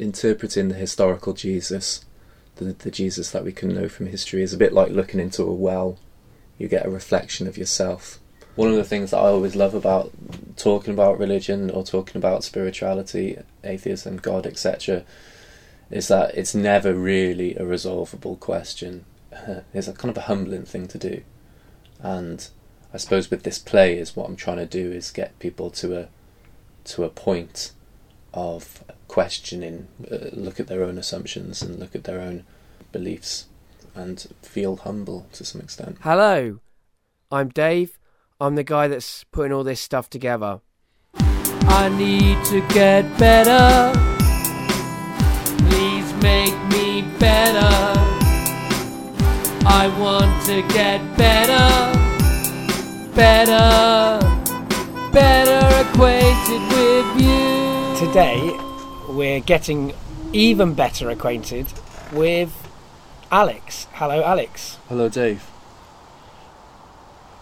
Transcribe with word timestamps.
interpreting 0.00 0.68
the 0.68 0.74
historical 0.74 1.32
Jesus, 1.34 2.04
the, 2.56 2.72
the 2.72 2.90
Jesus 2.90 3.30
that 3.30 3.44
we 3.44 3.52
can 3.52 3.74
know 3.74 3.88
from 3.88 4.06
history, 4.06 4.42
is 4.42 4.52
a 4.52 4.58
bit 4.58 4.72
like 4.72 4.90
looking 4.90 5.20
into 5.20 5.42
a 5.42 5.52
well. 5.52 5.98
You 6.58 6.68
get 6.68 6.86
a 6.86 6.90
reflection 6.90 7.46
of 7.46 7.58
yourself. 7.58 8.18
One 8.56 8.70
of 8.70 8.76
the 8.76 8.84
things 8.84 9.10
that 9.10 9.18
I 9.18 9.28
always 9.28 9.54
love 9.54 9.74
about 9.74 10.10
talking 10.56 10.92
about 10.92 11.18
religion 11.18 11.70
or 11.70 11.84
talking 11.84 12.16
about 12.16 12.44
spirituality, 12.44 13.38
atheism, 13.62 14.16
God, 14.16 14.46
etc., 14.46 15.04
is 15.90 16.08
that 16.08 16.34
it's 16.34 16.54
never 16.54 16.94
really 16.94 17.56
a 17.56 17.64
resolvable 17.64 18.36
question. 18.36 19.04
It's 19.72 19.88
a 19.88 19.92
kind 19.92 20.10
of 20.10 20.16
a 20.16 20.26
humbling 20.26 20.64
thing 20.64 20.88
to 20.88 20.98
do, 20.98 21.22
and 22.00 22.48
I 22.92 22.96
suppose 22.96 23.30
with 23.30 23.44
this 23.44 23.58
play 23.58 23.96
is 23.96 24.16
what 24.16 24.28
I'm 24.28 24.36
trying 24.36 24.56
to 24.56 24.66
do 24.66 24.90
is 24.90 25.10
get 25.10 25.38
people 25.38 25.70
to 25.70 25.96
a 25.96 26.08
to 26.84 27.04
a 27.04 27.08
point 27.08 27.70
of 28.32 28.84
questioning, 29.08 29.88
uh, 30.10 30.30
look 30.32 30.60
at 30.60 30.66
their 30.68 30.84
own 30.84 30.98
assumptions 30.98 31.62
and 31.62 31.78
look 31.78 31.94
at 31.94 32.04
their 32.04 32.20
own 32.20 32.44
beliefs, 32.92 33.46
and 33.94 34.26
feel 34.42 34.76
humble 34.76 35.26
to 35.32 35.44
some 35.44 35.60
extent. 35.60 35.98
Hello, 36.02 36.60
I'm 37.30 37.48
Dave. 37.48 37.98
I'm 38.40 38.54
the 38.54 38.64
guy 38.64 38.88
that's 38.88 39.24
putting 39.24 39.52
all 39.52 39.64
this 39.64 39.80
stuff 39.80 40.08
together. 40.08 40.60
I 41.14 41.88
need 41.88 42.42
to 42.46 42.60
get 42.74 43.02
better. 43.18 43.92
Please 45.68 46.12
make 46.22 46.54
me 46.68 47.02
better. 47.18 47.68
I 49.66 49.88
want 49.98 50.44
to 50.46 50.62
get 50.74 51.00
better, 51.16 51.68
better, 53.14 54.18
better 55.12 55.60
acquainted 55.84 56.62
with 56.72 57.22
you. 57.22 57.79
Today, 58.00 58.58
we're 59.10 59.40
getting 59.40 59.92
even 60.32 60.72
better 60.72 61.10
acquainted 61.10 61.66
with 62.14 62.50
Alex. 63.30 63.88
Hello, 63.92 64.22
Alex. 64.22 64.78
Hello, 64.88 65.10
Dave. 65.10 65.46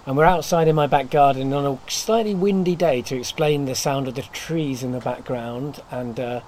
And 0.05 0.17
we're 0.17 0.25
outside 0.25 0.67
in 0.67 0.75
my 0.75 0.89
back 0.89 1.11
garden 1.11 1.53
on 1.53 1.65
a 1.65 1.79
slightly 1.89 2.35
windy 2.35 2.75
day 2.75 3.03
to 3.03 3.17
explain 3.17 3.67
the 3.67 3.77
sound 3.77 4.09
of 4.09 4.17
the 4.17 4.23
trees 4.23 4.83
in 4.83 4.91
the 4.91 4.99
background. 4.99 5.81
And 5.93 6.19
uh, 6.19 6.41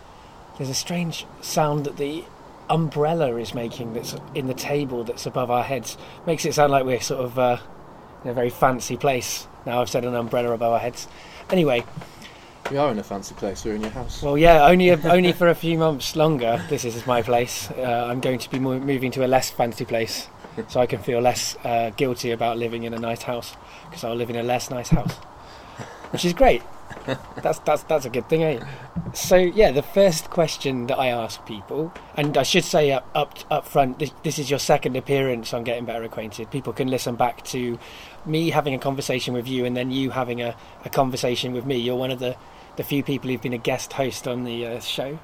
there's 0.58 0.70
a 0.70 0.74
strange 0.74 1.24
sound 1.40 1.86
that 1.86 1.96
the 1.96 2.24
umbrella 2.68 3.36
is 3.36 3.54
making 3.54 3.92
that's 3.92 4.16
in 4.34 4.48
the 4.48 4.54
table 4.54 5.04
that's 5.04 5.24
above 5.24 5.52
our 5.52 5.62
heads. 5.62 5.96
Makes 6.26 6.44
it 6.46 6.54
sound 6.54 6.72
like 6.72 6.84
we're 6.84 7.00
sort 7.00 7.24
of 7.24 7.38
uh, 7.38 7.58
in 8.24 8.30
a 8.30 8.34
very 8.34 8.50
fancy 8.50 8.96
place. 8.96 9.46
Now 9.64 9.80
I've 9.80 9.88
said 9.88 10.04
an 10.04 10.16
umbrella 10.16 10.50
above 10.50 10.72
our 10.72 10.80
heads. 10.80 11.06
Anyway, 11.48 11.84
We 12.70 12.77
are 12.77 12.91
in 12.92 12.98
a 12.98 13.03
fancy 13.03 13.34
place. 13.34 13.64
We're 13.64 13.75
in 13.75 13.80
your 13.83 13.91
house. 13.91 14.22
well, 14.22 14.39
yeah, 14.39 14.64
only 14.66 14.91
only 15.05 15.33
for 15.33 15.48
a 15.48 15.55
few 15.55 15.77
months 15.78 16.14
longer. 16.16 16.64
This 16.69 16.84
is 16.84 17.06
my 17.06 17.22
place. 17.22 17.70
Uh, 17.70 18.06
I'm 18.08 18.20
going 18.20 18.39
to 18.39 18.50
be 18.50 18.58
mo- 18.58 18.78
moving 18.78 19.11
to 19.12 19.25
a 19.25 19.28
less 19.28 19.50
fancy 19.50 19.84
place, 19.84 20.28
so 20.69 20.81
I 20.81 20.86
can 20.86 21.00
feel 21.00 21.20
less 21.20 21.56
uh, 21.64 21.91
guilty 21.97 22.31
about 22.31 22.58
living 22.58 22.84
in 22.84 22.94
a 22.94 22.98
nice 22.98 23.22
house 23.22 23.56
because 23.88 24.05
I'll 24.05 24.14
live 24.14 24.31
in 24.31 24.36
a 24.36 24.42
less 24.42 24.70
nice 24.70 24.88
house, 24.91 25.14
which 26.12 26.25
is 26.25 26.33
great. 26.33 26.62
That's 27.42 27.58
that's 27.60 27.83
that's 27.84 28.05
a 28.05 28.10
good 28.10 28.28
thing, 28.28 28.42
eh? 28.42 28.64
So 29.14 29.36
yeah, 29.36 29.70
the 29.70 29.83
first 29.83 30.30
question 30.30 30.86
that 30.86 30.98
I 30.98 31.08
ask 31.08 31.44
people, 31.47 31.92
and 32.16 32.36
I 32.36 32.42
should 32.42 32.64
say 32.64 32.92
up 32.92 33.08
up 33.14 33.38
up 33.50 33.66
front, 33.66 33.98
this, 33.98 34.12
this 34.22 34.38
is 34.38 34.50
your 34.50 34.58
second 34.58 34.97
appearance 34.97 35.52
on 35.55 35.64
Getting 35.64 35.84
Better 35.84 36.05
Acquainted. 36.05 36.50
People 36.50 36.72
can 36.72 36.88
listen 36.88 37.16
back 37.16 37.42
to 37.47 37.78
me 38.27 38.50
having 38.50 38.74
a 38.74 38.78
conversation 38.78 39.34
with 39.34 39.48
you, 39.48 39.64
and 39.64 39.77
then 39.77 39.91
you 39.91 40.10
having 40.10 40.41
a, 40.41 40.55
a 40.84 40.91
conversation 40.91 41.52
with 41.52 41.64
me. 41.64 41.77
You're 41.77 41.97
one 41.97 42.10
of 42.10 42.19
the 42.19 42.36
the 42.77 42.84
few 42.84 43.02
people 43.02 43.30
who've 43.30 43.42
been 43.42 43.52
a 43.52 43.58
guest 43.58 43.92
host 43.94 44.28
on 44.28 44.44
the 44.44 44.66
uh, 44.66 44.80
show. 44.80 45.19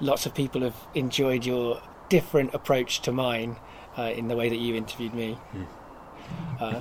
Lots 0.00 0.26
of 0.26 0.34
people 0.34 0.60
have 0.60 0.76
enjoyed 0.94 1.46
your 1.46 1.80
different 2.08 2.54
approach 2.54 3.00
to 3.02 3.12
mine 3.12 3.56
uh, 3.98 4.02
in 4.02 4.28
the 4.28 4.36
way 4.36 4.48
that 4.48 4.56
you 4.58 4.74
interviewed 4.74 5.14
me. 5.14 5.38
Uh, 6.60 6.80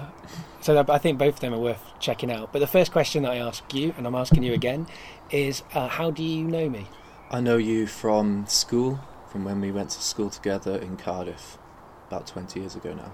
so 0.61 0.73
that, 0.73 0.89
I 0.89 0.97
think 0.97 1.19
both 1.19 1.35
of 1.35 1.39
them 1.41 1.53
are 1.53 1.59
worth 1.59 1.83
checking 1.99 2.31
out. 2.31 2.51
But 2.51 2.59
the 2.59 2.67
first 2.67 2.91
question 2.91 3.23
that 3.23 3.31
I 3.31 3.37
ask 3.37 3.73
you, 3.73 3.93
and 3.97 4.07
I'm 4.07 4.15
asking 4.15 4.43
you 4.43 4.53
again, 4.53 4.87
is 5.29 5.63
uh, 5.73 5.87
how 5.87 6.11
do 6.11 6.23
you 6.23 6.43
know 6.43 6.69
me? 6.69 6.87
I 7.29 7.41
know 7.41 7.57
you 7.57 7.87
from 7.87 8.45
school, 8.47 8.99
from 9.31 9.43
when 9.45 9.59
we 9.61 9.71
went 9.71 9.89
to 9.91 10.01
school 10.01 10.29
together 10.29 10.77
in 10.77 10.97
Cardiff, 10.97 11.57
about 12.07 12.27
20 12.27 12.59
years 12.59 12.75
ago 12.75 12.93
now. 12.93 13.13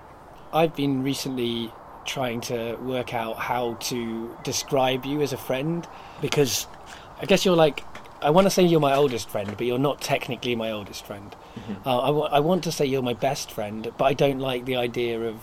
I've 0.53 0.75
been 0.75 1.02
recently 1.03 1.72
trying 2.06 2.41
to 2.41 2.75
work 2.78 3.14
out 3.14 3.38
how 3.38 3.75
to 3.75 4.36
describe 4.44 5.06
you 5.06 5.22
as 5.22 5.34
a 5.34 5.38
friend 5.38 5.88
because 6.20 6.68
I 7.22 7.25
guess 7.25 7.46
you're 7.46 7.56
like 7.56 7.84
I 8.24 8.30
want 8.30 8.46
to 8.46 8.52
say 8.52 8.64
you're 8.64 8.80
my 8.80 8.94
oldest 8.96 9.30
friend, 9.30 9.52
but 9.58 9.66
you're 9.66 9.80
not 9.80 10.00
technically 10.00 10.56
my 10.56 10.70
oldest 10.72 11.06
friend. 11.06 11.36
Uh, 11.86 12.00
I, 12.00 12.09
wa- 12.12 12.30
I 12.31 12.40
want 12.40 12.64
to 12.66 12.72
say 12.72 12.86
you're 12.86 13.02
my 13.02 13.14
best 13.16 13.52
friend, 13.52 13.91
but 13.97 14.06
I 14.06 14.14
don't 14.14 14.38
like 14.40 14.66
the 14.66 14.75
idea 14.75 15.20
of 15.22 15.38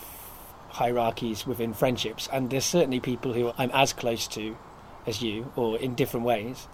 hierarchies 0.79 1.45
within 1.45 1.73
friendships. 1.73 2.27
And 2.31 2.49
there's 2.49 2.65
certainly 2.65 2.99
people 2.99 3.33
who 3.33 3.51
I'm 3.57 3.71
as 3.71 3.93
close 3.93 4.27
to 4.29 4.57
as 5.07 5.21
you, 5.21 5.51
or 5.55 5.77
in 5.77 5.95
different 5.95 6.25
ways. 6.25 6.67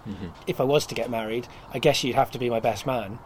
If 0.46 0.60
I 0.60 0.64
was 0.64 0.84
to 0.86 0.94
get 0.94 1.08
married, 1.10 1.46
I 1.72 1.78
guess 1.78 2.02
you'd 2.02 2.16
have 2.16 2.30
to 2.32 2.38
be 2.38 2.50
my 2.50 2.60
best 2.60 2.84
man 2.86 3.18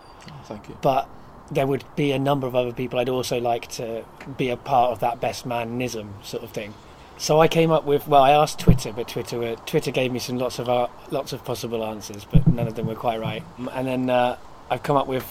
Thank 0.44 0.68
you. 0.68 0.76
but 0.82 1.08
there 1.50 1.66
would 1.66 1.84
be 1.96 2.12
a 2.12 2.18
number 2.18 2.46
of 2.46 2.54
other 2.54 2.72
people 2.72 2.98
I'd 2.98 3.08
also 3.08 3.40
like 3.40 3.66
to 3.72 4.04
be 4.36 4.50
a 4.50 4.56
part 4.56 4.92
of 4.92 5.00
that 5.00 5.20
best 5.20 5.48
manism 5.48 6.08
sort 6.24 6.44
of 6.44 6.50
thing. 6.50 6.74
So 7.18 7.40
I 7.40 7.48
came 7.48 7.70
up 7.72 7.84
with 7.84 8.06
well, 8.06 8.22
I 8.22 8.30
asked 8.30 8.58
Twitter, 8.60 8.92
but 8.92 9.08
Twitter 9.08 9.38
were, 9.38 9.56
Twitter 9.66 9.90
gave 9.90 10.12
me 10.12 10.20
some 10.20 10.38
lots 10.38 10.58
of 10.60 10.68
uh, 10.68 10.86
lots 11.10 11.32
of 11.32 11.44
possible 11.44 11.84
answers, 11.84 12.24
but 12.24 12.46
none 12.46 12.68
of 12.68 12.74
them 12.76 12.86
were 12.86 12.94
quite 12.94 13.20
right. 13.20 13.42
And 13.72 13.86
then 13.86 14.08
uh, 14.10 14.36
I've 14.70 14.82
come 14.82 14.96
up 14.96 15.08
with 15.08 15.26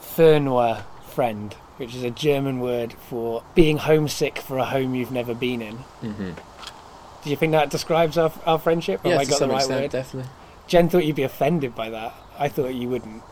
Fernweh 0.00 0.82
friend, 1.14 1.54
which 1.76 1.94
is 1.94 2.02
a 2.02 2.10
German 2.10 2.60
word 2.60 2.92
for 2.92 3.42
being 3.54 3.78
homesick 3.78 4.38
for 4.38 4.58
a 4.58 4.64
home 4.64 4.94
you've 4.94 5.12
never 5.12 5.34
been 5.34 5.62
in. 5.62 5.76
hmm 5.76 6.30
Do 7.24 7.30
you 7.30 7.36
think 7.36 7.52
that 7.52 7.70
describes 7.70 8.18
our, 8.18 8.32
our 8.46 8.58
friendship? 8.58 9.02
Have 9.02 9.12
Yeah, 9.12 9.18
I 9.18 9.24
got 9.24 9.38
the 9.40 9.48
right 9.48 9.56
extent, 9.58 9.82
word? 9.82 9.90
definitely. 9.90 10.30
Jen 10.66 10.88
thought 10.88 11.04
you'd 11.04 11.16
be 11.16 11.22
offended 11.22 11.74
by 11.74 11.90
that. 11.90 12.14
I 12.38 12.48
thought 12.48 12.74
you 12.74 12.88
wouldn't. 12.88 13.22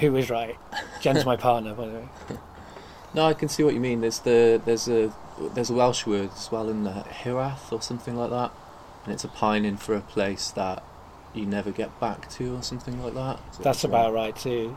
Who 0.00 0.12
was 0.12 0.28
right? 0.30 0.56
Jen's 1.00 1.24
my 1.24 1.36
partner, 1.36 1.74
by 1.74 1.86
the 1.86 1.92
way. 1.94 2.08
No, 3.14 3.24
I 3.24 3.32
can 3.32 3.48
see 3.48 3.62
what 3.64 3.72
you 3.72 3.80
mean. 3.80 4.02
There's 4.02 4.18
the 4.18 4.60
there's 4.66 4.86
a 4.86 5.10
there's 5.54 5.70
a 5.70 5.74
Welsh 5.74 6.04
word 6.06 6.28
as 6.36 6.52
well 6.52 6.68
in 6.68 6.84
the 6.84 6.90
Hiraeth 6.90 7.72
or 7.72 7.80
something 7.80 8.14
like 8.14 8.28
that, 8.28 8.52
and 9.04 9.14
it's 9.14 9.24
a 9.24 9.28
pining 9.28 9.78
for 9.78 9.94
a 9.94 10.02
place 10.02 10.50
that 10.50 10.84
you 11.32 11.46
never 11.46 11.70
get 11.70 11.98
back 12.00 12.28
to 12.32 12.54
or 12.56 12.62
something 12.62 13.02
like 13.02 13.14
that. 13.14 13.40
So 13.54 13.62
That's 13.62 13.82
about 13.82 14.12
right 14.12 14.36
too. 14.36 14.76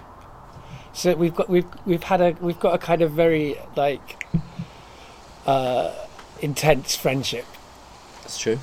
So 0.93 1.15
we've 1.15 1.33
got 1.33 1.49
we've 1.49 1.65
we've 1.85 2.03
had 2.03 2.21
a 2.21 2.31
we've 2.41 2.59
got 2.59 2.73
a 2.75 2.77
kind 2.77 3.01
of 3.01 3.11
very 3.11 3.57
like 3.75 4.23
uh, 5.45 5.93
intense 6.41 6.95
friendship 6.95 7.45
That's 8.21 8.37
true. 8.37 8.59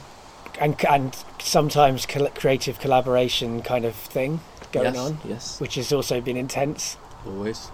and 0.61 0.77
and 0.89 1.16
sometimes 1.41 2.06
creative 2.06 2.78
collaboration 2.78 3.62
kind 3.62 3.84
of 3.84 3.94
thing 3.94 4.41
going 4.72 4.94
yes, 4.94 4.99
on, 4.99 5.19
Yes, 5.25 5.61
which 5.61 5.77
has 5.77 5.93
also 5.93 6.21
been 6.21 6.37
intense. 6.37 6.97
always. 7.27 7.69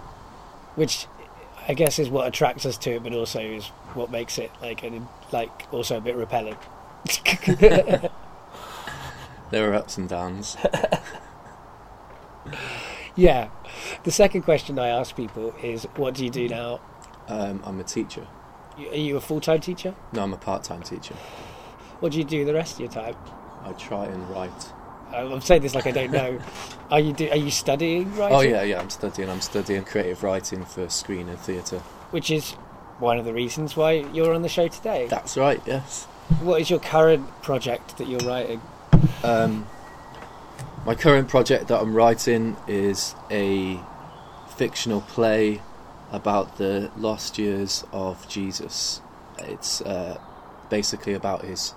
Which 0.76 1.06
I 1.66 1.74
guess 1.74 1.98
is 1.98 2.08
what 2.08 2.26
attracts 2.28 2.64
us 2.66 2.76
to 2.78 2.92
it, 2.92 3.02
but 3.02 3.12
also 3.12 3.40
is 3.40 3.66
what 3.94 4.10
makes 4.10 4.38
it 4.38 4.50
like 4.62 4.82
an 4.84 5.08
like 5.32 5.72
also 5.72 5.98
a 5.98 6.00
bit 6.00 6.14
repellent. 6.16 6.58
There 9.50 9.70
are 9.70 9.74
ups 9.74 9.98
and 9.98 10.08
downs. 10.08 10.56
yeah. 13.16 13.48
The 14.04 14.10
second 14.10 14.42
question 14.42 14.78
I 14.78 14.88
ask 14.88 15.14
people 15.16 15.54
is, 15.62 15.84
"What 15.96 16.14
do 16.14 16.24
you 16.24 16.30
do 16.30 16.48
now? 16.48 16.80
Um, 17.28 17.62
I'm 17.64 17.80
a 17.80 17.84
teacher. 17.84 18.26
You- 18.78 18.90
Are 18.90 18.96
you 18.96 19.16
a 19.16 19.20
full 19.20 19.40
time 19.40 19.60
teacher? 19.60 19.94
No, 20.12 20.22
I'm 20.22 20.32
a 20.32 20.36
part-time 20.36 20.82
teacher. 20.82 21.14
What 22.00 22.12
do 22.12 22.18
you 22.18 22.24
do 22.24 22.44
the 22.44 22.54
rest 22.54 22.74
of 22.74 22.80
your 22.80 22.90
time?" 22.90 23.14
I 23.64 23.72
try 23.72 24.04
and 24.06 24.28
write. 24.30 24.72
I'm 25.14 25.40
saying 25.40 25.62
this 25.62 25.74
like 25.74 25.86
I 25.86 25.92
don't 25.92 26.10
know. 26.10 26.38
Are 26.90 26.98
you 27.00 27.12
do, 27.12 27.28
are 27.30 27.36
you 27.36 27.50
studying 27.50 28.14
writing? 28.16 28.36
Oh 28.36 28.40
yeah, 28.40 28.62
yeah. 28.62 28.80
I'm 28.80 28.90
studying. 28.90 29.30
I'm 29.30 29.40
studying 29.40 29.84
creative 29.84 30.22
writing 30.22 30.64
for 30.64 30.88
screen 30.90 31.28
and 31.28 31.38
theatre. 31.38 31.78
Which 32.10 32.30
is 32.30 32.52
one 32.98 33.18
of 33.18 33.24
the 33.24 33.32
reasons 33.32 33.76
why 33.76 33.92
you're 34.12 34.34
on 34.34 34.42
the 34.42 34.48
show 34.48 34.68
today. 34.68 35.06
That's 35.08 35.36
right. 35.36 35.60
Yes. 35.66 36.04
What 36.42 36.60
is 36.60 36.68
your 36.68 36.78
current 36.80 37.26
project 37.42 37.96
that 37.98 38.08
you're 38.08 38.20
writing? 38.20 38.60
Um, 39.22 39.66
my 40.86 40.94
current 40.94 41.28
project 41.28 41.68
that 41.68 41.80
I'm 41.80 41.94
writing 41.94 42.56
is 42.68 43.14
a 43.30 43.80
fictional 44.56 45.00
play 45.00 45.62
about 46.12 46.58
the 46.58 46.90
lost 46.96 47.38
years 47.38 47.84
of 47.90 48.28
Jesus. 48.28 49.00
It's 49.38 49.80
uh, 49.80 50.18
basically 50.68 51.14
about 51.14 51.42
his 51.42 51.74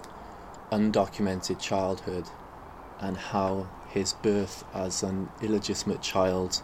undocumented 0.71 1.61
childhood 1.61 2.25
and 2.99 3.15
how 3.15 3.69
his 3.89 4.11
birth 4.11 4.65
as 4.73 5.03
an 5.03 5.29
illegitimate 5.41 6.01
child 6.01 6.61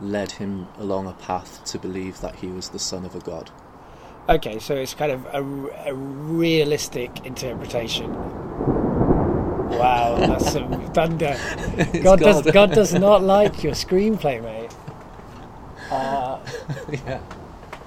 led 0.00 0.32
him 0.32 0.68
along 0.78 1.06
a 1.06 1.12
path 1.12 1.62
to 1.66 1.78
believe 1.78 2.20
that 2.22 2.36
he 2.36 2.46
was 2.46 2.70
the 2.70 2.78
son 2.78 3.04
of 3.04 3.14
a 3.14 3.20
god. 3.20 3.50
Okay, 4.28 4.58
so 4.58 4.74
it's 4.74 4.94
kind 4.94 5.12
of 5.12 5.26
a, 5.26 5.42
a 5.90 5.94
realistic 5.94 7.26
interpretation. 7.26 8.10
Wow, 9.78 10.16
that's 10.16 10.52
some 10.52 10.92
thunder. 10.94 11.36
God 12.02 12.20
does 12.20 12.42
God 12.50 12.72
does 12.72 12.94
not 12.94 13.22
like 13.22 13.62
your 13.62 13.72
screenplay, 13.74 14.42
mate. 14.42 14.70
Uh, 15.90 16.38
yeah. 16.90 17.20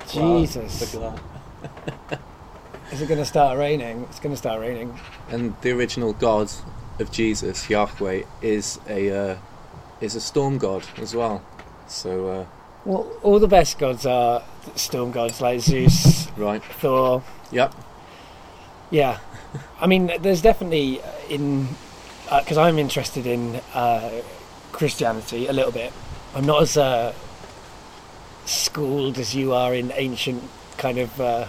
Jesus, 0.08 0.94
Wow, 0.94 1.00
look 1.00 1.14
at 1.14 2.10
that. 2.10 2.20
is 2.92 3.02
it 3.02 3.08
going 3.08 3.20
to 3.20 3.26
start 3.26 3.58
raining? 3.58 4.04
It's 4.10 4.20
going 4.20 4.34
to 4.34 4.38
start 4.38 4.62
raining. 4.62 4.98
And 5.30 5.56
the 5.62 5.72
original 5.72 6.14
god 6.14 6.52
of 7.00 7.12
Jesus, 7.12 7.70
Yahweh, 7.70 8.24
is 8.42 8.80
a 8.88 9.32
uh, 9.32 9.38
is 10.02 10.16
a 10.16 10.22
storm 10.22 10.58
god 10.58 10.84
as 10.98 11.16
well. 11.16 11.44
So 11.88 12.28
uh, 12.28 12.46
Well, 12.86 13.08
all 13.24 13.40
the 13.40 13.48
best 13.48 13.80
gods 13.80 14.06
are 14.06 14.44
storm 14.76 15.12
gods 15.12 15.42
like 15.42 15.62
Zeus, 15.62 16.28
right, 16.38 16.64
Thor. 16.64 17.24
yep, 17.52 17.74
Yeah, 18.92 19.20
I 19.80 19.88
mean, 19.88 20.12
there's 20.20 20.42
definitely 20.42 21.02
in 21.30 21.68
because 22.26 22.58
I'm 22.58 22.80
interested 22.80 23.26
in 23.28 23.62
uh, 23.74 24.22
Christianity 24.72 25.48
a 25.48 25.54
little 25.54 25.72
bit. 25.72 25.94
I'm 26.34 26.46
not 26.46 26.64
as 26.64 26.78
uh, 26.78 27.14
schooled 28.46 29.18
as 29.18 29.36
you 29.36 29.54
are 29.54 29.74
in 29.74 29.92
ancient 29.96 30.44
kind 30.78 30.98
of 30.98 31.22
uh, 31.22 31.46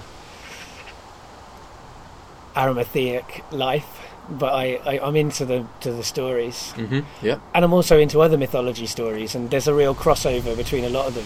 Aramaic 2.54 3.44
life, 3.50 4.00
but 4.30 4.52
I, 4.52 4.80
I 4.84 4.98
I'm 5.00 5.16
into 5.16 5.44
the 5.44 5.66
to 5.80 5.92
the 5.92 6.04
stories, 6.04 6.72
hmm 6.72 7.00
yep. 7.22 7.40
and 7.54 7.64
I'm 7.64 7.72
also 7.72 7.98
into 7.98 8.20
other 8.20 8.38
mythology 8.38 8.86
stories. 8.86 9.34
And 9.34 9.50
there's 9.50 9.68
a 9.68 9.74
real 9.74 9.94
crossover 9.94 10.56
between 10.56 10.84
a 10.84 10.90
lot 10.90 11.06
of 11.08 11.14
them. 11.14 11.24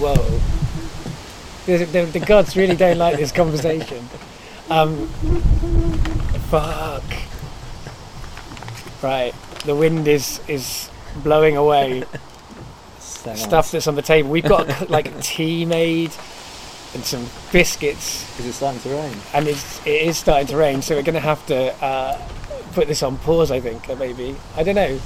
Whoa, 0.00 0.14
the, 1.66 1.84
the, 1.84 2.18
the 2.18 2.20
gods 2.20 2.56
really 2.56 2.76
don't 2.76 2.98
like 2.98 3.16
this 3.16 3.32
conversation. 3.32 4.08
Um, 4.70 5.06
fuck. 6.50 7.02
Right, 9.02 9.32
the 9.64 9.74
wind 9.74 10.08
is 10.08 10.40
is 10.48 10.90
blowing 11.22 11.56
away 11.56 12.04
stuff 12.98 13.70
that's 13.70 13.86
on 13.86 13.94
the 13.94 14.02
table. 14.02 14.28
We've 14.30 14.44
got 14.44 14.90
like 14.90 15.20
tea 15.22 15.64
made 15.64 16.10
and 16.94 17.04
some 17.04 17.26
biscuits, 17.52 18.38
Is 18.40 18.46
it 18.46 18.52
starting 18.54 18.80
to 18.82 18.88
rain? 18.90 19.14
and 19.34 19.46
it's 19.46 19.84
it 19.86 20.02
is 20.02 20.16
starting 20.18 20.46
to 20.48 20.56
rain. 20.56 20.82
So 20.82 20.96
we're 20.96 21.02
going 21.02 21.14
to 21.14 21.20
have 21.20 21.44
to 21.46 21.72
uh, 21.84 22.18
put 22.72 22.88
this 22.88 23.02
on 23.02 23.18
pause. 23.18 23.50
I 23.50 23.60
think, 23.60 23.86
maybe 23.98 24.36
I 24.56 24.62
don't 24.64 24.74
know. 24.74 24.98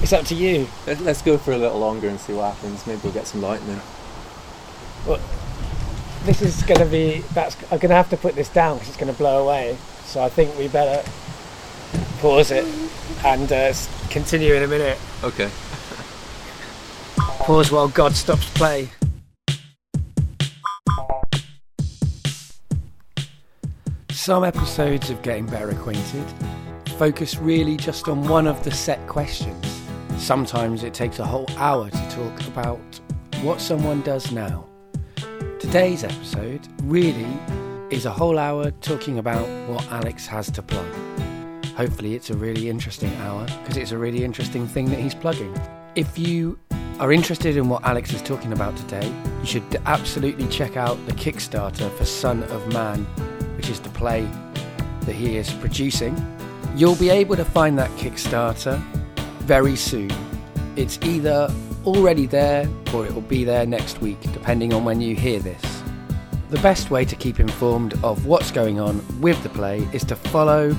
It's 0.00 0.12
up 0.12 0.24
to 0.26 0.34
you. 0.34 0.66
Let- 0.86 1.00
Let's 1.00 1.22
go 1.22 1.38
for 1.38 1.52
a 1.52 1.58
little 1.58 1.78
longer 1.78 2.08
and 2.08 2.18
see 2.18 2.32
what 2.32 2.54
happens. 2.54 2.86
Maybe 2.86 3.00
we'll 3.04 3.12
get 3.12 3.26
some 3.26 3.42
lightning. 3.42 3.80
This 6.24 6.42
is 6.42 6.62
going 6.62 6.80
to 6.80 6.86
be. 6.86 7.18
That's. 7.34 7.56
I'm 7.64 7.78
going 7.78 7.90
to 7.90 7.94
have 7.94 8.10
to 8.10 8.16
put 8.16 8.34
this 8.34 8.48
down 8.48 8.76
because 8.76 8.88
it's 8.88 8.96
going 8.96 9.12
to 9.12 9.18
blow 9.18 9.44
away. 9.44 9.76
So 10.04 10.22
I 10.22 10.28
think 10.28 10.56
we 10.56 10.68
better 10.68 11.02
pause 12.20 12.50
it 12.50 12.64
and 13.24 13.50
uh, 13.50 13.72
continue 14.10 14.54
in 14.54 14.62
a 14.62 14.68
minute. 14.68 14.98
Okay. 15.24 15.50
Pause 17.16 17.72
while 17.72 17.88
God 17.88 18.14
stops 18.14 18.48
play. 18.50 18.88
Some 24.10 24.44
episodes 24.44 25.10
of 25.10 25.20
Getting 25.22 25.46
Better 25.46 25.70
Acquainted 25.70 26.24
focus 27.02 27.38
really 27.38 27.76
just 27.76 28.06
on 28.06 28.22
one 28.28 28.46
of 28.46 28.62
the 28.62 28.70
set 28.70 29.04
questions. 29.08 29.82
Sometimes 30.18 30.84
it 30.84 30.94
takes 30.94 31.18
a 31.18 31.26
whole 31.26 31.50
hour 31.56 31.90
to 31.90 32.10
talk 32.10 32.46
about 32.46 32.78
what 33.42 33.60
someone 33.60 34.02
does 34.02 34.30
now. 34.30 34.71
Today's 35.72 36.04
episode 36.04 36.68
really 36.82 37.26
is 37.88 38.04
a 38.04 38.10
whole 38.10 38.38
hour 38.38 38.70
talking 38.82 39.18
about 39.18 39.48
what 39.70 39.82
Alex 39.90 40.26
has 40.26 40.50
to 40.50 40.60
plug. 40.60 40.84
Hopefully, 41.76 42.14
it's 42.14 42.28
a 42.28 42.36
really 42.36 42.68
interesting 42.68 43.10
hour 43.22 43.46
because 43.46 43.78
it's 43.78 43.90
a 43.90 43.96
really 43.96 44.22
interesting 44.22 44.66
thing 44.66 44.90
that 44.90 44.98
he's 44.98 45.14
plugging. 45.14 45.58
If 45.94 46.18
you 46.18 46.58
are 47.00 47.10
interested 47.10 47.56
in 47.56 47.70
what 47.70 47.84
Alex 47.84 48.12
is 48.12 48.20
talking 48.20 48.52
about 48.52 48.76
today, 48.76 49.10
you 49.40 49.46
should 49.46 49.62
absolutely 49.86 50.46
check 50.48 50.76
out 50.76 50.98
the 51.06 51.12
Kickstarter 51.12 51.90
for 51.96 52.04
Son 52.04 52.42
of 52.42 52.70
Man, 52.74 53.04
which 53.56 53.70
is 53.70 53.80
the 53.80 53.88
play 53.88 54.28
that 55.06 55.14
he 55.14 55.38
is 55.38 55.50
producing. 55.54 56.14
You'll 56.76 56.96
be 56.96 57.08
able 57.08 57.36
to 57.36 57.46
find 57.46 57.78
that 57.78 57.88
Kickstarter 57.92 58.78
very 59.44 59.76
soon. 59.76 60.10
It's 60.76 60.98
either 61.00 61.50
already 61.84 62.26
there 62.26 62.68
or 62.94 63.06
it 63.06 63.14
will 63.14 63.22
be 63.22 63.44
there 63.44 63.66
next 63.66 64.00
week, 64.00 64.20
depending 64.32 64.72
on 64.72 64.84
when 64.84 65.00
you 65.00 65.14
hear 65.14 65.40
this. 65.40 65.82
The 66.50 66.58
best 66.58 66.90
way 66.90 67.04
to 67.04 67.16
keep 67.16 67.40
informed 67.40 67.94
of 68.04 68.26
what's 68.26 68.50
going 68.50 68.78
on 68.78 69.02
with 69.20 69.42
the 69.42 69.48
play 69.48 69.88
is 69.92 70.04
to 70.04 70.16
follow 70.16 70.76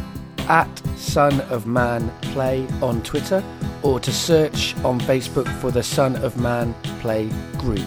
at 0.49 0.69
Son 0.97 1.41
of 1.41 1.65
Man 1.65 2.11
Play 2.21 2.67
on 2.81 3.01
Twitter 3.03 3.43
or 3.81 3.99
to 3.99 4.11
search 4.11 4.75
on 4.83 4.99
Facebook 4.99 5.47
for 5.59 5.71
the 5.71 5.83
Son 5.83 6.15
of 6.17 6.37
Man 6.37 6.73
Play 6.99 7.29
group. 7.57 7.85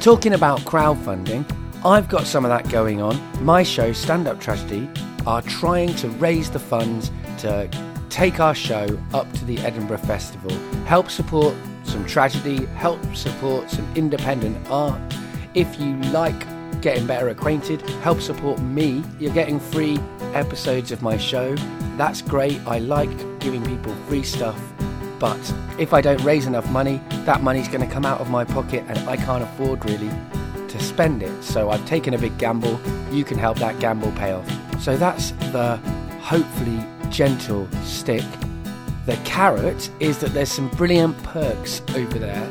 Talking 0.00 0.34
about 0.34 0.60
crowdfunding, 0.60 1.44
I've 1.84 2.08
got 2.08 2.26
some 2.26 2.44
of 2.44 2.48
that 2.48 2.68
going 2.70 3.00
on. 3.00 3.20
My 3.44 3.62
show, 3.62 3.92
Stand 3.92 4.26
Up 4.26 4.40
Tragedy, 4.40 4.90
are 5.26 5.42
trying 5.42 5.94
to 5.96 6.08
raise 6.10 6.50
the 6.50 6.58
funds 6.58 7.10
to 7.38 7.68
take 8.08 8.40
our 8.40 8.54
show 8.54 8.98
up 9.14 9.30
to 9.34 9.44
the 9.44 9.58
Edinburgh 9.58 9.98
Festival, 9.98 10.50
help 10.86 11.10
support 11.10 11.54
some 11.88 12.04
tragedy, 12.06 12.66
help 12.76 13.00
support 13.16 13.70
some 13.70 13.90
independent 13.94 14.56
art. 14.70 15.00
If 15.54 15.80
you 15.80 15.96
like 16.12 16.38
getting 16.80 17.06
better 17.06 17.28
acquainted, 17.30 17.80
help 18.02 18.20
support 18.20 18.60
me. 18.60 19.02
You're 19.18 19.34
getting 19.34 19.58
free 19.58 19.98
episodes 20.34 20.92
of 20.92 21.02
my 21.02 21.16
show. 21.16 21.54
That's 21.96 22.22
great. 22.22 22.60
I 22.66 22.78
like 22.78 23.10
giving 23.40 23.64
people 23.64 23.94
free 24.06 24.22
stuff. 24.22 24.60
But 25.18 25.54
if 25.78 25.92
I 25.92 26.00
don't 26.00 26.22
raise 26.22 26.46
enough 26.46 26.68
money, 26.70 27.00
that 27.24 27.42
money's 27.42 27.66
going 27.66 27.86
to 27.86 27.92
come 27.92 28.04
out 28.04 28.20
of 28.20 28.30
my 28.30 28.44
pocket 28.44 28.84
and 28.86 28.98
I 29.08 29.16
can't 29.16 29.42
afford 29.42 29.84
really 29.84 30.10
to 30.68 30.80
spend 30.80 31.22
it. 31.22 31.42
So 31.42 31.70
I've 31.70 31.84
taken 31.86 32.14
a 32.14 32.18
big 32.18 32.38
gamble. 32.38 32.78
You 33.10 33.24
can 33.24 33.38
help 33.38 33.58
that 33.58 33.80
gamble 33.80 34.12
pay 34.12 34.32
off. 34.32 34.48
So 34.80 34.96
that's 34.96 35.32
the 35.52 35.76
hopefully 36.20 36.84
gentle 37.10 37.68
stick. 37.82 38.24
The 39.08 39.16
carrot 39.24 39.90
is 40.00 40.18
that 40.18 40.34
there's 40.34 40.52
some 40.52 40.68
brilliant 40.68 41.16
perks 41.22 41.80
over 41.94 42.18
there 42.18 42.46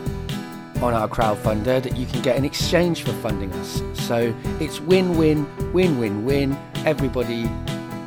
on 0.81 0.92
our 0.92 1.07
crowdfunder 1.07 1.83
that 1.83 1.95
you 1.95 2.07
can 2.07 2.24
get 2.24 2.36
in 2.36 2.44
exchange 2.44 3.04
for 3.04 3.13
funding 3.13 3.54
us. 3.54 3.83
So 3.94 4.36
it's 4.59 4.80
win 4.80 5.19
win, 5.19 5.45
win 5.71 6.00
win 6.00 6.25
win. 6.25 6.57
Everybody 6.77 7.48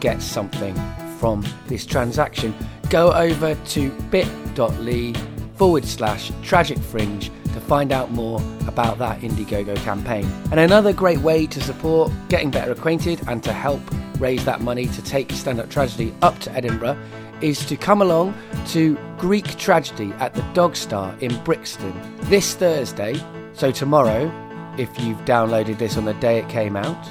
gets 0.00 0.24
something 0.24 0.74
from 1.20 1.46
this 1.68 1.86
transaction. 1.86 2.52
Go 2.88 3.12
over 3.12 3.54
to 3.54 3.90
bit.ly 4.10 5.14
forward 5.54 5.84
slash 5.84 6.32
tragic 6.42 6.78
fringe 6.78 7.30
to 7.52 7.60
find 7.60 7.92
out 7.92 8.10
more 8.10 8.42
about 8.66 8.98
that 8.98 9.20
Indiegogo 9.20 9.76
campaign. 9.84 10.24
And 10.50 10.58
another 10.58 10.92
great 10.92 11.18
way 11.18 11.46
to 11.46 11.62
support 11.62 12.10
getting 12.28 12.50
better 12.50 12.72
acquainted 12.72 13.20
and 13.28 13.44
to 13.44 13.52
help 13.52 13.80
raise 14.18 14.44
that 14.44 14.60
money 14.60 14.86
to 14.86 15.02
take 15.02 15.30
stand 15.30 15.60
up 15.60 15.70
tragedy 15.70 16.12
up 16.20 16.36
to 16.40 16.52
Edinburgh 16.52 16.98
is 17.42 17.64
to 17.66 17.76
come 17.76 18.02
along 18.02 18.34
to 18.68 18.96
Greek 19.18 19.56
Tragedy 19.56 20.12
at 20.14 20.34
the 20.34 20.42
Dog 20.54 20.76
Star 20.76 21.14
in 21.20 21.36
Brixton 21.44 21.92
this 22.22 22.54
Thursday. 22.54 23.20
So, 23.52 23.70
tomorrow, 23.70 24.30
if 24.78 24.88
you've 25.00 25.18
downloaded 25.24 25.78
this 25.78 25.96
on 25.96 26.04
the 26.04 26.14
day 26.14 26.38
it 26.38 26.48
came 26.48 26.76
out, 26.76 27.10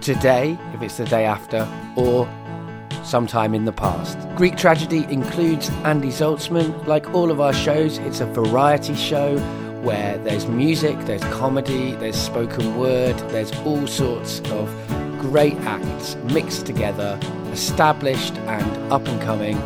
today, 0.00 0.58
if 0.74 0.82
it's 0.82 0.96
the 0.96 1.04
day 1.04 1.24
after, 1.24 1.68
or 1.96 2.28
sometime 3.04 3.54
in 3.54 3.64
the 3.64 3.72
past. 3.72 4.18
Greek 4.36 4.56
Tragedy 4.56 5.04
includes 5.10 5.70
Andy 5.84 6.08
Zaltzman. 6.08 6.86
Like 6.86 7.08
all 7.14 7.30
of 7.30 7.40
our 7.40 7.52
shows, 7.52 7.98
it's 7.98 8.20
a 8.20 8.26
variety 8.26 8.94
show 8.94 9.38
where 9.82 10.18
there's 10.18 10.46
music, 10.46 10.98
there's 11.06 11.24
comedy, 11.24 11.92
there's 11.92 12.16
spoken 12.16 12.76
word, 12.76 13.16
there's 13.30 13.52
all 13.60 13.86
sorts 13.86 14.40
of 14.50 14.68
great 15.18 15.54
acts 15.60 16.16
mixed 16.32 16.66
together, 16.66 17.18
established 17.52 18.34
and 18.34 18.92
up 18.92 19.06
and 19.08 19.20
coming 19.20 19.56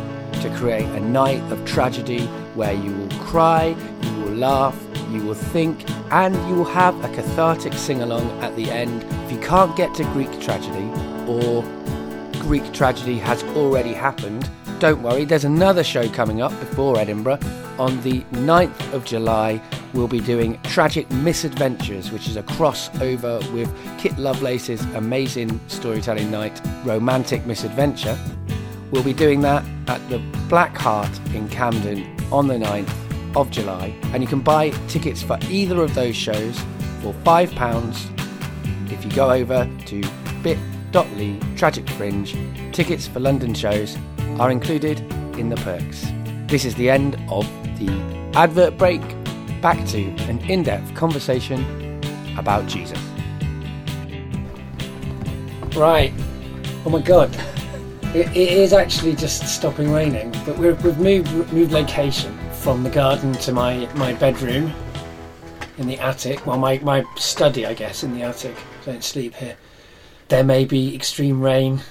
to 0.41 0.53
create 0.57 0.85
a 0.85 0.99
night 0.99 1.41
of 1.51 1.63
tragedy 1.65 2.25
where 2.55 2.73
you 2.73 2.91
will 2.91 3.19
cry, 3.19 3.75
you 4.01 4.21
will 4.21 4.33
laugh, 4.33 4.77
you 5.11 5.23
will 5.23 5.33
think, 5.33 5.89
and 6.11 6.35
you 6.49 6.55
will 6.55 6.65
have 6.65 6.95
a 7.03 7.09
cathartic 7.15 7.73
sing 7.73 8.01
along 8.01 8.29
at 8.43 8.55
the 8.55 8.69
end. 8.69 9.03
If 9.25 9.31
you 9.31 9.39
can't 9.39 9.75
get 9.75 9.93
to 9.95 10.03
Greek 10.05 10.41
tragedy 10.41 10.89
or 11.27 11.63
Greek 12.41 12.73
tragedy 12.73 13.19
has 13.19 13.43
already 13.55 13.93
happened, 13.93 14.49
don't 14.83 15.01
worry, 15.01 15.23
there's 15.23 15.45
another 15.45 15.81
show 15.81 16.09
coming 16.09 16.41
up 16.41 16.51
before 16.59 16.99
Edinburgh. 16.99 17.39
On 17.79 18.01
the 18.01 18.19
9th 18.33 18.91
of 18.91 19.05
July, 19.05 19.61
we'll 19.93 20.09
be 20.09 20.19
doing 20.19 20.61
Tragic 20.63 21.09
Misadventures, 21.09 22.11
which 22.11 22.27
is 22.27 22.35
a 22.35 22.43
crossover 22.43 23.39
with 23.53 23.73
Kit 23.97 24.17
Lovelace's 24.17 24.81
amazing 24.95 25.57
storytelling 25.69 26.29
night, 26.29 26.59
Romantic 26.83 27.45
Misadventure. 27.45 28.19
We'll 28.91 29.03
be 29.03 29.13
doing 29.13 29.39
that 29.39 29.63
at 29.87 30.05
the 30.09 30.19
Black 30.49 30.75
Heart 30.75 31.17
in 31.33 31.47
Camden 31.47 32.17
on 32.29 32.47
the 32.49 32.55
9th 32.55 33.37
of 33.37 33.49
July, 33.51 33.95
and 34.11 34.21
you 34.21 34.27
can 34.27 34.41
buy 34.41 34.71
tickets 34.89 35.23
for 35.23 35.39
either 35.49 35.81
of 35.81 35.95
those 35.95 36.17
shows 36.17 36.59
for 37.01 37.13
£5 37.23 38.91
if 38.91 39.05
you 39.05 39.11
go 39.11 39.31
over 39.31 39.65
to 39.85 40.03
bit.ly 40.41 41.39
tragic 41.55 41.89
fringe 41.91 42.35
tickets 42.73 43.07
for 43.07 43.19
london 43.19 43.53
shows 43.53 43.97
are 44.39 44.51
included 44.51 44.99
in 45.37 45.49
the 45.49 45.55
perks. 45.57 46.05
This 46.47 46.65
is 46.65 46.75
the 46.75 46.89
end 46.89 47.15
of 47.29 47.45
the 47.79 47.89
advert 48.35 48.77
break. 48.77 49.01
Back 49.61 49.85
to 49.87 50.03
an 50.29 50.39
in 50.49 50.63
depth 50.63 50.93
conversation 50.95 51.63
about 52.37 52.67
Jesus. 52.67 52.99
Right. 55.75 56.13
Oh 56.85 56.89
my 56.89 57.01
god. 57.01 57.35
It, 58.13 58.27
it 58.37 58.51
is 58.51 58.73
actually 58.73 59.15
just 59.15 59.47
stopping 59.47 59.91
raining, 59.91 60.31
but 60.45 60.55
we're, 60.59 60.75
we've 60.75 60.99
moved 60.99 61.51
moved 61.51 61.71
location 61.71 62.37
from 62.51 62.83
the 62.83 62.91
garden 62.91 63.33
to 63.33 63.51
my, 63.51 63.89
my 63.95 64.13
bedroom 64.13 64.71
in 65.79 65.87
the 65.87 65.97
attic. 65.97 66.45
Well, 66.45 66.59
my, 66.59 66.77
my 66.83 67.03
study, 67.15 67.65
I 67.65 67.73
guess, 67.73 68.03
in 68.03 68.13
the 68.13 68.21
attic. 68.21 68.55
I 68.83 68.85
don't 68.85 69.03
sleep 69.03 69.33
here. 69.33 69.57
There 70.27 70.43
may 70.43 70.65
be 70.65 70.93
extreme 70.95 71.41
rain 71.41 71.81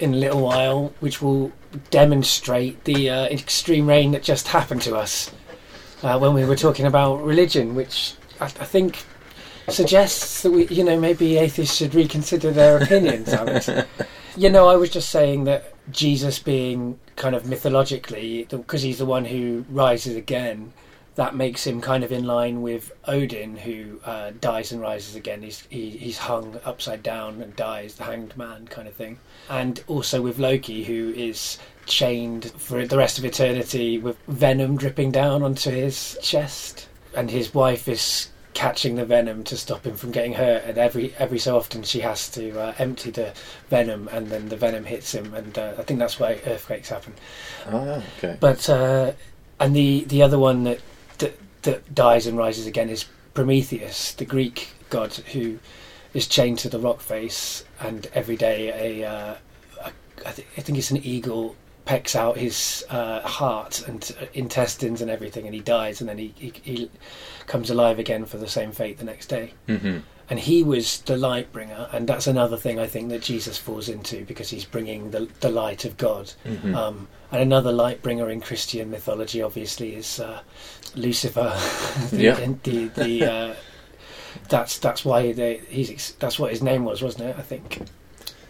in 0.00 0.14
a 0.14 0.16
little 0.16 0.40
while, 0.42 0.92
which 1.00 1.20
will 1.20 1.52
demonstrate 1.90 2.84
the 2.84 3.10
uh, 3.10 3.24
extreme 3.26 3.86
rain 3.86 4.12
that 4.12 4.22
just 4.22 4.48
happened 4.48 4.82
to 4.82 4.96
us 4.96 5.30
uh, 6.02 6.18
when 6.18 6.34
we 6.34 6.44
were 6.44 6.56
talking 6.56 6.86
about 6.86 7.24
religion, 7.24 7.74
which 7.74 8.14
I, 8.40 8.44
I 8.44 8.48
think 8.48 9.04
suggests 9.68 10.42
that 10.42 10.50
we, 10.50 10.66
you 10.68 10.84
know, 10.84 10.98
maybe 10.98 11.36
atheists 11.36 11.76
should 11.76 11.94
reconsider 11.94 12.50
their 12.50 12.82
opinions. 12.82 13.34
You 14.36 14.50
know, 14.50 14.68
I 14.68 14.76
was 14.76 14.90
just 14.90 15.10
saying 15.10 15.44
that 15.44 15.74
Jesus 15.90 16.38
being 16.38 17.00
kind 17.16 17.34
of 17.34 17.46
mythologically, 17.46 18.46
because 18.48 18.82
he's 18.82 18.98
the 18.98 19.06
one 19.06 19.24
who 19.24 19.64
rises 19.68 20.14
again, 20.14 20.72
that 21.18 21.34
makes 21.34 21.66
him 21.66 21.80
kind 21.80 22.04
of 22.04 22.12
in 22.12 22.24
line 22.24 22.62
with 22.62 22.92
Odin, 23.08 23.56
who 23.56 23.98
uh, 24.04 24.30
dies 24.40 24.70
and 24.70 24.80
rises 24.80 25.16
again. 25.16 25.42
He's 25.42 25.64
he, 25.68 25.90
he's 25.90 26.16
hung 26.16 26.60
upside 26.64 27.02
down 27.02 27.42
and 27.42 27.56
dies, 27.56 27.96
the 27.96 28.04
hanged 28.04 28.36
man 28.36 28.68
kind 28.68 28.86
of 28.86 28.94
thing. 28.94 29.18
And 29.50 29.82
also 29.88 30.22
with 30.22 30.38
Loki, 30.38 30.84
who 30.84 31.12
is 31.16 31.58
chained 31.86 32.52
for 32.52 32.86
the 32.86 32.96
rest 32.96 33.18
of 33.18 33.24
eternity 33.24 33.98
with 33.98 34.16
venom 34.28 34.76
dripping 34.76 35.10
down 35.10 35.42
onto 35.42 35.72
his 35.72 36.16
chest, 36.22 36.86
and 37.16 37.32
his 37.32 37.52
wife 37.52 37.88
is 37.88 38.28
catching 38.54 38.94
the 38.94 39.04
venom 39.04 39.42
to 39.42 39.56
stop 39.56 39.84
him 39.84 39.96
from 39.96 40.12
getting 40.12 40.34
hurt. 40.34 40.62
And 40.66 40.78
every 40.78 41.14
every 41.18 41.40
so 41.40 41.56
often 41.56 41.82
she 41.82 41.98
has 41.98 42.28
to 42.30 42.60
uh, 42.60 42.74
empty 42.78 43.10
the 43.10 43.32
venom, 43.70 44.08
and 44.12 44.28
then 44.28 44.50
the 44.50 44.56
venom 44.56 44.84
hits 44.84 45.16
him. 45.16 45.34
And 45.34 45.58
uh, 45.58 45.74
I 45.78 45.82
think 45.82 45.98
that's 45.98 46.20
why 46.20 46.40
earthquakes 46.46 46.90
happen. 46.90 47.14
Oh, 47.66 48.04
okay. 48.18 48.36
But 48.38 48.70
uh, 48.70 49.14
and 49.58 49.74
the 49.74 50.04
the 50.04 50.22
other 50.22 50.38
one 50.38 50.62
that, 50.62 50.78
that 51.18 51.38
that 51.62 51.94
dies 51.94 52.26
and 52.26 52.36
rises 52.38 52.66
again 52.66 52.88
is 52.88 53.06
Prometheus, 53.34 54.12
the 54.14 54.24
Greek 54.24 54.68
god 54.90 55.14
who 55.32 55.58
is 56.14 56.26
chained 56.26 56.58
to 56.60 56.68
the 56.68 56.78
rock 56.78 57.00
face, 57.00 57.64
and 57.80 58.08
every 58.14 58.36
day 58.36 59.02
a, 59.02 59.08
uh, 59.08 59.34
a 59.82 59.92
I, 60.26 60.32
th- 60.32 60.48
I 60.56 60.60
think 60.62 60.78
it's 60.78 60.90
an 60.90 60.98
eagle 60.98 61.54
pecks 61.84 62.14
out 62.14 62.36
his 62.36 62.84
uh, 62.90 63.20
heart 63.20 63.86
and 63.88 64.14
uh, 64.20 64.26
intestines 64.34 65.00
and 65.00 65.10
everything, 65.10 65.46
and 65.46 65.54
he 65.54 65.60
dies, 65.60 66.00
and 66.00 66.08
then 66.08 66.18
he, 66.18 66.34
he, 66.36 66.52
he 66.62 66.90
comes 67.46 67.70
alive 67.70 67.98
again 67.98 68.26
for 68.26 68.36
the 68.36 68.48
same 68.48 68.72
fate 68.72 68.98
the 68.98 69.04
next 69.04 69.26
day. 69.28 69.54
Mm-hmm. 69.66 69.98
And 70.30 70.38
he 70.38 70.62
was 70.62 71.00
the 71.00 71.16
light 71.16 71.50
bringer, 71.50 71.88
and 71.90 72.06
that's 72.06 72.26
another 72.26 72.58
thing 72.58 72.78
I 72.78 72.86
think 72.86 73.08
that 73.08 73.22
Jesus 73.22 73.56
falls 73.56 73.88
into 73.88 74.26
because 74.26 74.50
he's 74.50 74.66
bringing 74.66 75.10
the 75.10 75.28
the 75.40 75.48
light 75.48 75.86
of 75.86 75.96
God. 75.96 76.32
Mhm. 76.44 76.74
Um, 76.74 77.08
and 77.32 77.40
another 77.40 77.72
light 77.72 78.02
bringer 78.02 78.28
in 78.28 78.42
Christian 78.42 78.90
mythology, 78.90 79.40
obviously, 79.40 79.94
is 79.94 80.20
uh, 80.20 80.40
Lucifer. 80.98 81.56
Yeah. 82.12 82.34
the, 82.62 82.88
the, 82.88 83.24
uh, 83.24 83.54
that's 84.48 84.78
that's 84.78 85.04
why 85.04 85.32
they, 85.32 85.58
he's 85.68 86.12
that's 86.18 86.38
what 86.38 86.50
his 86.50 86.62
name 86.62 86.84
was, 86.84 87.02
wasn't 87.02 87.24
it? 87.30 87.36
I 87.38 87.42
think 87.42 87.82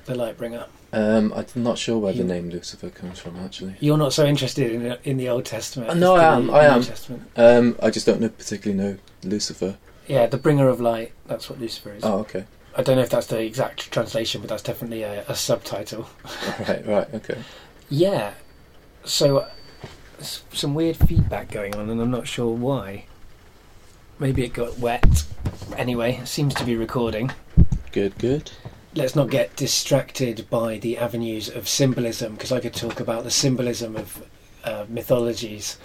the 0.05 0.15
light 0.15 0.37
bringer. 0.37 0.67
Um, 0.93 1.33
I'm 1.35 1.47
not 1.63 1.77
sure 1.79 1.99
where 1.99 2.13
You- 2.13 2.23
the 2.23 2.33
name 2.35 2.51
Lucifer 2.51 2.91
comes 2.91 3.19
from, 3.19 3.37
actually. 3.37 3.77
You're 3.81 3.99
not 3.99 4.13
so 4.13 4.25
interested 4.27 4.73
in 4.73 4.97
in 5.05 5.17
the 5.17 5.29
Old 5.29 5.45
Testament. 5.45 5.91
Uh, 5.91 5.95
no, 5.95 6.17
I 6.17 6.35
am, 6.37 6.51
I 6.51 6.65
am. 6.65 6.83
Testament. 6.83 7.23
Um, 7.37 7.77
I 7.83 7.91
just 7.91 8.07
don't 8.07 8.21
know 8.21 8.29
particularly 8.29 8.83
know 8.83 8.99
Lucifer. 9.25 9.77
Yeah, 10.07 10.27
the 10.27 10.39
bringer 10.39 10.69
of 10.69 10.81
light. 10.81 11.13
That's 11.27 11.51
what 11.51 11.61
Lucifer 11.61 11.95
is. 11.95 12.05
Oh, 12.05 12.19
okay. 12.21 12.45
I 12.77 12.83
don't 12.83 12.97
know 12.97 13.03
if 13.03 13.11
that's 13.11 13.27
the 13.27 13.41
exact 13.41 13.91
translation, 13.91 14.41
but 14.41 14.49
that's 14.49 14.63
definitely 14.63 15.03
a, 15.03 15.25
a 15.29 15.35
subtitle. 15.35 16.09
right, 16.69 16.87
right, 16.87 17.15
okay. 17.15 17.39
Yeah. 17.91 18.35
So, 19.05 19.47
s- 20.19 20.43
some 20.53 20.75
weird 20.75 20.97
feedback 20.97 21.51
going 21.51 21.75
on, 21.77 21.89
and 21.91 22.01
I'm 22.01 22.11
not 22.11 22.27
sure 22.29 22.55
why. 22.55 23.05
Maybe 24.19 24.45
it 24.45 24.53
got 24.53 24.79
wet. 24.79 25.25
Anyway, 25.77 26.17
it 26.23 26.27
seems 26.29 26.55
to 26.55 26.65
be 26.65 26.77
recording. 26.77 27.31
Good, 27.93 28.19
good. 28.19 28.51
Let's 28.95 29.15
not 29.15 29.31
get 29.31 29.55
distracted 29.55 30.47
by 30.51 30.79
the 30.79 30.99
avenues 30.99 31.49
of 31.49 31.69
symbolism, 31.69 32.33
because 32.35 32.51
I 32.53 32.61
could 32.61 32.75
talk 32.75 33.01
about 33.01 33.23
the 33.25 33.31
symbolism 33.31 33.97
of 33.97 34.27
uh, 34.65 34.87
mythologies 34.89 35.79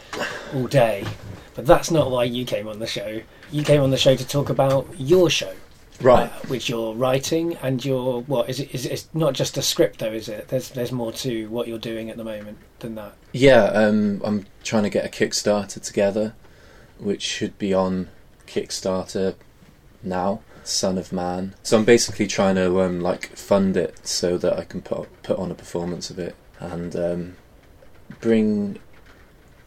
all 0.54 0.68
day. 0.68 1.06
But 1.54 1.68
that's 1.68 1.92
not 1.92 2.10
why 2.10 2.24
you 2.24 2.46
came 2.46 2.68
on 2.68 2.80
the 2.80 2.88
show. 2.88 3.22
You 3.52 3.64
came 3.64 3.82
on 3.82 3.92
the 3.92 3.98
show 3.98 4.16
to 4.16 4.28
talk 4.28 4.50
about 4.50 4.88
your 4.98 5.30
show. 5.30 5.54
Right. 6.04 6.30
uh, 6.32 6.48
which 6.48 6.70
you're 6.70 6.94
writing 6.94 7.56
and 7.64 7.84
you're 7.84 8.22
what 8.22 8.50
is 8.50 8.60
it 8.60 8.74
is 8.74 8.86
it, 8.86 8.92
it's 8.92 9.10
not 9.14 9.34
just 9.34 9.58
a 9.58 9.62
script 9.62 10.00
though 10.00 10.12
is 10.12 10.28
it 10.28 10.50
there's 10.50 10.70
there's 10.70 10.92
more 10.92 11.12
to 11.14 11.48
what 11.50 11.68
you're 11.68 11.80
doing 11.80 12.10
at 12.10 12.18
the 12.18 12.24
moment 12.24 12.58
than 12.80 12.96
that 12.96 13.14
Yeah, 13.32 13.64
um, 13.66 14.22
I'm 14.24 14.46
trying 14.64 14.84
to 14.84 14.90
get 14.90 15.06
a 15.06 15.10
Kickstarter 15.10 15.82
together, 15.82 16.36
which 17.00 17.22
should 17.22 17.58
be 17.58 17.74
on 17.74 18.10
Kickstarter 18.48 19.36
now. 20.04 20.42
Son 20.66 20.98
of 20.98 21.12
Man. 21.12 21.56
So 21.62 21.78
I'm 21.78 21.84
basically 21.84 22.26
trying 22.28 22.56
to 22.56 22.82
um, 22.82 23.02
like 23.02 23.36
fund 23.36 23.76
it 23.76 24.08
so 24.08 24.38
that 24.38 24.58
I 24.58 24.64
can 24.64 24.82
put 24.82 25.10
put 25.22 25.38
on 25.38 25.52
a 25.52 25.56
performance 25.56 26.10
of 26.10 26.18
it 26.20 26.36
and 26.60 26.96
um, 26.96 27.36
bring 28.22 28.80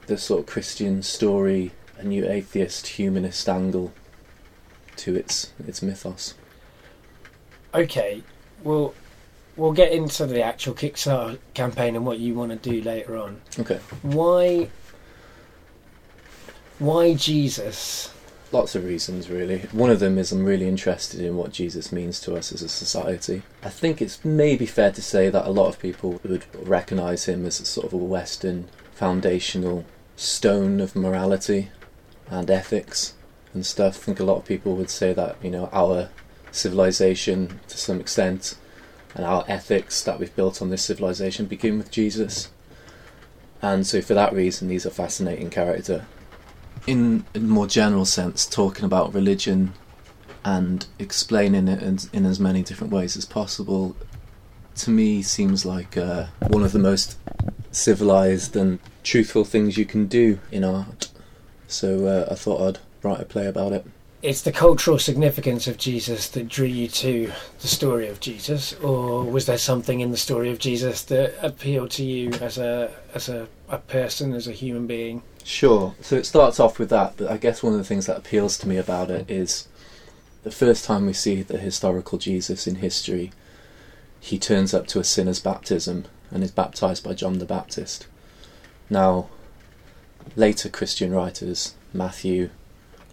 the 0.07 0.17
sort 0.17 0.41
of 0.41 0.47
Christian 0.47 1.03
story, 1.03 1.73
a 1.99 2.05
new 2.05 2.27
atheist 2.27 2.87
humanist 2.87 3.49
angle 3.49 3.93
to 4.99 5.15
its 5.15 5.53
its 5.67 5.83
mythos. 5.83 6.35
okay 7.75 8.23
well 8.63 8.95
we'll 9.57 9.73
get 9.73 9.93
into 9.93 10.27
the 10.27 10.43
actual 10.43 10.75
kickstarter 10.75 11.39
campaign 11.55 11.97
and 11.97 12.05
what 12.07 12.19
you 12.19 12.35
want 12.35 12.51
to 12.51 12.71
do 12.71 12.81
later 12.83 13.17
on 13.17 13.41
Okay. 13.59 13.79
why 14.03 14.69
why 16.79 17.15
jesus 17.15 18.11
Lots 18.53 18.77
of 18.77 18.85
reasons, 18.85 19.29
really. 19.29 19.59
One 19.73 19.91
of 19.91 19.99
them 19.99 20.19
is 20.19 20.31
I'm 20.31 20.45
really 20.45 20.69
interested 20.69 21.21
in 21.21 21.37
what 21.37 21.51
Jesus 21.51 21.91
means 21.91 22.21
to 22.21 22.37
us 22.37 22.53
as 22.53 22.63
a 22.63 22.69
society. 22.69 23.43
I 23.65 23.71
think 23.71 24.01
it's 24.01 24.25
maybe 24.25 24.67
fair 24.67 24.93
to 24.93 25.03
say 25.03 25.29
that 25.31 25.47
a 25.47 25.51
lot 25.51 25.67
of 25.67 25.81
people 25.81 26.21
would 26.23 26.45
recognise 26.55 27.25
him 27.25 27.45
as 27.45 27.59
a 27.59 27.65
sort 27.67 27.89
of 27.89 27.93
a 27.93 27.97
Western 27.97 28.69
foundational 28.95 29.85
stone 30.15 30.81
of 30.81 30.95
morality 30.95 31.71
and 32.31 32.49
ethics 32.49 33.15
and 33.57 33.67
stuff. 33.67 33.97
I 33.97 34.03
think 34.03 34.21
a 34.21 34.25
lot 34.25 34.37
of 34.37 34.45
people 34.45 34.77
would 34.77 34.91
say 34.91 35.13
that, 35.15 35.37
you 35.43 35.51
know, 35.51 35.69
our 35.73 36.11
civilization 36.53 37.59
to 37.67 37.77
some 37.77 37.99
extent 37.99 38.57
and 39.15 39.25
our 39.25 39.45
ethics 39.49 40.03
that 40.03 40.21
we've 40.21 40.37
built 40.37 40.63
on 40.63 40.71
this 40.71 40.85
civilization 40.85 41.47
begin 41.47 41.79
with 41.79 41.91
Jesus. 41.91 42.51
And 43.61 43.85
so 43.87 44.01
for 44.01 44.15
that 44.15 44.33
reason 44.33 44.71
he's 44.71 44.87
a 44.87 44.91
fascinating 44.91 45.51
character 45.51 46.07
in 46.87 47.25
a 47.35 47.41
more 47.41 47.67
general 47.67 48.05
sense, 48.05 48.47
talking 48.47 48.85
about 48.85 49.13
religion 49.13 49.73
and 50.45 50.87
explaining 50.99 51.67
it 51.67 51.83
in, 51.83 51.99
in 52.13 52.27
as 52.27 52.39
many 52.39 52.63
different 52.63 52.93
ways 52.93 53.17
as 53.17 53.25
possible, 53.25 53.97
to 54.77 54.91
me 54.91 55.23
seems 55.23 55.65
like 55.67 55.97
uh, 55.97 56.27
one 56.49 56.63
of 56.63 56.73
the 56.73 56.79
most 56.79 57.19
civilized 57.73 58.55
and 58.55 58.79
truthful 59.03 59.45
things 59.45 59.77
you 59.77 59.85
can 59.85 60.07
do 60.07 60.39
in 60.53 60.63
art. 60.63 61.09
So 61.67 62.07
uh, 62.07 62.29
I 62.31 62.35
thought 62.37 62.61
I'd 62.69 62.79
write 63.03 63.21
a 63.21 63.25
play 63.25 63.47
about 63.47 63.73
it. 63.73 63.85
it's 64.23 64.43
the 64.43 64.53
cultural 64.53 64.99
significance 64.99 65.67
of 65.67 65.77
jesus 65.79 66.29
that 66.29 66.49
drew 66.49 66.67
you 66.67 66.89
to 66.89 67.31
the 67.61 67.69
story 67.69 68.09
of 68.09 68.21
jesus 68.21 68.73
or 68.75 69.25
was 69.25 69.47
there 69.47 69.59
something 69.59 70.01
in 70.01 70.11
the 70.11 70.17
story 70.17 70.51
of 70.51 70.59
jesus 70.59 71.03
that 71.05 71.35
appealed 71.43 71.91
to 71.91 72.05
you 72.05 72.33
as 72.35 72.59
a 72.59 72.91
as 73.15 73.29
a, 73.29 73.47
a 73.69 73.79
person 73.79 74.33
as 74.33 74.49
a 74.49 74.53
human 74.53 74.87
being 74.87 75.23
Sure. 75.47 75.95
So 76.01 76.17
it 76.17 76.27
starts 76.27 76.59
off 76.59 76.81
with 76.81 76.91
that, 76.91 77.17
but 77.17 77.31
I 77.31 77.37
guess 77.37 77.63
one 77.63 77.73
of 77.73 77.79
the 77.79 77.85
things 77.85 78.07
that 78.07 78.17
appeals 78.17 78.59
to 78.59 78.69
me 78.69 78.79
about 78.79 79.13
it 79.13 79.31
is 79.31 79.69
the 80.43 80.51
first 80.51 80.85
time 80.85 81.07
we 81.07 81.13
see 81.13 81.41
the 81.43 81.57
historical 81.57 82.19
Jesus 82.19 82.67
in 82.67 82.77
history, 82.77 83.31
he 84.19 84.41
turns 84.41 84.75
up 84.75 84.89
to 84.89 84.99
a 84.99 85.05
sinner's 85.05 85.39
baptism 85.39 86.07
and 86.33 86.43
is 86.43 86.51
baptized 86.51 87.05
by 87.05 87.15
John 87.15 87.39
the 87.39 87.45
Baptist. 87.45 88.09
Now, 88.91 89.29
later 90.35 90.69
Christian 90.69 91.13
writers, 91.13 91.75
Matthew, 91.95 92.51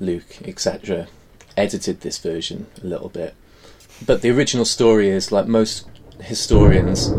Luke, 0.03 0.47
etc., 0.47 1.07
edited 1.55 2.01
this 2.01 2.17
version 2.17 2.67
a 2.81 2.87
little 2.87 3.09
bit. 3.09 3.35
But 4.05 4.21
the 4.21 4.29
original 4.31 4.65
story 4.65 5.09
is 5.09 5.31
like 5.31 5.47
most 5.47 5.87
historians. 6.19 7.11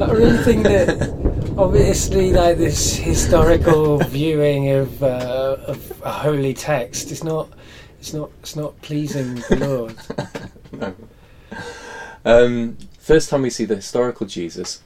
I 0.00 0.10
really 0.12 0.38
think 0.38 0.64
that 0.64 1.10
obviously, 1.56 2.32
like 2.32 2.56
this 2.58 2.96
historical 2.96 3.98
viewing 3.98 4.70
of 4.70 5.02
uh, 5.02 5.56
of 5.66 6.02
a 6.04 6.10
holy 6.10 6.54
text 6.54 7.10
it's 7.10 7.22
not 7.22 7.48
it's 7.98 8.12
not 8.12 8.30
it's 8.40 8.56
not 8.56 8.80
pleasing 8.82 9.34
the 9.34 9.56
Lord. 9.56 9.96
no. 10.72 10.94
Um, 12.24 12.76
first 12.98 13.30
time 13.30 13.42
we 13.42 13.50
see 13.50 13.64
the 13.64 13.76
historical 13.76 14.26
Jesus 14.26 14.82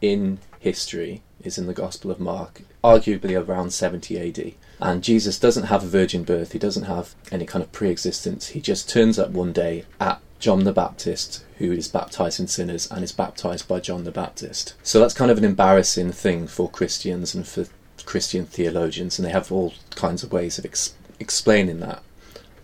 in 0.00 0.38
history 0.60 1.22
is 1.42 1.58
in 1.58 1.66
the 1.66 1.74
Gospel 1.74 2.10
of 2.10 2.20
Mark, 2.20 2.62
arguably 2.82 3.38
around 3.38 3.72
70 3.72 4.18
AD. 4.18 4.54
And 4.80 5.02
Jesus 5.02 5.38
doesn't 5.38 5.64
have 5.64 5.82
a 5.82 5.88
virgin 5.88 6.24
birth, 6.24 6.52
he 6.52 6.58
doesn't 6.58 6.84
have 6.84 7.14
any 7.30 7.46
kind 7.46 7.62
of 7.62 7.72
pre 7.72 7.90
existence. 7.90 8.48
He 8.48 8.60
just 8.60 8.88
turns 8.88 9.18
up 9.18 9.30
one 9.30 9.52
day 9.52 9.84
at 10.00 10.20
John 10.38 10.64
the 10.64 10.72
Baptist, 10.72 11.44
who 11.58 11.72
is 11.72 11.88
baptizing 11.88 12.46
sinners 12.46 12.90
and 12.90 13.02
is 13.02 13.12
baptized 13.12 13.66
by 13.66 13.80
John 13.80 14.04
the 14.04 14.12
Baptist. 14.12 14.74
So 14.82 15.00
that's 15.00 15.14
kind 15.14 15.30
of 15.30 15.38
an 15.38 15.44
embarrassing 15.44 16.12
thing 16.12 16.46
for 16.46 16.70
Christians 16.70 17.34
and 17.34 17.46
for 17.46 17.66
Christian 18.04 18.46
theologians, 18.46 19.18
and 19.18 19.26
they 19.26 19.32
have 19.32 19.50
all 19.50 19.74
kinds 19.94 20.22
of 20.22 20.32
ways 20.32 20.58
of 20.58 20.64
ex- 20.64 20.94
explaining 21.18 21.80
that. 21.80 22.02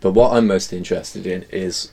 But 0.00 0.12
what 0.12 0.32
I'm 0.32 0.46
most 0.46 0.72
interested 0.72 1.26
in 1.26 1.44
is 1.50 1.90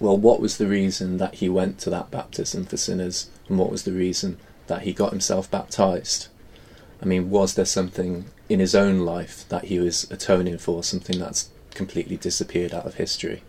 well, 0.00 0.16
what 0.16 0.40
was 0.40 0.58
the 0.58 0.66
reason 0.66 1.18
that 1.18 1.36
he 1.36 1.48
went 1.48 1.78
to 1.80 1.90
that 1.90 2.10
baptism 2.10 2.64
for 2.64 2.76
sinners, 2.76 3.30
and 3.48 3.58
what 3.58 3.70
was 3.70 3.84
the 3.84 3.92
reason 3.92 4.38
that 4.66 4.82
he 4.82 4.92
got 4.92 5.10
himself 5.10 5.50
baptized? 5.50 6.28
I 7.02 7.06
mean, 7.06 7.30
was 7.30 7.54
there 7.54 7.64
something 7.64 8.26
in 8.48 8.60
his 8.60 8.74
own 8.74 9.00
life 9.00 9.44
that 9.48 9.66
he 9.66 9.78
was 9.78 10.10
atoning 10.10 10.58
for, 10.58 10.82
something 10.82 11.18
that's 11.18 11.50
completely 11.72 12.16
disappeared 12.16 12.72
out 12.72 12.86
of 12.86 12.94
history? 12.94 13.42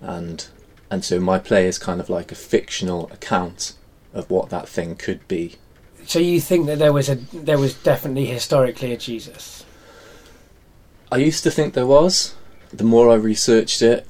And 0.00 0.46
and 0.90 1.04
so 1.04 1.18
my 1.20 1.38
play 1.38 1.66
is 1.66 1.78
kind 1.78 2.00
of 2.00 2.10
like 2.10 2.30
a 2.30 2.34
fictional 2.34 3.10
account 3.12 3.74
of 4.12 4.30
what 4.30 4.50
that 4.50 4.68
thing 4.68 4.94
could 4.94 5.26
be. 5.26 5.56
So 6.06 6.18
you 6.18 6.40
think 6.40 6.66
that 6.66 6.78
there 6.78 6.92
was 6.92 7.08
a 7.08 7.16
there 7.32 7.58
was 7.58 7.74
definitely 7.74 8.26
historically 8.26 8.92
a 8.92 8.96
Jesus? 8.96 9.64
I 11.10 11.16
used 11.16 11.44
to 11.44 11.50
think 11.50 11.74
there 11.74 11.86
was. 11.86 12.34
The 12.72 12.84
more 12.84 13.10
I 13.10 13.14
researched 13.14 13.82
it, 13.82 14.06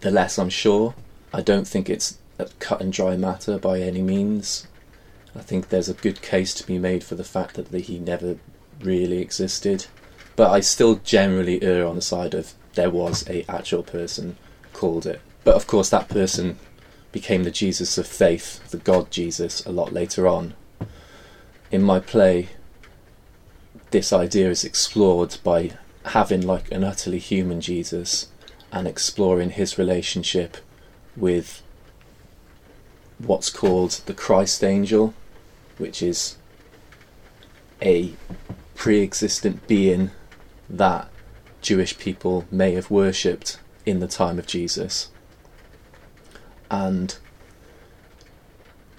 the 0.00 0.10
less 0.10 0.38
I'm 0.38 0.48
sure. 0.48 0.94
I 1.32 1.42
don't 1.42 1.68
think 1.68 1.90
it's 1.90 2.18
a 2.38 2.46
cut 2.58 2.80
and 2.80 2.92
dry 2.92 3.16
matter 3.16 3.58
by 3.58 3.80
any 3.80 4.00
means. 4.00 4.66
I 5.38 5.42
think 5.42 5.68
there's 5.68 5.88
a 5.88 5.94
good 5.94 6.20
case 6.20 6.52
to 6.54 6.66
be 6.66 6.78
made 6.78 7.04
for 7.04 7.14
the 7.14 7.22
fact 7.22 7.54
that 7.54 7.72
he 7.72 8.00
never 8.00 8.38
really 8.80 9.18
existed. 9.18 9.86
But 10.34 10.50
I 10.50 10.60
still 10.60 10.96
generally 10.96 11.62
err 11.62 11.86
on 11.86 11.94
the 11.94 12.02
side 12.02 12.34
of 12.34 12.54
there 12.74 12.90
was 12.90 13.28
a 13.28 13.44
actual 13.48 13.84
person 13.84 14.36
called 14.72 15.06
it. 15.06 15.20
But 15.44 15.54
of 15.54 15.68
course, 15.68 15.90
that 15.90 16.08
person 16.08 16.58
became 17.12 17.44
the 17.44 17.52
Jesus 17.52 17.96
of 17.98 18.06
faith, 18.06 18.68
the 18.70 18.78
God 18.78 19.12
Jesus, 19.12 19.64
a 19.64 19.70
lot 19.70 19.92
later 19.92 20.26
on. 20.26 20.54
In 21.70 21.82
my 21.82 22.00
play, 22.00 22.48
this 23.90 24.12
idea 24.12 24.50
is 24.50 24.64
explored 24.64 25.36
by 25.44 25.70
having 26.06 26.42
like 26.42 26.70
an 26.72 26.82
utterly 26.82 27.18
human 27.18 27.60
Jesus 27.60 28.28
and 28.72 28.88
exploring 28.88 29.50
his 29.50 29.78
relationship 29.78 30.56
with 31.16 31.62
what's 33.18 33.50
called 33.50 33.92
the 34.06 34.14
Christ 34.14 34.64
angel, 34.64 35.14
which 35.78 36.02
is 36.02 36.36
a 37.82 38.12
pre 38.74 39.02
existent 39.02 39.66
being 39.66 40.10
that 40.68 41.08
Jewish 41.60 41.98
people 41.98 42.46
may 42.50 42.72
have 42.72 42.90
worshipped 42.90 43.58
in 43.86 44.00
the 44.00 44.08
time 44.08 44.38
of 44.38 44.46
Jesus 44.46 45.10
and 46.70 47.16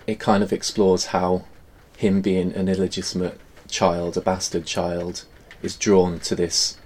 it 0.07 0.19
kind 0.19 0.41
of 0.41 0.51
explores 0.51 1.07
how 1.07 1.45
him 1.97 2.21
being 2.21 2.53
an 2.53 2.67
illegitimate 2.67 3.39
child, 3.69 4.17
a 4.17 4.21
bastard 4.21 4.65
child, 4.65 5.25
is 5.61 5.75
drawn 5.75 6.19
to 6.21 6.35
this 6.35 6.77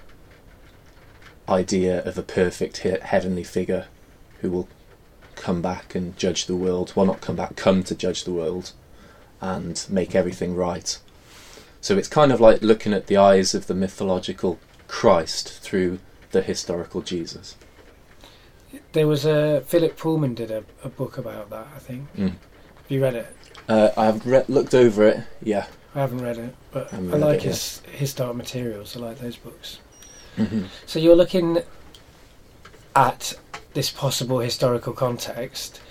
idea 1.47 2.03
of 2.03 2.17
a 2.17 2.23
perfect 2.23 2.77
he- 2.77 2.97
heavenly 3.01 3.43
figure 3.43 3.88
who 4.41 4.50
will 4.50 4.67
come 5.35 5.62
back 5.62 5.95
and 5.95 6.17
judge 6.17 6.47
the 6.47 6.55
world. 6.55 6.91
Well, 6.95 7.05
not 7.05 7.21
come 7.21 7.35
back, 7.35 7.55
come 7.55 7.83
to 7.83 7.95
judge 7.95 8.23
the 8.23 8.33
world 8.33 8.73
and 9.43 9.85
make 9.89 10.15
everything 10.15 10.55
right. 10.55 10.97
So 11.81 11.97
it's 11.97 12.07
kind 12.07 12.31
of 12.31 12.39
like 12.39 12.62
looking 12.62 12.93
at 12.93 13.07
the 13.07 13.17
eyes 13.17 13.53
of 13.53 13.67
the 13.67 13.75
mythological 13.75 14.57
Christ 14.88 15.59
through 15.59 16.00
the 16.31 16.41
historical 16.41 17.01
Jesus. 17.01 17.58
There 18.93 19.06
was 19.06 19.25
a 19.25 19.62
Philip 19.67 19.97
Pullman 19.97 20.34
did 20.34 20.49
a, 20.49 20.63
a 20.84 20.89
book 20.89 21.17
about 21.17 21.49
that. 21.49 21.67
I 21.75 21.79
think. 21.79 22.15
Mm. 22.15 22.29
Have 22.29 22.89
you 22.89 23.01
read 23.01 23.15
it? 23.15 23.36
Uh, 23.67 23.89
I've 23.97 24.25
re- 24.25 24.45
looked 24.47 24.73
over 24.73 25.06
it. 25.08 25.23
Yeah. 25.41 25.67
I 25.93 25.99
haven't 25.99 26.21
read 26.21 26.38
it, 26.38 26.56
but 26.71 26.93
I 26.93 26.97
I 26.97 27.01
like 27.01 27.45
it 27.45 27.82
his 27.91 28.13
Dark 28.13 28.36
Materials. 28.36 28.95
I 28.95 29.01
like 29.01 29.19
those 29.19 29.36
books. 29.36 29.79
Mm-hmm. 30.38 30.63
So 30.86 30.99
you're 30.99 31.15
looking 31.15 31.60
at 32.95 33.34
this 33.73 33.91
possible 33.91 34.39
historical 34.39 34.93
context. 34.93 35.82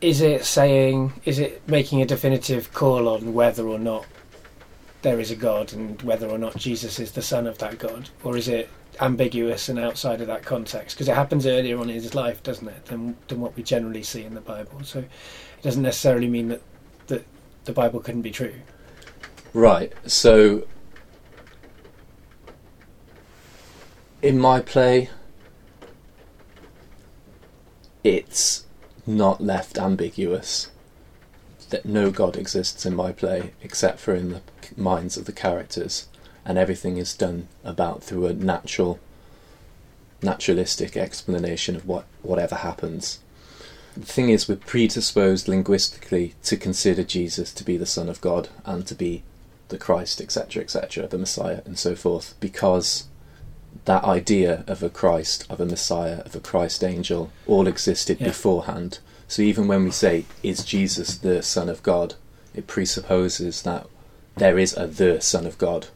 Is 0.00 0.20
it 0.20 0.44
saying? 0.44 1.12
Is 1.24 1.38
it 1.38 1.66
making 1.68 2.00
a 2.00 2.06
definitive 2.06 2.72
call 2.72 3.08
on 3.08 3.34
whether 3.34 3.66
or 3.66 3.78
not 3.78 4.06
there 5.02 5.20
is 5.20 5.30
a 5.30 5.36
God 5.36 5.72
and 5.72 6.00
whether 6.02 6.28
or 6.28 6.38
not 6.38 6.56
Jesus 6.56 6.98
is 6.98 7.12
the 7.12 7.22
son 7.22 7.46
of 7.46 7.58
that 7.58 7.78
God, 7.78 8.10
or 8.24 8.36
is 8.36 8.48
it 8.48 8.68
ambiguous 9.00 9.68
and 9.68 9.78
outside 9.78 10.20
of 10.20 10.26
that 10.28 10.44
context? 10.44 10.96
Because 10.96 11.08
it 11.08 11.14
happens 11.14 11.46
earlier 11.46 11.78
on 11.78 11.90
in 11.90 11.94
his 11.94 12.14
life, 12.14 12.42
doesn't 12.42 12.66
it, 12.66 12.86
than 12.86 13.16
than 13.28 13.40
what 13.40 13.56
we 13.56 13.62
generally 13.62 14.02
see 14.02 14.24
in 14.24 14.34
the 14.34 14.40
Bible. 14.40 14.82
So 14.82 15.00
it 15.00 15.62
doesn't 15.62 15.82
necessarily 15.82 16.28
mean 16.28 16.48
that 16.48 16.62
that 17.08 17.24
the 17.66 17.72
Bible 17.72 18.00
couldn't 18.00 18.22
be 18.22 18.30
true. 18.30 18.54
Right. 19.52 19.92
So, 20.06 20.66
in 24.22 24.38
my 24.38 24.60
play, 24.60 25.08
it's 28.04 28.65
not 29.06 29.40
left 29.40 29.78
ambiguous 29.78 30.70
that 31.70 31.84
no 31.84 32.10
God 32.10 32.36
exists 32.36 32.86
in 32.86 32.94
my 32.94 33.12
play 33.12 33.52
except 33.62 33.98
for 33.98 34.14
in 34.14 34.30
the 34.30 34.42
minds 34.76 35.16
of 35.16 35.24
the 35.24 35.32
characters, 35.32 36.08
and 36.44 36.58
everything 36.58 36.96
is 36.96 37.14
done 37.14 37.48
about 37.64 38.02
through 38.02 38.26
a 38.26 38.32
natural, 38.32 39.00
naturalistic 40.22 40.96
explanation 40.96 41.76
of 41.76 41.86
what 41.86 42.04
whatever 42.22 42.56
happens. 42.56 43.18
The 43.96 44.06
thing 44.06 44.28
is, 44.28 44.48
we're 44.48 44.56
predisposed 44.56 45.48
linguistically 45.48 46.34
to 46.44 46.56
consider 46.56 47.02
Jesus 47.02 47.52
to 47.54 47.64
be 47.64 47.76
the 47.76 47.86
Son 47.86 48.08
of 48.08 48.20
God 48.20 48.48
and 48.64 48.86
to 48.86 48.94
be 48.94 49.22
the 49.68 49.78
Christ, 49.78 50.20
etc., 50.20 50.62
etc., 50.62 51.06
the 51.08 51.18
Messiah, 51.18 51.62
and 51.64 51.78
so 51.78 51.94
forth, 51.94 52.34
because 52.38 53.04
that 53.84 54.04
idea 54.04 54.64
of 54.66 54.82
a 54.82 54.90
Christ, 54.90 55.46
of 55.50 55.60
a 55.60 55.66
Messiah, 55.66 56.20
of 56.24 56.34
a 56.34 56.40
Christ 56.40 56.82
angel, 56.82 57.30
all 57.46 57.66
existed 57.66 58.18
Yeah. 58.20 58.28
beforehand. 58.28 58.98
So 59.28 59.42
even 59.42 59.66
when 59.66 59.84
we 59.84 59.90
say, 59.90 60.24
is 60.42 60.64
Jesus 60.64 61.16
the 61.16 61.42
Son 61.42 61.68
of 61.68 61.82
God, 61.82 62.14
it 62.54 62.66
presupposes 62.66 63.62
that 63.62 63.86
there 64.36 64.58
is 64.58 64.76
a 64.76 64.86
the 64.86 65.20
Son 65.20 65.46
of 65.46 65.58
God. 65.58 65.88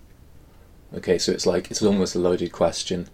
Okay, 0.97 1.19
so 1.19 1.31
it's 1.33 1.47
like, 1.47 1.71
it's 1.71 1.83
almost 1.83 2.15
a 2.15 2.19
loaded 2.19 2.51
question. 2.53 3.09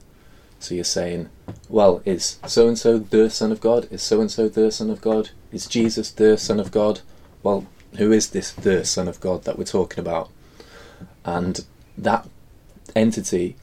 So 0.58 0.74
you're 0.74 0.84
saying, 0.84 1.28
well, 1.68 2.00
is 2.06 2.38
so 2.46 2.66
and 2.68 2.78
so 2.78 2.98
the 2.98 3.28
Son 3.28 3.52
of 3.52 3.60
God? 3.60 3.86
Is 3.90 4.02
so 4.02 4.20
and 4.20 4.30
so 4.30 4.48
the 4.48 4.72
Son 4.72 4.88
of 4.88 5.02
God? 5.02 5.30
Is 5.52 5.66
Jesus 5.66 6.10
the 6.10 6.38
Son 6.38 6.58
of 6.58 6.70
God? 6.70 7.00
Well, 7.42 7.66
who 7.98 8.10
is 8.12 8.30
this 8.30 8.52
the 8.52 8.84
Son 8.84 9.06
of 9.08 9.20
God 9.20 9.44
that 9.44 9.58
we're 9.58 9.64
talking 9.64 10.00
about? 10.00 10.30
And 11.24 11.64
that 11.98 12.26
entity 12.94 13.56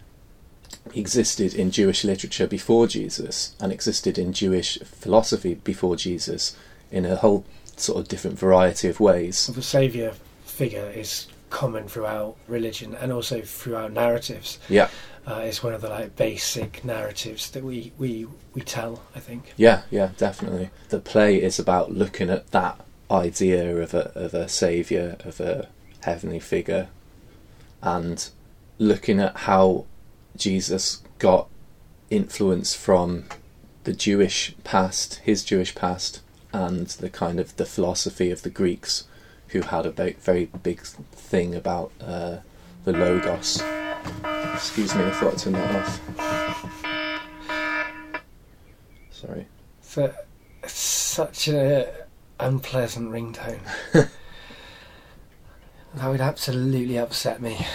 existed 0.93 1.53
in 1.53 1.71
Jewish 1.71 2.03
literature 2.03 2.47
before 2.47 2.87
Jesus 2.87 3.55
and 3.59 3.71
existed 3.71 4.17
in 4.17 4.33
Jewish 4.33 4.77
philosophy 4.79 5.55
before 5.55 5.95
Jesus 5.95 6.55
in 6.91 7.05
a 7.05 7.15
whole 7.15 7.45
sort 7.77 7.99
of 7.99 8.07
different 8.07 8.37
variety 8.37 8.87
of 8.89 8.99
ways. 8.99 9.47
the 9.47 9.61
saviour 9.61 10.13
figure 10.45 10.91
is 10.95 11.27
common 11.49 11.87
throughout 11.87 12.35
religion 12.47 12.95
and 12.95 13.11
also 13.11 13.41
throughout 13.41 13.91
narratives. 13.93 14.59
Yeah, 14.69 14.89
Uh, 15.25 15.41
it's 15.45 15.63
one 15.63 15.73
of 15.73 15.81
the 15.81 15.87
like 15.89 16.15
basic 16.17 16.83
narratives 16.83 17.49
that 17.51 17.63
we, 17.63 17.93
we, 17.97 18.27
we 18.53 18.61
tell. 18.61 19.03
I 19.15 19.19
think. 19.19 19.53
yeah, 19.55 19.83
yeah, 19.89 20.09
definitely. 20.17 20.69
The 20.89 20.99
play 20.99 21.41
is 21.41 21.59
about 21.59 21.93
looking 21.93 22.29
at 22.29 22.51
that 22.51 22.79
idea 23.09 23.77
of 23.77 23.93
a 23.93 24.11
of 24.15 24.33
a 24.33 24.49
savior, 24.49 25.15
of 25.23 25.39
a 25.39 25.69
heavenly 26.01 26.39
figure, 26.39 26.89
and 27.81 28.29
looking 28.79 29.19
at 29.19 29.37
how 29.37 29.85
Jesus 30.35 31.01
got 31.19 31.47
influence 32.09 32.75
from 32.75 33.25
the 33.83 33.93
Jewish 33.93 34.55
past, 34.63 35.15
his 35.23 35.43
Jewish 35.43 35.75
past, 35.75 36.21
and 36.51 36.87
the 36.87 37.09
kind 37.09 37.39
of 37.39 37.55
the 37.57 37.65
philosophy 37.65 38.31
of 38.31 38.43
the 38.43 38.49
Greeks, 38.49 39.05
who 39.49 39.61
had 39.61 39.85
a 39.85 39.91
very 39.91 40.45
big 40.63 40.81
thing 40.81 41.55
about 41.55 41.91
uh, 42.01 42.37
the 42.85 42.93
logos. 42.93 43.61
Excuse 44.53 44.95
me, 44.95 45.03
I 45.03 45.11
thought 45.11 45.33
I 45.33 45.37
turned 45.37 45.55
that 45.55 45.75
off. 45.75 46.01
Sorry. 49.11 49.47
So, 49.81 50.13
it's 50.63 50.73
such 50.73 51.47
an 51.47 51.87
unpleasant 52.39 53.11
ringtone. 53.11 53.59
that 55.95 56.08
would 56.10 56.21
absolutely 56.21 56.97
upset 56.97 57.41
me. 57.41 57.65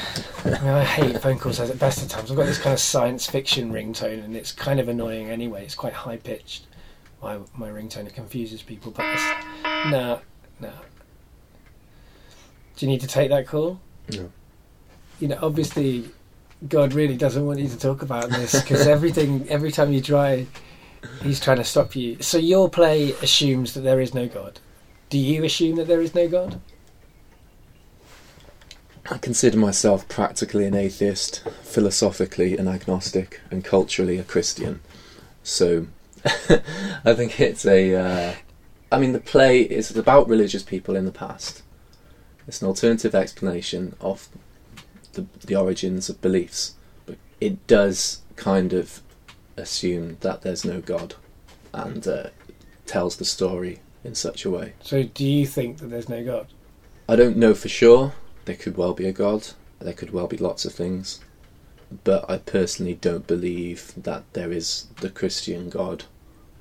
I, 0.45 0.51
mean, 0.51 0.69
I 0.69 0.85
hate 0.85 1.21
phone 1.21 1.39
calls 1.39 1.61
at 1.61 1.69
the 1.69 1.75
best 1.75 2.03
of 2.03 2.09
times. 2.09 2.31
I've 2.31 2.37
got 2.37 2.47
this 2.47 2.59
kind 2.59 2.73
of 2.75 2.81
science 2.81 3.27
fiction 3.27 3.73
ringtone, 3.73 4.25
and 4.25 4.37
it's 4.37 4.51
kind 4.51 4.81
of 4.81 4.89
annoying 4.89 5.31
anyway. 5.31 5.65
It's 5.65 5.75
quite 5.75 5.93
high 5.93 6.17
pitched. 6.17 6.67
My 7.23 7.39
my 7.57 7.69
ringtone 7.69 8.07
it 8.07 8.15
confuses 8.15 8.63
people, 8.63 8.93
but 8.93 9.05
No, 9.65 10.21
no. 10.61 10.73
Do 12.77 12.87
you 12.87 12.93
need 12.93 13.01
to 13.01 13.09
take 13.09 13.31
that 13.31 13.47
call? 13.47 13.81
No. 14.11 14.31
You 15.21 15.29
know, 15.29 15.39
obviously, 15.43 16.11
God 16.69 16.95
really 16.95 17.17
doesn't 17.17 17.45
want 17.45 17.59
you 17.59 17.69
to 17.69 17.79
talk 17.79 18.03
about 18.03 18.31
this 18.31 18.61
because 18.61 18.87
everything, 18.87 19.49
every 19.49 19.73
time 19.73 19.93
you 19.93 20.01
try, 20.01 20.47
He's 21.23 21.41
trying 21.41 21.59
to 21.59 21.65
stop 21.65 21.95
you. 21.95 22.21
So 22.21 22.39
your 22.39 22.69
play 22.69 23.13
assumes 23.23 23.75
that 23.75 23.81
there 23.81 24.01
is 24.01 24.15
no 24.15 24.27
God. 24.27 24.59
Do 25.11 25.19
you 25.19 25.45
assume 25.45 25.77
that 25.77 25.87
there 25.87 26.01
is 26.01 26.15
no 26.15 26.29
God? 26.29 26.61
I 29.11 29.17
consider 29.19 29.57
myself 29.57 30.07
practically 30.09 30.67
an 30.67 30.75
atheist, 30.75 31.43
philosophically 31.63 32.59
an 32.59 32.69
agnostic, 32.69 33.41
and 33.51 33.65
culturally 33.65 34.19
a 34.19 34.25
Christian. 34.25 34.81
So 35.43 35.87
I 36.25 37.15
think 37.15 37.41
it's 37.41 37.65
a. 37.65 37.95
Uh, 37.95 38.35
I 38.93 38.99
mean, 38.99 39.13
the 39.13 39.21
play 39.21 39.63
is 39.63 39.97
about 39.97 40.29
religious 40.29 40.63
people 40.63 40.95
in 40.95 41.07
the 41.07 41.13
past. 41.13 41.63
It's 42.47 42.61
an 42.61 42.69
alternative 42.69 43.15
explanation 43.15 43.97
of 44.01 44.29
the, 45.13 45.27
the 45.45 45.57
origins 45.57 46.09
of 46.09 46.21
beliefs, 46.21 46.75
but 47.07 47.17
it 47.41 47.67
does 47.67 48.23
kind 48.37 48.73
of 48.73 49.01
assume 49.57 50.19
that 50.21 50.43
there's 50.43 50.65
no 50.65 50.81
God 50.81 51.15
and 51.73 52.07
uh, 52.07 52.29
tells 52.87 53.17
the 53.17 53.25
story 53.25 53.81
in 54.05 54.15
such 54.15 54.45
a 54.45 54.51
way. 54.51 54.75
So 54.81 55.03
do 55.03 55.25
you 55.25 55.47
think 55.47 55.79
that 55.79 55.87
there's 55.87 56.09
no 56.09 56.25
God? 56.25 56.49
I 57.09 57.17
don't 57.17 57.37
know 57.37 57.55
for 57.55 57.69
sure. 57.69 58.13
There 58.49 58.57
could 58.57 58.79
well 58.79 58.95
be 58.95 59.07
a 59.07 59.13
God. 59.13 59.49
There 59.79 59.93
could 59.93 60.11
well 60.11 60.27
be 60.27 60.39
lots 60.39 60.65
of 60.65 60.73
things. 60.73 61.21
But 62.03 62.25
I 62.31 62.39
personally 62.39 62.95
don't 62.95 63.27
believe 63.27 63.93
that 63.95 64.25
there 64.33 64.51
is 64.51 64.87
the 65.03 65.11
Christian 65.11 65.69
God 65.69 66.05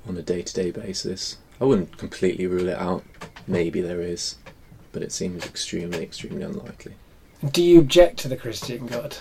on 0.05 0.17
a 0.17 0.21
day 0.21 0.41
to 0.41 0.53
day 0.53 0.69
basis. 0.69 1.37
I 1.61 1.63
wouldn't 1.63 1.97
completely 1.97 2.45
rule 2.45 2.67
it 2.67 2.77
out. 2.77 3.05
Maybe 3.47 3.79
there 3.79 4.01
is. 4.01 4.35
But 4.91 5.01
it 5.01 5.13
seems 5.13 5.45
extremely, 5.45 6.03
extremely 6.03 6.41
unlikely. 6.41 6.95
Do 7.53 7.63
you 7.63 7.79
object 7.79 8.19
to 8.19 8.27
the 8.27 8.35
Christian 8.35 8.87
God? 8.87 9.15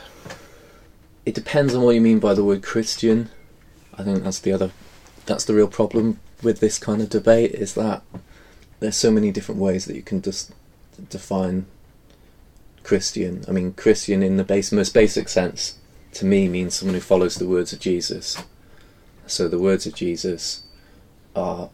It 1.24 1.36
depends 1.36 1.72
on 1.72 1.82
what 1.82 1.94
you 1.94 2.00
mean 2.00 2.18
by 2.18 2.34
the 2.34 2.42
word 2.42 2.64
Christian. 2.64 3.30
I 3.96 4.02
think 4.02 4.24
that's 4.24 4.40
the 4.40 4.50
other 4.50 4.72
that's 5.24 5.44
the 5.44 5.54
real 5.54 5.68
problem 5.68 6.18
with 6.42 6.58
this 6.58 6.80
kind 6.80 7.00
of 7.00 7.10
debate 7.10 7.52
is 7.52 7.74
that 7.74 8.02
there's 8.80 8.96
so 8.96 9.12
many 9.12 9.30
different 9.30 9.60
ways 9.60 9.84
that 9.84 9.94
you 9.94 10.02
can 10.02 10.20
just 10.20 10.52
define 11.08 11.66
Christian. 12.86 13.44
I 13.48 13.50
mean, 13.50 13.72
Christian 13.72 14.22
in 14.22 14.36
the 14.36 14.44
base, 14.44 14.70
most 14.70 14.94
basic 14.94 15.28
sense 15.28 15.74
to 16.12 16.24
me 16.24 16.46
means 16.46 16.74
someone 16.74 16.94
who 16.94 17.00
follows 17.00 17.34
the 17.34 17.48
words 17.48 17.72
of 17.72 17.80
Jesus. 17.80 18.40
So 19.26 19.48
the 19.48 19.58
words 19.58 19.86
of 19.86 19.94
Jesus 19.94 20.62
are 21.34 21.70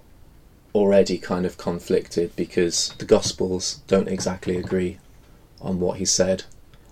already 0.75 1.19
kind 1.19 1.45
of 1.45 1.59
conflicted 1.59 2.35
because 2.35 2.95
the 2.97 3.05
Gospels 3.05 3.83
don't 3.87 4.09
exactly 4.09 4.57
agree 4.57 4.99
on 5.61 5.81
what 5.81 5.99
he 5.99 6.07
said 6.07 6.45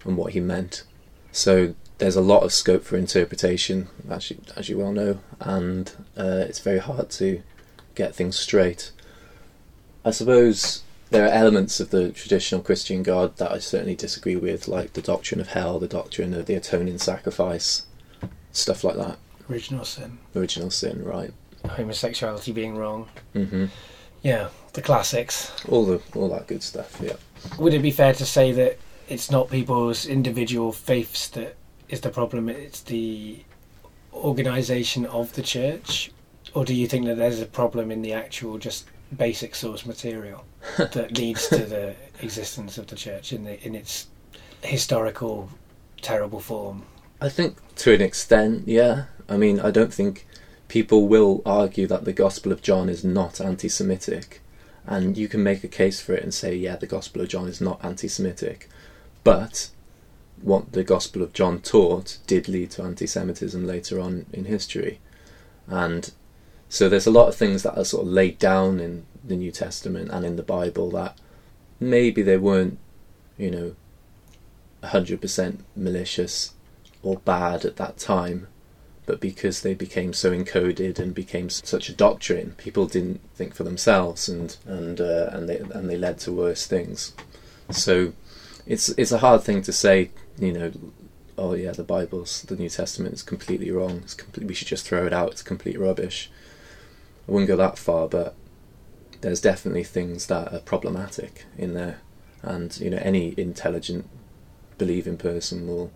and 0.05 0.19
what 0.19 0.35
he 0.35 0.41
meant. 0.41 0.85
So 1.33 1.75
there's 1.97 2.15
a 2.15 2.21
lot 2.21 2.43
of 2.43 2.53
scope 2.53 2.85
for 2.85 2.99
interpretation, 2.99 3.89
as 4.11 4.31
you, 4.31 4.43
as 4.55 4.69
you 4.69 4.77
well 4.77 4.93
know, 4.93 5.21
and 5.41 5.91
uh, 6.15 6.45
it's 6.47 6.59
very 6.59 6.79
hard 6.79 7.09
to 7.13 7.43
get 7.95 8.15
things 8.15 8.39
straight. 8.39 8.93
I 10.05 10.11
suppose 10.11 10.83
there 11.11 11.25
are 11.25 11.33
elements 11.33 11.81
of 11.81 11.91
the 11.91 12.11
traditional 12.13 12.63
Christian 12.63 13.03
God 13.03 13.37
that 13.37 13.51
I 13.51 13.59
certainly 13.59 13.97
disagree 13.97 14.37
with, 14.37 14.69
like 14.69 14.93
the 14.93 15.03
doctrine 15.03 15.41
of 15.41 15.49
hell, 15.49 15.79
the 15.79 15.89
doctrine 15.89 16.35
of 16.35 16.47
the 16.47 16.55
atoning 16.55 16.99
sacrifice, 16.99 17.87
stuff 18.53 18.85
like 18.85 18.97
that. 18.97 19.19
Original 19.51 19.85
sin. 19.85 20.19
Original 20.35 20.71
sin, 20.71 21.05
right? 21.05 21.33
Homosexuality 21.67 22.53
being 22.53 22.77
wrong. 22.77 23.09
hmm 23.33 23.67
Yeah, 24.23 24.49
the 24.73 24.83
classics. 24.83 25.53
All 25.69 25.85
the 25.85 26.01
all 26.15 26.29
that 26.31 26.47
good 26.47 26.63
stuff. 26.63 26.99
Yeah. 27.03 27.17
Would 27.59 27.75
it 27.75 27.83
be 27.83 27.91
fair 27.91 28.15
to 28.15 28.25
say 28.25 28.53
that 28.53 28.79
it's 29.09 29.31
not 29.31 29.51
people's 29.51 30.07
individual 30.07 30.73
faiths 30.73 31.29
that 31.31 31.57
is 31.89 32.01
the 32.03 32.11
problem? 32.11 32.49
It's 32.49 32.83
the 32.83 33.43
organisation 34.13 35.07
of 35.07 35.33
the 35.35 35.43
church, 35.43 36.13
or 36.55 36.65
do 36.65 36.75
you 36.75 36.87
think 36.87 37.07
that 37.07 37.17
there's 37.17 37.41
a 37.41 37.47
problem 37.47 37.91
in 37.91 38.03
the 38.03 38.13
actual 38.13 38.59
just 38.59 38.87
basic 39.17 39.55
source 39.55 39.87
material 39.87 40.45
that 40.79 41.17
leads 41.17 41.49
to 41.49 41.59
the 41.59 41.95
existence 42.21 42.79
of 42.79 42.87
the 42.87 42.97
church 42.97 43.33
in 43.33 43.45
the 43.45 43.65
in 43.67 43.75
its 43.75 44.07
historical 44.63 45.51
terrible 46.01 46.41
form? 46.41 46.85
I 47.21 47.29
think 47.29 47.57
to 47.77 47.93
an 47.93 48.01
extent, 48.01 48.67
yeah. 48.67 49.05
I 49.29 49.37
mean, 49.37 49.61
I 49.61 49.71
don't 49.71 49.93
think 49.93 50.27
people 50.69 51.09
will 51.09 51.43
argue 51.45 51.87
that 51.89 52.05
the 52.05 52.13
Gospel 52.13 52.53
of 52.53 52.63
John 52.63 52.89
is 52.89 53.05
not 53.05 53.41
anti 53.41 53.69
Semitic. 53.69 54.41
And 54.87 55.19
you 55.19 55.29
can 55.29 55.43
make 55.43 55.63
a 55.63 55.69
case 55.69 56.01
for 56.01 56.15
it 56.15 56.23
and 56.23 56.33
say, 56.33 56.55
yeah, 56.55 56.77
the 56.77 56.87
Gospel 56.87 57.23
of 57.23 57.29
John 57.29 57.49
is 57.49 57.61
not 57.61 57.85
anti 57.85 58.09
Semitic. 58.09 58.69
But 59.23 59.71
what 60.41 60.73
the 60.73 60.85
Gospel 60.85 61.23
of 61.23 61.33
John 61.33 61.61
taught 61.61 62.19
did 62.27 62.49
lead 62.49 62.71
to 62.73 62.83
anti 62.83 63.07
Semitism 63.07 63.67
later 63.67 64.01
on 64.01 64.27
in 64.33 64.47
history. 64.47 65.01
And 65.67 66.13
so 66.71 66.89
there's 66.89 67.07
a 67.07 67.11
lot 67.11 67.29
of 67.29 67.35
things 67.35 67.65
that 67.65 67.77
are 67.77 67.85
sort 67.85 68.07
of 68.07 68.13
laid 68.13 68.39
down 68.39 68.79
in 68.79 69.05
the 69.23 69.37
New 69.37 69.51
Testament 69.51 70.09
and 70.11 70.25
in 70.25 70.37
the 70.37 70.43
Bible 70.43 70.91
that 70.93 71.19
maybe 71.81 72.23
they 72.23 72.39
weren't, 72.39 72.79
you 73.37 73.51
know, 73.51 73.75
100% 74.85 75.59
malicious 75.75 76.55
or 77.03 77.17
bad 77.19 77.65
at 77.65 77.77
that 77.77 77.99
time, 77.99 78.47
but 79.05 79.21
because 79.21 79.63
they 79.63 79.75
became 79.75 80.13
so 80.13 80.31
encoded 80.31 81.01
and 81.01 81.13
became 81.13 81.51
such 81.51 81.89
a 81.89 81.93
doctrine, 81.93 82.53
people 82.53 82.87
didn't 82.87 83.21
think 83.35 83.53
for 83.53 83.65
themselves, 83.65 84.29
and 84.29 84.57
and 84.65 85.01
uh, 85.01 85.29
and 85.33 85.49
they 85.49 85.57
and 85.59 85.91
they 85.91 85.97
led 85.97 86.19
to 86.21 86.33
worse 86.33 86.67
things. 86.67 87.15
So 87.71 88.13
it's 88.65 88.91
it's 88.91 89.11
a 89.11 89.19
hard 89.19 89.43
thing 89.43 89.63
to 89.63 89.73
say, 89.73 90.11
you 90.39 90.53
know. 90.53 90.73
Oh 91.37 91.55
yeah, 91.55 91.73
the 91.73 91.83
Bible's 91.83 92.43
the 92.43 92.55
New 92.55 92.69
Testament 92.69 93.15
is 93.15 93.23
completely 93.23 93.71
wrong. 93.71 94.03
It's 94.05 94.15
complete, 94.15 94.47
we 94.47 94.55
should 94.55 94.69
just 94.69 94.87
throw 94.87 95.07
it 95.07 95.13
out. 95.13 95.33
It's 95.33 95.43
complete 95.43 95.81
rubbish. 95.81 96.31
I 97.29 97.33
wouldn't 97.33 97.49
go 97.49 97.57
that 97.57 97.79
far, 97.79 98.09
but 98.09 98.35
there's 99.21 99.41
definitely 99.41 99.85
things 99.85 100.27
that 100.27 100.53
are 100.53 100.61
problematic 100.61 101.45
in 101.57 101.75
there, 101.75 102.01
and 102.43 102.77
you 102.79 102.91
know 102.91 102.99
any 103.03 103.35
intelligent, 103.37 104.09
believing 104.79 105.17
person 105.17 105.67
will 105.67 105.93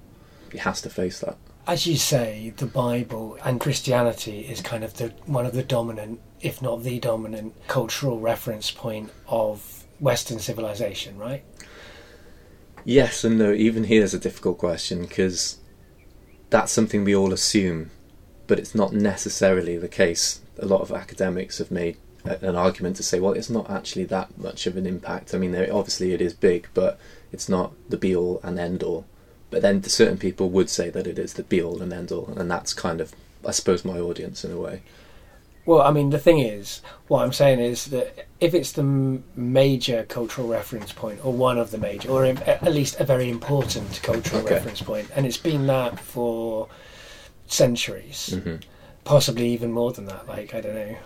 he 0.54 0.58
has 0.58 0.80
to 0.82 0.90
face 0.90 1.18
that. 1.20 1.36
As 1.66 1.86
you 1.86 1.96
say, 1.96 2.52
the 2.56 2.66
Bible 2.66 3.38
and 3.44 3.58
Christianity 3.58 4.40
is 4.40 4.60
kind 4.60 4.84
of 4.84 4.94
the 4.94 5.08
one 5.26 5.46
of 5.46 5.54
the 5.54 5.62
dominant, 5.62 6.20
if 6.40 6.62
not 6.62 6.82
the 6.82 7.00
dominant, 7.00 7.54
cultural 7.66 8.20
reference 8.20 8.70
point 8.70 9.10
of 9.26 9.84
Western 9.98 10.38
civilization, 10.38 11.18
right? 11.18 11.42
Yes 12.84 13.24
and 13.24 13.38
no. 13.38 13.52
Even 13.52 13.84
here's 13.84 14.14
a 14.14 14.18
difficult 14.18 14.58
question 14.58 15.02
because 15.02 15.58
that's 16.50 16.70
something 16.70 17.02
we 17.02 17.16
all 17.16 17.32
assume, 17.32 17.90
but 18.46 18.58
it's 18.58 18.74
not 18.74 18.92
necessarily 18.92 19.78
the 19.78 19.88
case. 19.88 20.40
A 20.58 20.66
lot 20.66 20.80
of 20.80 20.92
academics 20.92 21.58
have 21.58 21.70
made 21.70 21.96
an 22.24 22.56
argument 22.56 22.96
to 22.96 23.02
say, 23.02 23.20
well, 23.20 23.32
it's 23.32 23.50
not 23.50 23.68
actually 23.70 24.04
that 24.04 24.38
much 24.38 24.66
of 24.66 24.76
an 24.76 24.86
impact. 24.86 25.34
I 25.34 25.38
mean, 25.38 25.54
obviously 25.70 26.12
it 26.12 26.22
is 26.22 26.32
big, 26.32 26.68
but 26.74 26.98
it's 27.32 27.48
not 27.48 27.72
the 27.88 27.98
be 27.98 28.14
all 28.16 28.40
and 28.42 28.58
end 28.58 28.82
all. 28.82 29.06
But 29.50 29.62
then 29.62 29.82
certain 29.84 30.18
people 30.18 30.48
would 30.50 30.70
say 30.70 30.90
that 30.90 31.06
it 31.06 31.18
is 31.18 31.34
the 31.34 31.42
be 31.42 31.62
all 31.62 31.82
and 31.82 31.92
end 31.92 32.10
all, 32.10 32.32
and 32.36 32.50
that's 32.50 32.72
kind 32.72 33.00
of, 33.00 33.12
I 33.46 33.50
suppose, 33.50 33.84
my 33.84 33.98
audience 33.98 34.44
in 34.44 34.52
a 34.52 34.58
way. 34.58 34.82
Well, 35.66 35.80
I 35.82 35.92
mean, 35.92 36.10
the 36.10 36.18
thing 36.18 36.40
is, 36.40 36.82
what 37.08 37.22
I'm 37.22 37.32
saying 37.32 37.58
is 37.58 37.86
that 37.86 38.26
if 38.40 38.52
it's 38.52 38.72
the 38.72 38.82
major 39.34 40.04
cultural 40.08 40.46
reference 40.48 40.92
point, 40.92 41.24
or 41.24 41.32
one 41.32 41.58
of 41.58 41.70
the 41.70 41.78
major, 41.78 42.10
or 42.10 42.24
at 42.24 42.64
least 42.64 43.00
a 43.00 43.04
very 43.04 43.30
important 43.30 44.00
cultural 44.02 44.42
Okay. 44.42 44.54
reference 44.54 44.82
point, 44.82 45.08
and 45.14 45.24
it's 45.24 45.38
been 45.38 45.66
that 45.66 45.98
for 46.00 46.68
centuries, 47.46 48.38
hmm 48.42 48.56
possibly 49.04 49.48
even 49.48 49.72
more 49.72 49.92
than 49.92 50.06
that. 50.06 50.26
Like 50.26 50.54
I 50.54 50.60
don't 50.60 50.74
know, 50.74 50.96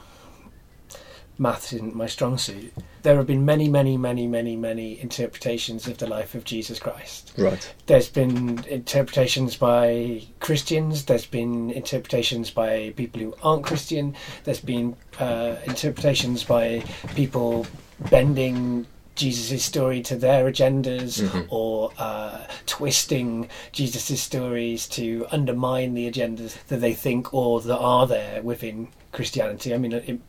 maths 1.38 1.72
isn't 1.72 1.94
my 1.94 2.06
strong 2.06 2.36
suit. 2.36 2.72
There 3.02 3.16
have 3.16 3.26
been 3.26 3.44
many, 3.44 3.68
many, 3.68 3.96
many, 3.96 4.26
many, 4.26 4.56
many 4.56 5.00
interpretations 5.00 5.86
of 5.86 5.98
the 5.98 6.06
life 6.06 6.34
of 6.34 6.44
Jesus 6.44 6.78
Christ. 6.78 7.32
Right. 7.38 7.74
There's 7.86 8.08
been 8.08 8.64
interpretations 8.68 9.56
by 9.56 10.22
Christians. 10.40 11.04
There's 11.04 11.26
been 11.26 11.70
interpretations 11.70 12.50
by 12.50 12.92
people 12.96 13.20
who 13.20 13.34
aren't 13.42 13.64
Christian. 13.64 14.16
There's 14.44 14.60
been 14.60 14.96
uh, 15.18 15.56
interpretations 15.64 16.44
by 16.44 16.82
people 17.14 17.66
bending 18.10 18.86
Jesus' 19.18 19.62
story 19.64 20.00
to 20.02 20.16
their 20.16 20.50
agendas 20.50 21.20
Mhm. 21.20 21.46
or 21.50 21.92
uh, 21.98 22.38
twisting 22.66 23.48
Jesus' 23.72 24.20
stories 24.20 24.86
to 24.88 25.26
undermine 25.30 25.94
the 25.94 26.10
agendas 26.10 26.56
that 26.68 26.80
they 26.80 26.94
think 26.94 27.34
or 27.34 27.60
that 27.60 27.76
are 27.78 28.06
there 28.06 28.40
within 28.42 28.88
Christianity. 29.12 29.74
I 29.74 29.78
mean, 29.78 29.92
it, 29.92 30.20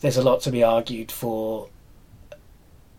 there's 0.00 0.16
a 0.16 0.22
lot 0.22 0.40
to 0.42 0.50
be 0.50 0.62
argued 0.62 1.10
for 1.12 1.68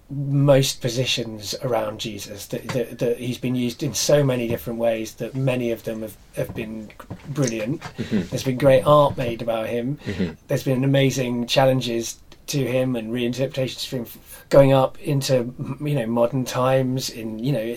most 0.10 0.80
positions 0.82 1.54
around 1.64 2.00
Jesus 2.00 2.46
that, 2.48 2.66
that, 2.70 3.00
that 3.00 3.18
he's 3.18 3.38
been 3.38 3.56
used 3.56 3.84
in 3.84 3.94
so 3.94 4.24
many 4.24 4.48
different 4.48 4.80
ways 4.80 5.16
that 5.16 5.36
many 5.36 5.72
of 5.72 5.84
them 5.84 6.02
have, 6.02 6.16
have 6.38 6.56
been 6.56 6.90
brilliant. 7.30 7.84
hmm 7.84 8.22
There's 8.22 8.44
been 8.44 8.58
great 8.58 8.84
art 8.86 9.18
made 9.18 9.42
about 9.42 9.68
him. 9.68 9.98
hmm 10.06 10.30
There's 10.48 10.64
been 10.64 10.84
amazing 10.86 11.48
challenges 11.48 12.20
to 12.48 12.66
him 12.66 12.96
and 12.96 13.12
reinterpretations 13.12 13.86
of 13.86 13.92
him 14.14 14.22
going 14.50 14.72
up 14.74 14.98
into 15.00 15.54
you 15.82 15.96
know 15.96 16.06
modern 16.08 16.46
times 16.46 17.10
in 17.10 17.40
you 17.40 17.52
know 17.52 17.76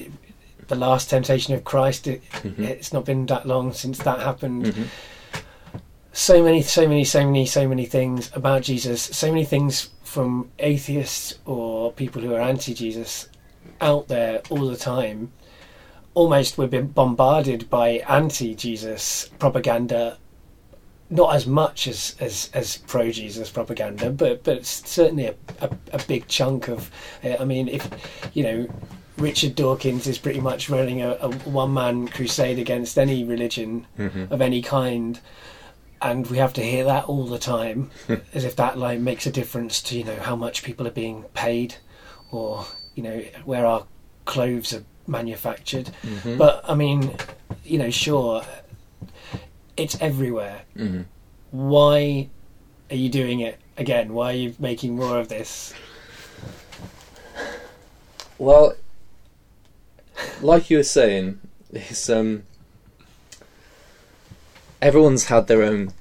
the 0.69 0.75
last 0.77 1.11
temptation 1.11 1.53
of 1.55 1.65
Christ. 1.65 2.07
It, 2.07 2.23
Mhm. 2.43 2.61
It's 2.61 2.93
not 2.93 3.05
been 3.05 3.27
that 3.27 3.47
long 3.47 3.73
since 3.73 3.99
that 3.99 4.21
happened. 4.21 4.67
Mhm. 4.67 4.85
So 6.13 6.43
many, 6.43 6.63
so 6.63 6.87
many, 6.89 7.05
so 7.05 7.25
many, 7.25 7.47
so 7.47 7.69
many 7.69 7.87
things 7.87 8.31
about 8.35 8.63
Jesus. 8.63 9.03
So 9.03 9.29
many 9.29 9.45
things 9.45 9.91
from 10.03 10.51
atheists 10.59 11.39
or 11.47 11.93
people 11.93 12.23
who 12.23 12.35
are 12.35 12.41
anti-Jesus 12.41 13.29
out 13.81 14.09
there 14.09 14.43
all 14.51 14.67
the 14.67 14.77
time. 14.77 15.31
Almost 16.15 16.59
we've 16.59 16.71
been 16.71 16.89
bombarded 16.89 17.71
by 17.71 18.03
anti-Jesus 18.09 19.31
propaganda 19.39 20.19
not 21.11 21.35
as 21.35 21.47
much 21.47 21.89
as 21.89 22.15
as, 22.21 22.51
as 22.55 22.77
pro 22.87 23.11
Jesus 23.11 23.51
propaganda, 23.51 24.11
but 24.11 24.45
but 24.45 24.59
it's 24.59 24.89
certainly 24.89 25.27
a, 25.27 25.35
a, 25.61 25.71
a 25.93 25.99
big 26.07 26.29
chunk 26.29 26.69
of. 26.69 26.91
Uh, 27.25 27.37
I 27.41 27.45
mean, 27.45 27.69
if 27.69 27.89
you 28.33 28.43
know, 28.45 28.69
Richard 29.19 29.55
Dawkins 29.57 30.07
is 30.07 30.19
pretty 30.19 30.41
much 30.41 30.71
running 30.71 31.03
a, 31.03 31.11
a 31.21 31.31
one 31.51 31.75
man 31.75 32.09
crusade 32.09 32.59
against 32.59 32.99
any 32.99 33.25
religion 33.25 33.87
Mhm. 33.99 34.31
of 34.31 34.41
any 34.41 34.63
kind, 34.63 35.21
and 36.01 36.27
we 36.29 36.39
have 36.39 36.53
to 36.55 36.63
hear 36.63 36.85
that 36.85 37.05
all 37.05 37.27
the 37.27 37.39
time, 37.39 37.91
as 38.35 38.45
if 38.45 38.57
that 38.57 38.79
like 38.79 39.01
makes 39.01 39.27
a 39.27 39.31
difference 39.33 39.83
to 39.83 39.99
you 39.99 40.05
know 40.05 40.17
how 40.17 40.37
much 40.37 40.63
people 40.63 40.87
are 40.87 40.93
being 40.93 41.25
paid, 41.35 41.75
or 42.31 42.65
you 42.95 43.03
know 43.03 43.19
where 43.45 43.67
our 43.67 43.85
clothes 44.27 44.73
are 44.73 44.85
manufactured. 45.09 45.91
Mhm. 46.05 46.39
But 46.39 46.63
I 46.69 46.75
mean, 46.77 47.17
you 47.65 47.79
know, 47.79 47.91
sure, 47.91 48.43
it's 49.81 49.97
everywhere 50.01 50.63
Mhm. 50.77 51.05
why 51.51 52.29
are 52.91 52.97
you 52.97 53.09
doing 53.09 53.41
it 53.41 53.59
again? 53.77 54.13
Why 54.13 54.33
are 54.33 54.37
you 54.37 54.55
making 54.59 54.97
more 54.97 55.19
of 55.19 55.29
this? 55.29 55.73
Well, 58.39 58.75
like 60.41 60.71
you 60.71 60.79
were 60.79 60.83
saying, 60.83 61.41
it's 61.73 62.09
um, 62.09 62.45
everyone's 64.81 65.25
had 65.25 65.47
their 65.47 65.63
own 65.63 65.93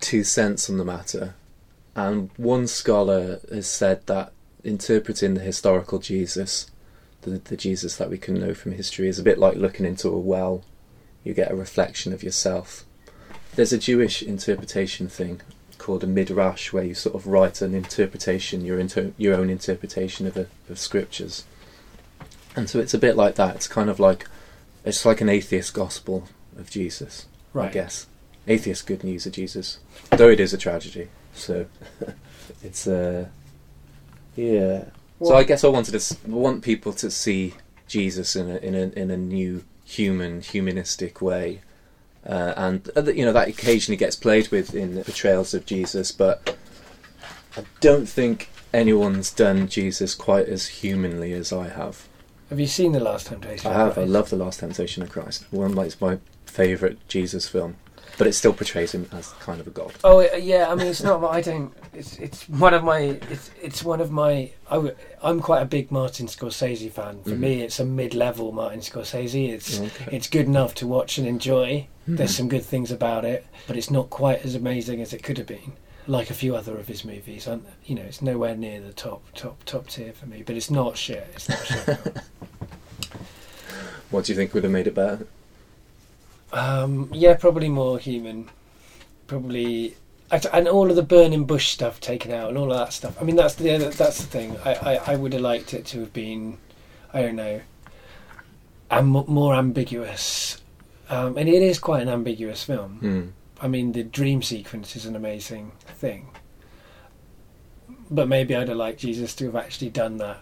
two 0.00 0.24
cents 0.24 0.68
on 0.68 0.76
the 0.76 0.84
matter, 0.84 1.34
and 1.96 2.30
one 2.36 2.66
scholar 2.66 3.40
has 3.50 3.66
said 3.66 4.06
that 4.06 4.32
interpreting 4.62 5.34
the 5.34 5.40
historical 5.40 5.98
Jesus, 5.98 6.70
the, 7.22 7.30
the 7.38 7.56
Jesus 7.56 7.96
that 7.96 8.10
we 8.10 8.18
can 8.18 8.34
know 8.34 8.54
from 8.54 8.72
history, 8.72 9.08
is 9.08 9.18
a 9.18 9.22
bit 9.22 9.38
like 9.38 9.56
looking 9.56 9.86
into 9.86 10.08
a 10.08 10.18
well. 10.18 10.62
You 11.22 11.32
get 11.34 11.50
a 11.50 11.56
reflection 11.56 12.12
of 12.12 12.22
yourself. 12.22 12.84
There's 13.56 13.72
a 13.72 13.78
Jewish 13.78 14.22
interpretation 14.22 15.08
thing 15.08 15.40
called 15.78 16.02
a 16.02 16.06
midrash, 16.06 16.72
where 16.72 16.84
you 16.84 16.94
sort 16.94 17.14
of 17.14 17.26
write 17.26 17.60
an 17.60 17.74
interpretation, 17.74 18.64
your 18.64 18.78
inter- 18.78 19.12
your 19.16 19.34
own 19.34 19.50
interpretation 19.50 20.26
of, 20.26 20.36
a, 20.36 20.46
of 20.68 20.78
scriptures. 20.78 21.44
And 22.56 22.70
so 22.70 22.78
it's 22.78 22.94
a 22.94 22.98
bit 22.98 23.16
like 23.16 23.34
that. 23.36 23.56
It's 23.56 23.68
kind 23.68 23.90
of 23.90 24.00
like 24.00 24.26
it's 24.84 25.04
like 25.04 25.20
an 25.20 25.28
atheist 25.28 25.74
gospel 25.74 26.28
of 26.56 26.70
Jesus, 26.70 27.26
I 27.68 27.72
guess. 27.72 28.06
Atheist 28.46 28.86
good 28.86 29.02
news 29.04 29.26
of 29.26 29.32
Jesus, 29.32 29.78
though 30.10 30.28
it 30.28 30.40
is 30.40 30.52
a 30.52 30.58
tragedy. 30.58 31.08
So 31.32 31.66
it's 32.62 32.86
uh, 32.86 33.26
yeah. 34.36 34.84
so 35.22 35.34
I 35.34 35.44
guess 35.44 35.64
I 35.64 35.68
wanted 35.68 35.92
to 35.92 35.96
s- 35.98 36.16
want 36.26 36.62
people 36.62 36.92
to 36.94 37.10
see 37.10 37.54
Jesus 37.88 38.36
in 38.36 38.50
a 38.50 38.56
in 38.56 38.74
a 38.74 38.98
in 38.98 39.10
a 39.10 39.16
new 39.16 39.64
human 39.84 40.40
humanistic 40.40 41.20
way. 41.22 41.60
Uh, 42.26 42.54
and 42.56 42.90
uh, 42.96 43.04
you 43.12 43.24
know 43.24 43.32
that 43.32 43.48
occasionally 43.48 43.96
gets 43.96 44.16
played 44.16 44.48
with 44.48 44.74
in 44.74 44.94
the 44.94 45.04
portrayals 45.04 45.52
of 45.52 45.66
Jesus, 45.66 46.10
but 46.10 46.56
I 47.56 47.64
don't 47.80 48.06
think 48.06 48.48
anyone's 48.72 49.30
done 49.30 49.68
Jesus 49.68 50.14
quite 50.14 50.48
as 50.48 50.66
humanly 50.66 51.32
as 51.32 51.52
I 51.52 51.68
have. 51.68 52.08
Have 52.50 52.60
you 52.60 52.66
seen 52.66 52.92
the 52.92 53.00
Last 53.00 53.26
Temptation? 53.26 53.70
I 53.70 53.74
have. 53.74 53.98
I 53.98 54.04
love 54.04 54.30
The 54.30 54.36
Last 54.36 54.60
Temptation 54.60 55.02
of 55.02 55.10
Christ. 55.10 55.44
One 55.50 55.74
like 55.74 56.00
my 56.00 56.18
favourite 56.46 56.98
Jesus 57.08 57.48
film, 57.48 57.76
but 58.16 58.26
it 58.26 58.32
still 58.34 58.52
portrays 58.52 58.92
him 58.92 59.08
as 59.12 59.32
kind 59.40 59.60
of 59.60 59.66
a 59.66 59.70
god. 59.70 59.92
Oh 60.02 60.20
yeah, 60.20 60.68
I 60.70 60.74
mean 60.74 60.86
it's 60.86 61.02
not. 61.02 61.22
I 61.24 61.40
don't. 61.40 61.72
It's 61.94 62.18
it's 62.18 62.48
one 62.48 62.74
of 62.74 62.82
my. 62.84 62.98
It's 63.30 63.50
it's 63.62 63.82
one 63.84 64.00
of 64.00 64.10
my. 64.10 64.50
I, 64.68 64.74
w- 64.74 64.96
I'm 65.22 65.40
quite 65.40 65.62
a 65.62 65.64
big 65.66 65.90
Martin 65.90 66.26
Scorsese 66.26 66.90
fan. 66.90 67.22
For 67.22 67.30
Mhm. 67.30 67.38
me, 67.38 67.60
it's 67.62 67.78
a 67.80 67.84
mid-level 67.84 68.52
Martin 68.52 68.80
Scorsese. 68.80 69.48
It's 69.50 69.80
Okay. 69.80 70.16
it's 70.16 70.28
good 70.28 70.46
enough 70.46 70.74
to 70.76 70.86
watch 70.86 71.18
and 71.18 71.26
enjoy. 71.26 71.86
Mhm. 72.08 72.16
There's 72.16 72.34
some 72.36 72.48
good 72.48 72.64
things 72.64 72.90
about 72.90 73.24
it, 73.24 73.46
but 73.66 73.76
it's 73.76 73.90
not 73.90 74.10
quite 74.10 74.44
as 74.44 74.54
amazing 74.54 75.00
as 75.00 75.12
it 75.12 75.22
could 75.22 75.38
have 75.38 75.46
been. 75.46 75.72
Like 76.06 76.28
a 76.30 76.34
few 76.34 76.54
other 76.56 76.76
of 76.76 76.88
his 76.88 77.04
movies, 77.04 77.46
and 77.46 77.64
you 77.86 77.94
know, 77.94 78.02
it's 78.02 78.20
nowhere 78.20 78.56
near 78.56 78.80
the 78.80 78.92
top, 78.92 79.22
top, 79.34 79.64
top 79.64 79.86
tier 79.88 80.12
for 80.12 80.26
me. 80.26 80.42
But 80.44 80.56
it's 80.56 80.70
not 80.70 80.96
shit. 80.98 81.26
It's 81.34 81.48
not 81.48 81.66
shit. 81.66 81.98
What 84.10 84.26
do 84.26 84.32
you 84.32 84.36
think 84.36 84.54
would 84.54 84.62
have 84.64 84.72
made 84.72 84.86
it 84.86 84.94
better? 84.94 85.26
Um, 86.52 87.10
yeah, 87.12 87.34
probably 87.34 87.68
more 87.68 87.98
human. 87.98 88.48
Probably, 89.26 89.96
and 90.30 90.68
all 90.68 90.90
of 90.90 90.96
the 90.96 91.02
burning 91.02 91.44
bush 91.44 91.68
stuff 91.68 92.00
taken 92.00 92.32
out, 92.32 92.48
and 92.48 92.58
all 92.58 92.72
of 92.72 92.78
that 92.78 92.92
stuff. 92.92 93.16
I 93.20 93.24
mean, 93.24 93.36
that's 93.36 93.54
the 93.54 93.76
that's 93.96 94.18
the 94.18 94.26
thing. 94.26 94.56
I, 94.64 94.74
I, 94.74 95.12
I 95.12 95.16
would 95.16 95.32
have 95.32 95.42
liked 95.42 95.74
it 95.74 95.86
to 95.86 96.00
have 96.00 96.12
been, 96.12 96.58
I 97.12 97.22
don't 97.22 97.36
know, 97.36 97.60
am 98.90 99.06
more 99.08 99.54
ambiguous. 99.54 100.60
Um, 101.10 101.36
and 101.36 101.48
it 101.48 101.62
is 101.62 101.78
quite 101.78 102.02
an 102.02 102.08
ambiguous 102.08 102.64
film. 102.64 102.98
Mm. 103.02 103.62
I 103.62 103.68
mean, 103.68 103.92
the 103.92 104.02
dream 104.02 104.42
sequence 104.42 104.96
is 104.96 105.04
an 105.06 105.14
amazing 105.14 105.72
thing. 105.86 106.28
But 108.10 108.28
maybe 108.28 108.54
I'd 108.56 108.68
have 108.68 108.76
liked 108.76 109.00
Jesus 109.00 109.34
to 109.36 109.46
have 109.46 109.56
actually 109.56 109.90
done 109.90 110.16
that 110.18 110.38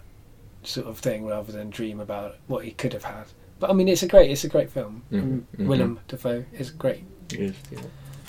sort 0.63 0.87
of 0.87 0.99
thing 0.99 1.25
rather 1.25 1.51
than 1.51 1.69
dream 1.69 1.99
about 1.99 2.37
what 2.47 2.63
he 2.63 2.71
could 2.71 2.93
have 2.93 3.03
had. 3.03 3.25
But 3.59 3.69
I 3.69 3.73
mean, 3.73 3.87
it's 3.87 4.03
a 4.03 4.07
great, 4.07 4.31
it's 4.31 4.43
a 4.43 4.49
great 4.49 4.69
film. 4.71 5.03
Mhm, 5.11 5.19
And 5.19 5.47
mhm. 5.57 5.67
Willem 5.67 5.99
Dafoe 6.07 6.45
is 6.53 6.69
great. 6.71 7.03
Yes, 7.29 7.55
yeah. 7.71 7.79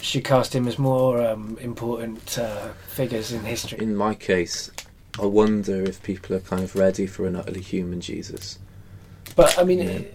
Should 0.05 0.25
cast 0.25 0.55
him 0.55 0.69
as 0.69 0.79
more 0.79 1.27
um, 1.27 1.57
important 1.62 2.38
uh, 2.38 2.69
figures 2.88 3.33
in 3.33 3.43
history. 3.43 3.79
In 3.79 3.97
my 3.97 4.14
case, 4.14 4.71
I 5.19 5.25
wonder 5.25 5.83
if 5.83 6.03
people 6.03 6.37
are 6.37 6.40
kind 6.40 6.62
of 6.62 6.77
ready 6.77 7.07
for 7.07 7.27
an 7.27 7.35
utterly 7.35 7.62
human 7.62 8.03
Jesus, 8.03 8.59
But 9.35 9.59
I 9.59 9.64
mean, 9.64 10.07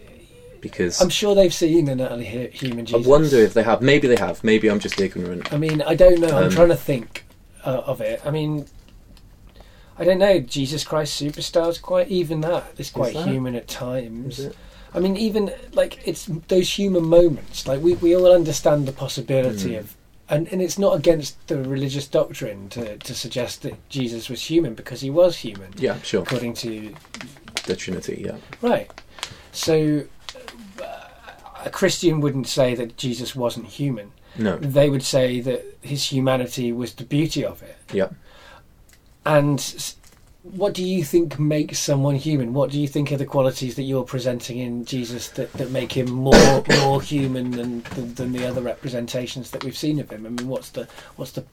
because 0.61 1.01
I'm 1.01 1.09
sure 1.09 1.33
they've 1.33 1.51
seen 1.53 1.87
an 1.89 2.01
utterly 2.01 2.27
hu- 2.27 2.49
human 2.49 2.85
Jesus. 2.85 3.03
I 3.03 3.09
wonder 3.09 3.37
if 3.37 3.55
they 3.55 3.63
have. 3.63 3.81
Maybe 3.81 4.07
they 4.07 4.15
have. 4.17 4.43
Maybe 4.43 4.69
I'm 4.69 4.79
just 4.79 4.99
ignorant. 5.01 5.51
I 5.51 5.57
mean, 5.57 5.81
I 5.81 5.95
don't 5.95 6.19
know. 6.19 6.37
I'm 6.37 6.43
Um, 6.45 6.51
trying 6.51 6.69
to 6.69 6.75
think 6.75 7.25
uh, 7.65 7.81
of 7.87 7.99
it. 7.99 8.21
I 8.23 8.29
mean, 8.29 8.67
I 9.97 10.03
don't 10.05 10.19
know. 10.19 10.39
Jesus 10.39 10.83
Christ 10.83 11.19
Superstar 11.19 11.67
is 11.67 11.79
quite 11.79 12.09
even 12.09 12.41
that. 12.41 12.65
It's 12.77 12.91
quite 12.91 13.15
that? 13.15 13.27
human 13.27 13.55
at 13.55 13.67
times. 13.67 14.49
I 14.93 14.99
mean, 14.99 15.15
even 15.17 15.51
like 15.73 15.99
it's 16.07 16.25
those 16.47 16.69
human 16.79 17.05
moments. 17.05 17.67
Like 17.67 17.81
we, 17.81 17.93
we 17.95 18.15
all 18.15 18.31
understand 18.33 18.87
the 18.87 18.91
possibility 18.91 19.71
Mm. 19.71 19.79
of, 19.79 19.95
and, 20.29 20.47
and 20.51 20.61
it's 20.61 20.77
not 20.79 20.95
against 20.95 21.47
the 21.47 21.57
religious 21.57 22.07
doctrine 22.07 22.69
to, 22.69 22.97
to 22.97 23.15
suggest 23.15 23.61
that 23.63 23.75
Jesus 23.89 24.29
was 24.29 24.41
human 24.49 24.73
because 24.75 25.01
he 25.01 25.09
was 25.09 25.37
human, 25.37 25.73
Yeah, 25.77 25.99
sure. 26.01 26.21
according 26.23 26.53
to 26.55 26.93
The 27.65 27.75
Trinity. 27.75 28.23
Yeah. 28.25 28.37
right. 28.61 28.91
So 29.51 30.03
uh, 30.81 31.07
a 31.65 31.69
Christian 31.69 32.19
wouldn't 32.21 32.47
say 32.47 32.75
that 32.75 32.95
Jesus 32.97 33.35
wasn't 33.35 33.65
human. 33.67 34.11
No. 34.37 34.57
They 34.57 34.89
would 34.89 35.03
say 35.03 35.39
that 35.41 35.77
his 35.81 36.11
humanity 36.11 36.71
was 36.71 36.93
the 36.93 37.03
beauty 37.05 37.43
of 37.43 37.61
it. 37.63 37.77
Yeah. 37.91 38.09
And 39.25 39.59
what 40.51 40.73
do 40.73 40.83
you 40.83 41.03
think 41.03 41.39
makes 41.39 41.79
someone 41.79 42.15
human? 42.15 42.53
What 42.53 42.71
do 42.71 42.79
you 42.79 42.87
think 42.87 43.11
are 43.11 43.17
the 43.17 43.25
qualities 43.25 43.75
that 43.75 43.83
you're 43.83 44.03
presenting 44.03 44.57
in 44.57 44.85
Jesus 44.85 45.29
that, 45.29 45.53
that 45.53 45.71
make 45.71 45.91
him 45.91 46.09
more 46.09 46.63
more 46.81 47.01
human 47.01 47.51
than, 47.51 47.81
than 47.81 48.13
than 48.15 48.31
the 48.31 48.45
other 48.45 48.61
representations 48.61 49.51
that 49.51 49.63
we've 49.63 49.77
seen 49.77 49.99
of 49.99 50.09
him? 50.09 50.25
I 50.25 50.29
mean, 50.29 50.47
what's 50.47 50.69
the 50.69 50.87
what's 51.15 51.31
the 51.31 51.45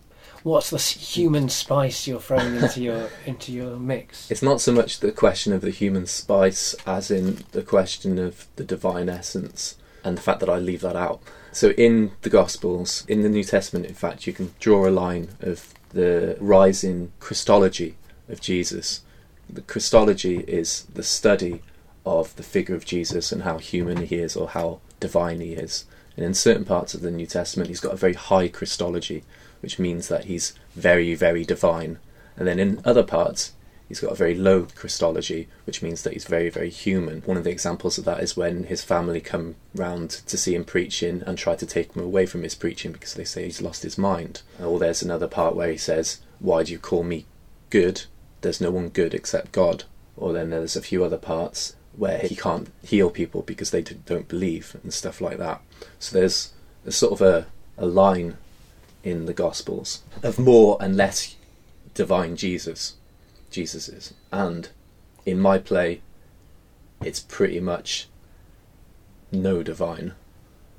what's 0.42 0.70
the 0.70 0.78
human 0.78 1.48
spice 1.48 2.06
you're 2.06 2.20
throwing 2.20 2.56
into 2.56 2.82
your 2.82 3.10
into 3.26 3.52
your 3.52 3.76
mix? 3.76 4.30
It's 4.30 4.42
not 4.42 4.60
so 4.60 4.72
much 4.72 5.00
the 5.00 5.12
question 5.12 5.52
of 5.52 5.60
the 5.60 5.70
human 5.70 6.06
spice 6.06 6.74
as 6.86 7.10
in 7.10 7.44
the 7.52 7.62
question 7.62 8.18
of 8.18 8.46
the 8.56 8.64
divine 8.64 9.08
essence 9.08 9.76
and 10.04 10.16
the 10.16 10.22
fact 10.22 10.40
that 10.40 10.48
I 10.48 10.58
leave 10.58 10.80
that 10.82 10.96
out. 10.96 11.20
So 11.52 11.70
in 11.70 12.12
the 12.22 12.30
Gospels, 12.30 13.04
in 13.08 13.22
the 13.22 13.28
New 13.28 13.42
Testament, 13.42 13.86
in 13.86 13.94
fact, 13.94 14.26
you 14.26 14.32
can 14.32 14.54
draw 14.60 14.86
a 14.86 14.90
line 14.90 15.30
of 15.40 15.74
the 15.90 16.36
rising 16.38 17.12
Christology 17.18 17.96
of 18.28 18.40
Jesus. 18.40 19.02
The 19.48 19.62
Christology 19.62 20.38
is 20.40 20.82
the 20.92 21.02
study 21.02 21.62
of 22.04 22.34
the 22.36 22.42
figure 22.42 22.74
of 22.74 22.84
Jesus 22.84 23.32
and 23.32 23.42
how 23.42 23.58
human 23.58 24.06
he 24.06 24.16
is 24.16 24.36
or 24.36 24.48
how 24.48 24.80
divine 25.00 25.40
he 25.40 25.52
is. 25.52 25.84
And 26.16 26.24
in 26.24 26.34
certain 26.34 26.64
parts 26.64 26.94
of 26.94 27.02
the 27.02 27.10
New 27.10 27.26
Testament, 27.26 27.68
he's 27.68 27.80
got 27.80 27.92
a 27.92 27.98
very 27.98 28.14
high 28.14 28.48
Christology, 28.48 29.22
which 29.60 29.78
means 29.78 30.08
that 30.08 30.24
he's 30.24 30.54
very, 30.74 31.14
very 31.14 31.44
divine. 31.44 31.98
And 32.36 32.46
then 32.48 32.58
in 32.58 32.80
other 32.84 33.02
parts, 33.02 33.52
he's 33.88 34.00
got 34.00 34.12
a 34.12 34.16
very 34.16 34.34
low 34.34 34.66
Christology, 34.74 35.48
which 35.64 35.82
means 35.82 36.02
that 36.02 36.14
he's 36.14 36.24
very, 36.24 36.48
very 36.48 36.70
human. 36.70 37.20
One 37.22 37.36
of 37.36 37.44
the 37.44 37.50
examples 37.50 37.98
of 37.98 38.04
that 38.06 38.22
is 38.22 38.36
when 38.36 38.64
his 38.64 38.82
family 38.82 39.20
come 39.20 39.56
round 39.74 40.10
to 40.10 40.38
see 40.38 40.54
him 40.54 40.64
preaching 40.64 41.22
and 41.26 41.36
try 41.36 41.54
to 41.56 41.66
take 41.66 41.92
him 41.94 42.02
away 42.02 42.26
from 42.26 42.42
his 42.42 42.54
preaching 42.54 42.92
because 42.92 43.14
they 43.14 43.24
say 43.24 43.44
he's 43.44 43.62
lost 43.62 43.82
his 43.82 43.98
mind. 43.98 44.42
Or 44.60 44.78
there's 44.78 45.02
another 45.02 45.28
part 45.28 45.54
where 45.54 45.70
he 45.70 45.78
says, 45.78 46.20
Why 46.38 46.62
do 46.62 46.72
you 46.72 46.78
call 46.78 47.02
me 47.02 47.26
good, 47.70 48.04
there's 48.40 48.60
no 48.60 48.70
one 48.70 48.88
good 48.88 49.14
except 49.14 49.52
God. 49.52 49.84
Or 50.16 50.32
then 50.32 50.50
there's 50.50 50.76
a 50.76 50.82
few 50.82 51.04
other 51.04 51.18
parts 51.18 51.76
where 51.94 52.18
he 52.18 52.36
can't 52.36 52.70
heal 52.82 53.10
people 53.10 53.42
because 53.42 53.70
they 53.70 53.82
don't 53.82 54.28
believe 54.28 54.76
and 54.82 54.92
stuff 54.92 55.20
like 55.20 55.38
that. 55.38 55.60
So 55.98 56.18
there's, 56.18 56.52
there's 56.84 56.96
sort 56.96 57.12
of 57.12 57.22
a, 57.22 57.46
a 57.78 57.86
line 57.86 58.36
in 59.02 59.26
the 59.26 59.34
Gospels 59.34 60.02
of 60.22 60.38
more 60.38 60.76
and 60.80 60.96
less 60.96 61.36
divine 61.94 62.36
Jesus, 62.36 62.96
Jesus 63.50 63.88
is. 63.88 64.14
And 64.32 64.68
in 65.24 65.38
my 65.40 65.58
play, 65.58 66.00
it's 67.02 67.20
pretty 67.20 67.60
much 67.60 68.08
no 69.32 69.62
divine, 69.62 70.14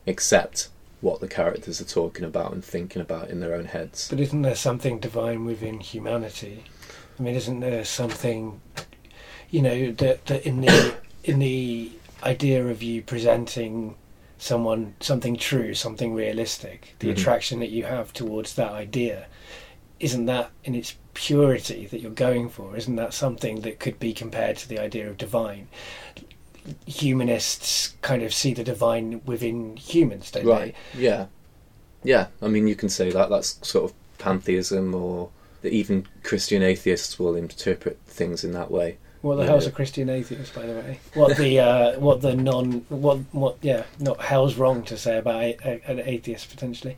except 0.05 0.69
what 0.99 1.19
the 1.19 1.27
characters 1.27 1.79
are 1.79 1.85
talking 1.85 2.25
about 2.25 2.51
and 2.53 2.63
thinking 2.63 3.01
about 3.01 3.29
in 3.29 3.39
their 3.39 3.53
own 3.53 3.65
heads. 3.65 4.09
But 4.09 4.19
isn't 4.19 4.41
there 4.41 4.55
something 4.55 4.99
divine 4.99 5.45
within 5.45 5.79
humanity? 5.79 6.63
I 7.19 7.23
mean, 7.23 7.35
isn't 7.35 7.59
there 7.61 7.83
something, 7.85 8.61
you 9.49 9.61
know, 9.61 9.91
that, 9.93 10.25
that 10.27 10.45
in 10.45 10.61
the 10.61 10.93
in 11.23 11.39
the 11.39 11.91
idea 12.23 12.65
of 12.67 12.81
you 12.81 13.01
presenting 13.01 13.95
someone 14.37 14.93
something 14.99 15.35
true, 15.35 15.73
something 15.73 16.13
realistic, 16.13 16.95
the 16.99 17.07
Mhm. 17.07 17.11
attraction 17.13 17.59
that 17.59 17.69
you 17.69 17.83
have 17.85 18.13
towards 18.13 18.53
that 18.55 18.71
idea, 18.71 19.25
isn't 19.99 20.25
that 20.27 20.51
in 20.63 20.75
its 20.75 20.95
purity 21.15 21.87
that 21.87 21.99
you're 22.01 22.11
going 22.11 22.49
for? 22.49 22.77
Isn't 22.77 22.95
that 22.97 23.13
something 23.13 23.61
that 23.61 23.79
could 23.79 23.99
be 23.99 24.13
compared 24.13 24.57
to 24.57 24.69
the 24.69 24.77
idea 24.79 25.09
of 25.09 25.17
divine? 25.17 25.67
Humanists 26.85 27.95
kind 28.01 28.21
of 28.23 28.33
see 28.33 28.53
the 28.53 28.63
divine 28.63 29.21
within 29.25 29.75
humans, 29.77 30.31
don't 30.31 30.45
Right. 30.45 30.75
Yeah. 30.95 31.25
Yeah. 32.03 32.27
I 32.41 32.47
mean, 32.47 32.67
you 32.67 32.75
can 32.75 32.89
say 32.89 33.09
that. 33.09 33.29
That's 33.29 33.57
sort 33.67 33.85
of 33.85 33.93
pantheism, 34.19 34.93
or 34.93 35.29
that 35.67 35.73
even 35.73 36.07
Christian 36.23 36.63
atheists 36.63 37.19
will 37.19 37.35
interpret 37.35 37.99
things 38.05 38.45
in 38.45 38.53
that 38.53 38.71
way. 38.71 38.97
What 39.21 39.35
the 39.35 39.45
hell's 39.45 39.67
a 39.67 39.71
Christian 39.71 40.09
atheist, 40.09 40.55
by 40.55 40.65
the 40.65 40.71
way? 40.71 40.99
What 41.13 41.35
the 41.35 41.59
uh, 41.59 41.99
what 41.99 42.21
the 42.21 42.35
non 42.35 42.85
what 42.87 43.17
what 43.33 43.57
yeah 43.61 43.83
not 43.99 44.21
hell's 44.21 44.55
wrong 44.55 44.83
to 44.83 44.97
say 44.97 45.17
about 45.17 45.41
a, 45.41 45.57
a, 45.65 45.91
an 45.91 45.99
atheist 45.99 46.49
potentially. 46.49 46.95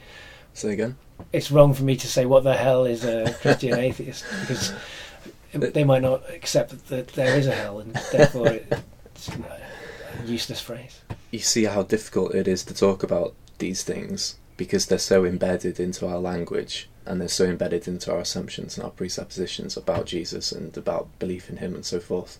Say 0.54 0.74
again. 0.74 0.98
It's 1.34 1.50
wrong 1.50 1.74
for 1.74 1.82
me 1.82 1.96
to 1.96 2.08
say 2.08 2.28
what 2.28 2.44
the 2.44 2.56
hell 2.56 2.86
is 2.86 3.04
a 3.04 3.34
Christian 3.42 3.80
atheist 3.88 4.24
because 4.42 4.74
they 5.52 5.84
might 5.84 6.04
not 6.04 6.30
accept 6.30 6.90
that 6.90 7.08
there 7.08 7.40
is 7.40 7.48
a 7.48 7.56
hell 7.56 7.80
and 7.80 7.96
therefore 8.12 8.52
it's 8.52 9.30
a 9.30 9.60
useless 10.28 10.62
phrase. 10.62 11.02
You 11.32 11.40
see 11.40 11.64
how 11.64 11.82
difficult 11.82 12.36
it 12.36 12.48
is 12.48 12.64
to 12.66 12.76
talk 12.76 13.02
about 13.02 13.34
these 13.58 13.82
things 13.82 14.36
because 14.58 14.86
they're 14.86 15.00
so 15.00 15.26
embedded 15.26 15.80
into 15.80 16.06
our 16.06 16.20
language 16.20 16.89
and 17.10 17.20
they're 17.20 17.28
so 17.28 17.46
embedded 17.46 17.88
into 17.88 18.12
our 18.14 18.20
assumptions 18.20 18.78
and 18.78 18.86
our 18.86 18.92
presuppositions 18.92 19.76
about 19.76 20.06
Jesus 20.06 20.52
and 20.52 20.76
about 20.78 21.08
belief 21.20 21.50
in 21.50 21.58
Him 21.58 21.76
and 21.76 21.84
so 21.86 22.00
forth. 22.00 22.40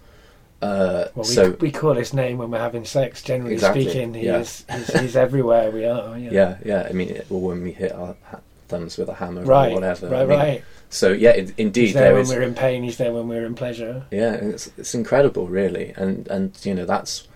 Uh, 0.62 1.08
Well, 1.16 1.24
we, 1.28 1.34
so 1.34 1.52
we 1.60 1.72
call 1.72 1.94
his 1.94 2.14
name 2.14 2.38
when 2.38 2.52
we're 2.52 2.60
having 2.60 2.86
sex. 2.86 3.22
Generally 3.24 3.54
Exactly, 3.56 3.84
speaking, 3.84 4.14
he 4.14 4.26
yeah. 4.26 4.40
is 4.40 4.66
he's, 4.72 5.00
he's 5.00 5.16
everywhere 5.16 5.72
we 5.72 5.86
are. 5.86 6.18
Yeah, 6.18 6.30
yeah, 6.40 6.58
yeah. 6.66 6.88
I 6.90 6.94
mean, 6.94 7.22
or 7.30 7.42
when 7.42 7.64
we 7.64 7.72
hit 7.72 7.92
our 7.94 8.16
ha- 8.30 8.42
thumbs 8.68 8.98
with 8.98 9.10
a 9.10 9.16
hammer 9.16 9.44
right, 9.44 9.72
or 9.72 9.76
whatever. 9.76 10.08
I 10.08 10.12
right, 10.12 10.28
mean, 10.28 10.38
right. 10.38 10.64
So 10.90 11.12
yeah, 11.12 11.32
it, 11.32 11.54
indeed, 11.58 11.88
He's 11.88 11.94
there 11.94 12.04
there 12.04 12.14
when 12.14 12.24
is. 12.24 12.30
we're 12.30 12.42
in 12.42 12.56
pain. 12.56 12.84
He's 12.84 12.98
there 12.98 13.14
when 13.14 13.28
we're 13.28 13.46
in 13.46 13.56
pleasure. 13.56 14.06
Yeah, 14.12 14.34
it's 14.34 14.70
it's 14.78 14.94
incredible, 14.94 15.48
really, 15.48 15.94
and 15.96 16.28
and 16.28 16.58
you 16.64 16.76
know 16.76 16.86
that's 16.86 17.28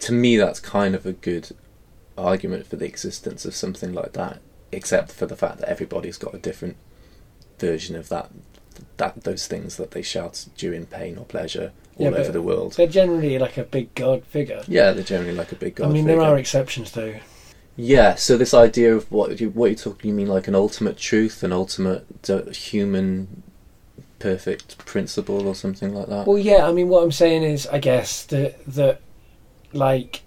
to 0.00 0.12
me 0.12 0.36
that's 0.36 0.60
kind 0.60 0.94
of 0.94 1.04
a 1.06 1.12
good 1.12 1.50
argument 2.16 2.66
for 2.66 2.76
the 2.76 2.86
existence 2.86 3.44
of 3.44 3.54
something 3.54 3.92
like 3.92 4.12
that, 4.14 4.40
except 4.72 5.12
for 5.12 5.26
the 5.26 5.36
fact 5.36 5.58
that 5.58 5.68
everybody's 5.68 6.18
got 6.18 6.34
a 6.34 6.38
different 6.38 6.76
version 7.58 7.96
of 7.96 8.08
that 8.08 8.30
that 8.96 9.24
those 9.24 9.46
things 9.46 9.76
that 9.76 9.90
they 9.90 10.02
shout 10.02 10.46
during 10.56 10.86
pain 10.86 11.18
or 11.18 11.24
pleasure 11.24 11.72
all 11.96 12.10
Yeah, 12.10 12.18
over 12.18 12.32
the 12.32 12.42
world. 12.42 12.74
They're 12.74 12.86
generally 12.86 13.38
like 13.38 13.58
a 13.58 13.64
big 13.64 13.94
god 13.94 14.24
figure. 14.24 14.62
Yeah, 14.66 14.92
they're 14.92 15.04
generally 15.04 15.34
like 15.34 15.52
a 15.52 15.56
big 15.56 15.74
god. 15.74 15.86
I 15.86 15.92
mean, 15.92 16.04
figure. 16.04 16.20
there 16.20 16.30
are 16.30 16.38
exceptions 16.38 16.92
though. 16.92 17.16
Yeah, 17.76 18.14
so 18.14 18.36
this 18.36 18.52
idea 18.52 18.94
of 18.94 19.10
what 19.10 19.40
you 19.40 19.50
what 19.50 19.70
you 19.70 19.76
talking, 19.76 20.10
you 20.10 20.14
mean 20.14 20.26
like 20.28 20.48
an 20.48 20.54
ultimate 20.54 20.96
truth, 20.98 21.42
an 21.42 21.52
ultimate 21.52 22.06
human 22.54 23.42
perfect 24.18 24.78
principle, 24.84 25.46
or 25.46 25.54
something 25.54 25.94
like 25.94 26.08
that. 26.08 26.26
Well, 26.26 26.38
yeah. 26.38 26.66
I 26.66 26.72
mean, 26.72 26.88
what 26.88 27.02
I'm 27.02 27.12
saying 27.12 27.42
is, 27.42 27.66
I 27.66 27.78
guess 27.78 28.24
that 28.26 28.64
that 28.66 29.00
like, 29.72 30.22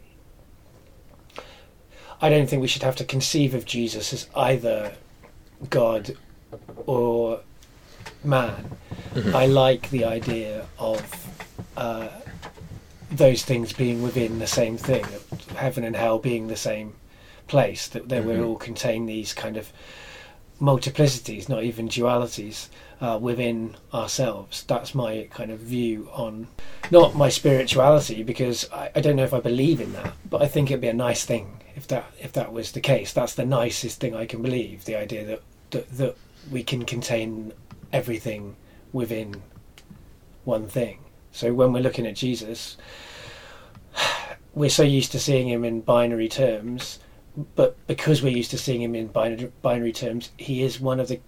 I 2.24 2.30
don't 2.30 2.48
think 2.50 2.62
we 2.62 2.70
should 2.70 2.84
have 2.84 2.96
to 2.96 3.04
conceive 3.04 3.54
of 3.54 3.66
Jesus 3.66 4.14
as 4.14 4.28
either 4.34 4.94
God 5.70 6.16
or 6.86 7.42
man. 8.24 8.78
Mhm. 9.14 9.36
I 9.36 9.46
like 9.46 9.90
the 9.90 10.06
idea 10.06 10.66
of 10.80 11.02
uh, 11.76 12.08
those 13.12 13.44
things 13.44 13.74
being 13.74 14.02
within 14.02 14.40
the 14.40 14.48
same 14.48 14.78
thing, 14.78 15.06
heaven 15.56 15.84
and 15.84 15.98
hell 15.98 16.18
being 16.18 16.48
the 16.48 16.56
same 16.56 16.94
place. 17.48 17.88
That 17.90 18.08
they 18.08 18.22
will 18.22 18.38
Mhm. 18.44 18.48
all 18.48 18.56
contain 18.56 19.06
these 19.06 19.34
kind 19.34 19.58
of 19.58 19.74
multiplicities, 20.62 21.50
not 21.50 21.64
even 21.64 21.90
dualities, 21.90 22.68
uh, 23.02 23.18
within 23.22 23.76
ourselves. 23.94 24.64
That's 24.64 24.96
my 24.96 25.28
kind 25.30 25.52
of 25.52 25.60
view 25.60 26.10
on 26.14 26.48
not 26.90 27.16
my 27.16 27.28
spirituality, 27.28 28.24
because 28.24 28.70
I, 28.72 28.92
I 28.96 29.02
don't 29.02 29.18
know 29.18 29.26
if 29.26 29.34
I 29.34 29.42
believe 29.42 29.82
in 29.82 29.92
that, 29.94 30.14
but 30.30 30.42
I 30.42 30.48
think 30.48 30.72
it'd 30.72 30.80
be 30.80 30.88
a 30.88 30.94
nice 30.94 31.26
thing 31.26 31.60
if 31.76 31.88
that 31.88 32.06
if 32.20 32.34
that 32.34 32.54
was 32.54 32.72
the 32.72 32.82
case. 32.82 33.14
That's 33.14 33.36
the 33.36 33.46
nicest 33.46 34.00
thing 34.00 34.16
I 34.16 34.26
can 34.26 34.42
believe. 34.42 34.86
The 34.86 34.96
idea 34.96 35.26
that 35.26 35.42
that, 35.72 35.90
that 35.98 36.18
we 36.52 36.64
can 36.64 36.86
contain 36.86 37.54
everything 37.92 38.56
within 38.92 39.42
one 40.44 40.68
thing. 40.68 41.00
So 41.32 41.54
when 41.54 41.74
we're 41.74 41.82
looking 41.82 42.06
at 42.06 42.16
Jesus, 42.16 42.78
we're 44.54 44.70
so 44.70 44.84
used 44.84 45.12
to 45.14 45.20
seeing 45.20 45.48
him 45.48 45.64
in 45.64 45.82
binary 45.82 46.30
terms, 46.30 47.00
but 47.56 47.76
because 47.88 48.22
we're 48.22 48.38
used 48.38 48.52
to 48.52 48.58
seeing 48.58 48.82
him 48.82 48.96
in 48.96 49.08
binary, 49.08 49.52
binary 49.62 49.94
terms, 49.94 50.32
he 50.38 50.64
is 50.64 50.80
one 50.80 51.00
of 51.00 51.08
the 51.08 51.20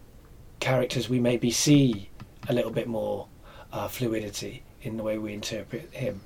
characters 0.60 1.10
we 1.10 1.20
maybe 1.20 1.52
see 1.52 2.10
a 2.48 2.54
little 2.54 2.72
bit 2.72 2.88
more 2.88 3.28
uh, 3.72 3.88
fluidity 3.88 4.64
in 4.82 4.98
the 4.98 5.04
way 5.04 5.18
we 5.18 5.34
interpret 5.34 5.92
him 5.94 6.22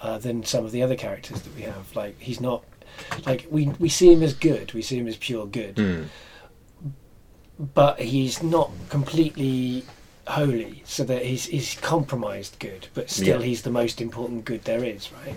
uh, 0.00 0.18
than 0.18 0.44
some 0.44 0.64
of 0.64 0.72
the 0.72 0.82
other 0.82 0.96
characters 0.96 1.42
that 1.42 1.54
we 1.56 1.62
have. 1.62 1.94
Like 1.96 2.20
he's 2.20 2.40
not 2.40 2.64
like 3.26 3.46
we 3.50 3.66
we 3.78 3.88
see 3.88 4.12
him 4.12 4.22
as 4.22 4.34
good, 4.34 4.72
we 4.72 4.82
see 4.82 4.98
him 4.98 5.06
as 5.08 5.16
pure 5.16 5.46
good, 5.46 5.76
Hmm. 5.78 6.02
but 7.74 8.00
he's 8.00 8.42
not 8.42 8.70
completely 8.88 9.84
holy. 10.26 10.82
So 10.86 11.04
that 11.04 11.24
he's 11.24 11.46
he's 11.46 11.74
compromised 11.76 12.58
good, 12.58 12.88
but 12.94 13.10
still 13.10 13.40
Yeah. 13.40 13.46
he's 13.46 13.62
the 13.62 13.70
most 13.70 14.00
important 14.00 14.44
good 14.44 14.64
there 14.64 14.84
is. 14.84 15.08
Right? 15.12 15.36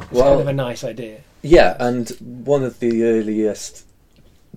It's 0.00 0.10
Well, 0.12 0.30
kind 0.30 0.40
of 0.42 0.48
a 0.48 0.52
nice 0.52 0.84
idea. 0.84 1.20
Yeah, 1.42 1.76
and 1.78 2.08
one 2.20 2.62
of 2.64 2.80
the 2.80 3.04
earliest 3.04 3.84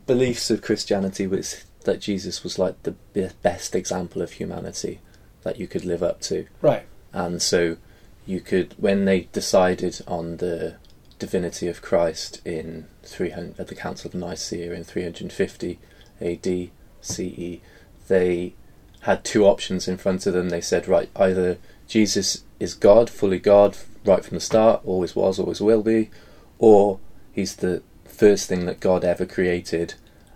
beliefs 0.07 0.49
of 0.49 0.61
Christianity 0.61 1.27
was 1.27 1.63
that 1.83 1.99
Jesus 1.99 2.43
was 2.43 2.57
like 2.59 2.81
the 2.83 2.95
best 3.41 3.75
example 3.75 4.21
of 4.21 4.33
humanity 4.33 4.99
that 5.43 5.59
you 5.59 5.67
could 5.67 5.85
live 5.85 6.03
up 6.03 6.21
to. 6.21 6.45
Right. 6.61 6.83
And 7.13 7.41
so 7.41 7.77
you 8.25 8.39
could, 8.39 8.75
when 8.77 9.05
they 9.05 9.21
decided 9.33 10.01
on 10.07 10.37
the 10.37 10.75
divinity 11.21 11.67
of 11.67 11.84
Christ 11.84 12.41
in 12.43 12.88
300, 13.03 13.60
at 13.60 13.67
the 13.67 13.75
Council 13.75 14.10
of 14.10 14.15
Nicaea 14.15 14.73
in 14.73 14.84
350 14.84 15.77
AD 16.19 16.69
CE, 17.01 17.62
they 18.07 18.55
had 19.01 19.23
two 19.23 19.45
options 19.45 19.88
in 19.88 19.97
front 19.97 20.25
of 20.25 20.34
them. 20.34 20.49
They 20.49 20.62
said, 20.62 20.88
right, 20.88 21.10
either 21.15 21.60
Jesus 21.88 22.43
is 22.60 22.73
God, 22.73 23.07
fully 23.07 23.38
God, 23.38 23.77
right 24.03 24.25
from 24.25 24.34
the 24.34 24.41
start, 24.41 24.81
always 24.84 25.15
was, 25.15 25.38
always 25.38 25.62
will 25.62 25.84
be, 25.84 26.10
or 26.57 26.99
he's 27.31 27.57
the 27.57 27.84
first 28.03 28.49
thing 28.49 28.65
that 28.65 28.79
God 28.79 29.05
ever 29.05 29.27
created, 29.27 29.93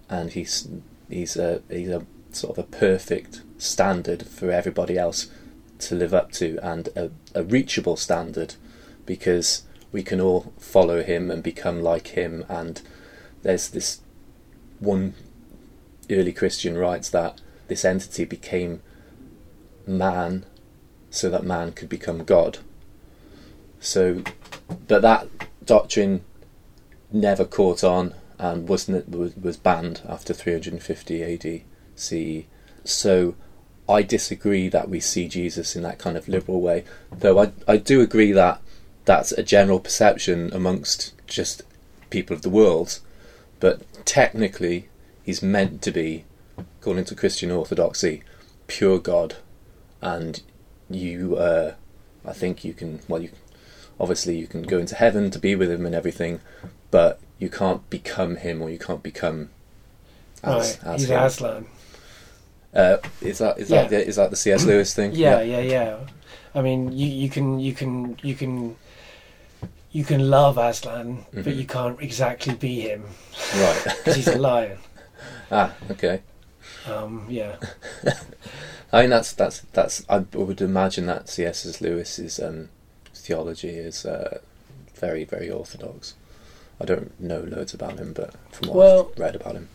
and 0.08 0.32
he's 0.34 0.67
he's 1.10 1.36
a 1.36 1.63
he's 1.67 1.89
a 1.89 2.06
sort 2.32 2.58
of 2.58 2.63
a 2.63 2.67
perfect 2.67 3.41
standard 3.58 4.28
for 4.28 4.52
everybody 4.52 5.00
else 5.00 5.30
to 5.79 5.96
live 5.96 6.13
up 6.13 6.31
to, 6.33 6.60
and 6.62 6.90
a, 6.96 7.10
a 7.33 7.44
reachable 7.44 7.96
standard, 7.96 8.54
because 9.08 9.63
we 9.92 10.04
can 10.04 10.19
all 10.19 10.54
follow 10.58 11.04
him 11.04 11.31
and 11.31 11.42
become 11.42 11.81
like 11.81 12.10
him. 12.10 12.46
And 12.50 12.81
there's 13.44 13.69
this 13.69 14.02
one 14.79 15.13
early 16.10 16.33
Christian 16.33 16.77
writes 16.77 17.10
that 17.10 17.42
this 17.67 17.86
entity 17.86 18.25
became 18.25 18.81
man, 19.88 20.46
so 21.10 21.29
that 21.29 21.44
man 21.44 21.71
could 21.71 21.90
become 21.90 22.23
God. 22.23 22.60
So, 23.79 24.23
but 24.88 25.02
that 25.02 25.27
doctrine 25.65 26.23
never 27.12 27.46
caught 27.46 27.83
on 27.83 28.13
and 28.38 28.67
was, 28.67 28.88
was 28.88 29.58
banned 29.58 30.02
after 30.08 30.33
350 30.33 31.23
AD 31.23 31.62
CE. 31.96 32.46
So 32.83 33.36
I 33.88 34.02
disagree 34.02 34.67
that 34.69 34.90
we 34.90 35.00
see 35.00 35.27
Jesus 35.27 35.75
in 35.75 35.83
that 35.83 36.00
kind 36.00 36.17
of 36.17 36.27
liberal 36.27 36.62
way, 36.62 36.83
though 37.12 37.40
I 37.40 37.52
I 37.67 37.77
do 37.77 38.02
agree 38.02 38.31
that 38.31 38.62
that's 39.06 39.31
a 39.31 39.43
general 39.43 39.79
perception 39.79 40.51
amongst 40.53 41.13
just 41.27 41.62
people 42.10 42.35
of 42.35 42.41
the 42.41 42.49
world, 42.49 42.99
but 43.60 43.81
technically 44.06 44.89
he's 45.23 45.41
meant 45.41 45.81
to 45.83 45.91
be, 45.91 46.25
according 46.58 47.06
to 47.06 47.15
Christian 47.15 47.51
orthodoxy, 47.51 48.23
pure 48.67 48.99
God, 48.99 49.35
and 50.01 50.41
you, 50.89 51.35
uh, 51.37 51.73
I 52.25 52.33
think 52.33 52.63
you 52.63 52.73
can. 52.73 52.99
Well, 53.08 53.21
you 53.21 53.29
obviously 53.99 54.37
you 54.37 54.47
can 54.47 54.63
go 54.63 54.77
into 54.77 54.95
heaven 54.95 55.31
to 55.31 55.39
be 55.39 55.56
with 55.56 55.71
him 55.71 55.85
and 55.85 55.95
everything, 55.95 56.41
but 56.91 57.19
you 57.39 57.49
can't 57.49 57.87
become 57.89 58.37
him 58.37 58.62
or 58.62 58.69
you 58.69 58.79
can't 58.79 59.03
become. 59.03 59.49
As, 60.43 60.77
right, 60.83 60.93
as 60.93 61.01
he's 61.01 61.10
him. 61.10 61.19
Aslan. 61.19 61.65
Uh, 62.73 62.97
is 63.21 63.37
that 63.37 63.58
is 63.58 63.69
Yeah. 63.69 63.83
that 63.83 63.89
the, 63.89 64.08
is 64.08 64.15
that 64.17 64.29
the 64.29 64.35
C.S. 64.35 64.65
Lewis 64.65 64.93
thing? 64.93 65.13
Yeah, 65.13 65.41
yeah, 65.41 65.62
yeah. 65.62 65.97
I 66.53 66.62
mean, 66.62 66.91
you, 66.91 67.08
you 67.08 67.29
can 67.29 67.60
you 67.60 67.73
can 67.73 68.17
you 68.21 68.35
can 68.35 68.75
you 69.96 70.04
can 70.04 70.29
love 70.29 70.58
Aslan, 70.58 71.25
but 71.33 71.46
Mhm. 71.46 71.58
you 71.58 71.65
can't 71.65 72.02
exactly 72.02 72.54
be 72.56 72.81
him 72.81 73.04
Right. 73.56 73.81
because 73.98 74.15
he's 74.17 74.27
a 74.27 74.37
lion. 74.37 74.77
ah, 75.52 75.71
okay. 75.91 76.17
Um, 76.85 77.25
yeah, 77.29 77.56
I 78.93 79.02
mean 79.02 79.10
that's 79.10 79.31
that's 79.33 79.62
that's 79.71 80.04
I 80.10 80.17
would 80.33 80.62
imagine 80.62 81.06
that 81.08 81.29
C.S. 81.29 81.81
Lewis's 81.81 82.39
um, 82.39 82.69
theology 83.13 83.69
is 83.69 84.06
uh, 84.06 84.39
very 84.96 85.23
very 85.23 85.50
orthodox. 85.50 86.15
I 86.81 86.85
don't 86.85 87.17
know 87.19 87.39
loads 87.39 87.73
about 87.73 87.98
him, 88.00 88.12
but 88.13 88.33
from 88.52 88.67
what 88.69 88.77
Well- 88.77 89.10
I've 89.13 89.19
read 89.19 89.35
about 89.35 89.56
him, 89.56 89.69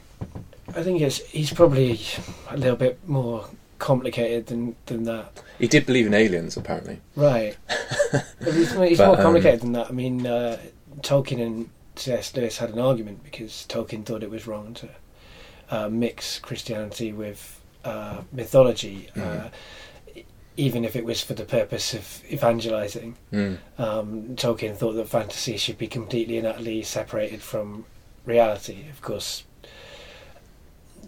I 0.77 0.83
think 0.83 1.01
it's 1.01 1.19
he's 1.33 1.53
probably 1.53 1.99
a 2.51 2.57
little 2.57 2.77
bit 2.77 2.99
more 3.09 3.47
complicated 3.81 4.47
than 4.47 4.77
than 4.87 5.03
that. 5.05 5.43
he 5.59 5.67
did 5.67 5.85
believe 5.87 6.07
in 6.07 6.15
aliens 6.15 6.57
apparently. 6.57 7.01
Right. 7.17 7.57
He's, 8.45 8.73
he's 8.73 8.99
But, 8.99 9.07
more 9.07 9.17
um, 9.17 9.23
complicated 9.23 9.61
than 9.63 9.73
that. 9.73 9.89
I 9.89 9.93
mean, 9.93 10.27
uh, 10.27 10.59
Tolkien 11.01 11.41
and 11.45 11.69
C.S. 11.97 12.35
Lewis 12.37 12.59
had 12.59 12.71
an 12.71 12.79
argument 12.79 13.23
because 13.23 13.67
Tolkien 13.69 14.05
thought 14.05 14.23
it 14.23 14.31
was 14.31 14.47
wrong 14.47 14.75
to 14.75 14.89
uh, 15.71 15.89
mix 15.89 16.39
Christianity 16.39 17.13
with 17.13 17.61
uh, 17.85 18.23
mythology, 18.33 19.09
e- 20.17 20.23
even 20.57 20.85
if 20.85 20.97
it 20.97 21.05
was 21.05 21.21
for 21.23 21.35
the 21.35 21.45
purpose 21.45 21.95
of 21.95 22.23
evangelizing. 22.33 23.17
Mm. 23.33 23.59
Um, 23.79 24.23
Tolkien 24.37 24.77
thought 24.77 24.93
that 24.95 25.09
fantasy 25.09 25.57
should 25.57 25.79
be 25.79 25.87
completely 25.87 26.39
and 26.39 26.47
utterly 26.47 26.83
separated 26.83 27.43
from 27.43 27.85
reality. 28.27 28.87
Of 28.91 29.01
course, 29.03 29.45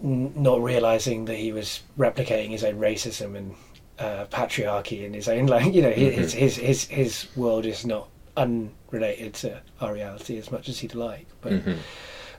not 0.03 0.61
realizing 0.61 1.25
that 1.25 1.35
he 1.37 1.51
was 1.51 1.81
replicating 1.97 2.49
his 2.49 2.63
own 2.63 2.77
racism 2.79 3.35
and 3.37 3.55
uh, 3.99 4.25
patriarchy 4.25 5.03
in 5.05 5.13
his 5.13 5.29
own, 5.29 5.45
like 5.47 5.73
you 5.73 5.81
know, 5.81 5.91
his, 5.91 6.33
Mhm. 6.33 6.37
his 6.37 6.55
his 6.57 6.85
his 6.87 7.27
world 7.35 7.65
is 7.65 7.85
not 7.85 8.09
unrelated 8.35 9.33
to 9.35 9.61
our 9.79 9.93
reality 9.93 10.37
as 10.37 10.51
much 10.51 10.67
as 10.67 10.79
he'd 10.79 10.95
like. 10.95 11.25
But 11.41 11.53
Mhm. 11.53 11.77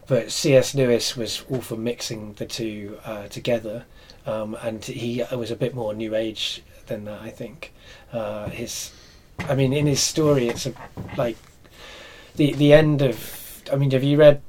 but 0.07 0.31
C.S. 0.31 0.75
Lewis 0.75 1.17
was 1.17 1.43
all 1.51 1.63
for 1.63 1.77
mixing 1.77 2.35
the 2.35 2.45
two 2.45 2.99
uh, 3.07 3.29
together, 3.29 3.85
um, 4.27 4.55
and 4.63 4.85
he 4.85 5.23
was 5.33 5.51
a 5.51 5.57
bit 5.57 5.75
more 5.75 5.95
New 5.95 6.15
Age 6.15 6.63
than 6.87 7.05
that. 7.07 7.23
I 7.23 7.31
think 7.31 7.73
uh, 8.13 8.51
his, 8.51 8.91
I 9.49 9.55
mean, 9.55 9.73
in 9.73 9.87
his 9.87 10.01
story, 10.01 10.49
it's 10.49 10.67
a 10.67 10.73
like 11.17 11.37
the 12.37 12.53
the 12.53 12.73
end 12.75 13.01
of. 13.01 13.63
I 13.73 13.77
mean, 13.77 13.91
have 13.93 14.05
you 14.05 14.19
read? 14.19 14.43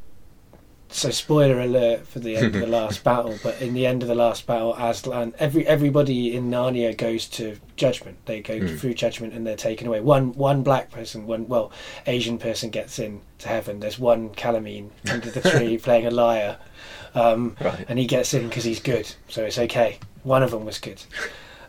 So 0.95 1.09
spoiler 1.09 1.59
alert 1.59 2.07
for 2.07 2.19
the 2.19 2.37
end 2.37 2.55
of 2.55 2.61
the 2.61 2.67
last 2.79 3.03
battle, 3.03 3.37
but 3.43 3.61
in 3.61 3.73
the 3.73 3.85
end 3.85 4.01
of 4.01 4.07
the 4.07 4.15
last 4.15 4.47
battle, 4.47 4.73
Aslan, 4.75 5.33
every 5.39 5.67
everybody 5.67 6.33
in 6.33 6.49
Narnia 6.49 6.95
goes 6.95 7.27
to 7.31 7.57
judgment. 7.75 8.17
They 8.25 8.39
go 8.41 8.57
Mm. 8.61 8.79
through 8.79 8.93
judgment 8.93 9.33
and 9.33 9.45
they're 9.45 9.57
taken 9.57 9.87
away. 9.87 9.99
One 9.99 10.31
one 10.35 10.63
black 10.63 10.91
person, 10.91 11.27
one 11.27 11.49
well 11.49 11.69
Asian 12.07 12.37
person 12.37 12.69
gets 12.69 12.97
in 12.97 13.19
to 13.39 13.49
heaven. 13.49 13.81
There's 13.81 13.99
one 13.99 14.29
Calormene 14.29 14.91
under 15.09 15.29
the 15.29 15.41
tree 15.41 15.77
playing 15.87 16.05
a 16.07 16.11
lyre, 16.11 16.55
um, 17.13 17.57
Right. 17.59 17.85
and 17.89 17.99
he 17.99 18.05
gets 18.07 18.33
in 18.33 18.47
because 18.47 18.63
he's 18.63 18.79
good, 18.79 19.13
so 19.27 19.43
it's 19.43 19.59
okay. 19.59 19.99
One 20.23 20.43
of 20.43 20.51
them 20.51 20.63
was 20.63 20.79
good. 20.79 21.03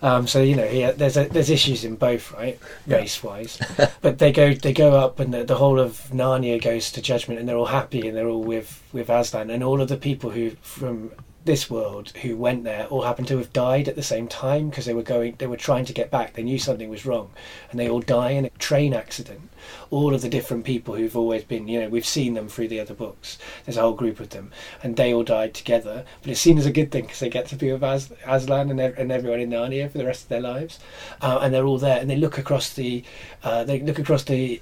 Um, 0.03 0.27
so 0.27 0.43
you 0.43 0.55
know, 0.57 0.67
he, 0.67 0.83
there's 0.93 1.17
a, 1.17 1.29
there's 1.29 1.51
issues 1.51 1.85
in 1.85 1.97
both, 1.97 2.33
right, 2.33 2.59
Yeah. 2.87 2.97
race 2.97 3.23
wise. 3.23 3.59
but 4.03 4.19
they 4.19 4.33
go 4.33 4.55
they 4.55 4.73
go 4.73 4.93
up, 4.95 5.21
and 5.21 5.33
the, 5.33 5.45
the 5.45 5.57
whole 5.57 5.79
of 5.81 6.09
Narnia 6.13 6.61
goes 6.63 6.91
to 6.93 7.03
judgment, 7.03 7.41
and 7.41 7.49
they're 7.49 7.57
all 7.57 7.67
happy, 7.67 8.07
and 8.07 8.17
they're 8.17 8.29
all 8.29 8.45
with 8.45 8.83
with 8.93 9.09
Aslan, 9.11 9.51
and 9.51 9.63
all 9.65 9.81
of 9.81 9.89
the 9.89 9.97
people 9.97 10.31
who 10.31 10.51
from 10.63 11.11
this 11.47 11.71
world 11.71 12.11
who 12.23 12.37
went 12.37 12.65
there 12.65 12.87
all 12.87 13.03
happened 13.03 13.29
to 13.29 13.39
have 13.39 13.53
died 13.53 13.89
at 13.89 13.97
the 13.97 14.03
same 14.03 14.29
time 14.29 14.69
because 14.69 14.85
they 14.85 14.95
were 14.95 15.03
going 15.03 15.35
they 15.39 15.47
were 15.47 15.57
trying 15.57 15.85
to 15.85 15.93
get 15.93 16.11
back. 16.11 16.35
They 16.35 16.43
knew 16.43 16.59
something 16.59 16.91
was 16.91 17.07
wrong 17.07 17.31
and 17.71 17.81
they 17.81 17.89
all 17.89 18.01
die 18.01 18.31
in 18.31 18.45
a 18.45 18.51
train 18.51 18.93
accident. 18.93 19.49
All 19.91 20.15
of 20.15 20.23
the 20.23 20.29
different 20.29 20.65
people 20.65 20.95
who've 20.95 21.17
always 21.17 21.45
been 21.45 21.69
you 21.69 21.81
know 21.81 21.89
we've 21.89 22.07
seen 22.07 22.35
them 22.35 22.49
through 22.49 22.69
the 22.69 22.81
other 22.81 22.95
books. 22.95 23.39
There's 23.65 23.77
a 23.77 23.81
whole 23.81 23.95
group 23.95 24.21
of 24.21 24.31
them 24.31 24.51
and 24.83 24.97
they 24.97 25.15
all 25.15 25.25
died 25.25 25.55
together. 25.55 26.05
But 26.21 26.31
it's 26.31 26.41
seen 26.41 26.59
as 26.59 26.67
a 26.67 26.73
good 26.73 26.91
thing 26.91 27.05
because 27.05 27.21
they 27.21 27.31
get 27.31 27.47
to 27.47 27.57
be 27.57 27.73
with 27.73 27.83
As- 27.83 28.13
Aslan 28.27 28.71
and, 28.71 28.81
and 28.81 29.13
everyone 29.13 29.41
in 29.41 29.51
Narnia 29.51 29.91
for 29.91 29.99
the 29.99 30.07
rest 30.07 30.25
of 30.25 30.29
their 30.29 30.41
lives. 30.41 30.79
Uh, 31.23 31.39
and 31.41 31.55
they're 31.55 31.67
all 31.67 31.79
there 31.79 32.01
and 32.01 32.11
they 32.11 32.17
look 32.17 32.39
across 32.39 32.75
the 32.75 33.05
uh, 33.43 33.65
they 33.65 33.81
look 33.81 33.99
across 33.99 34.25
the 34.25 34.61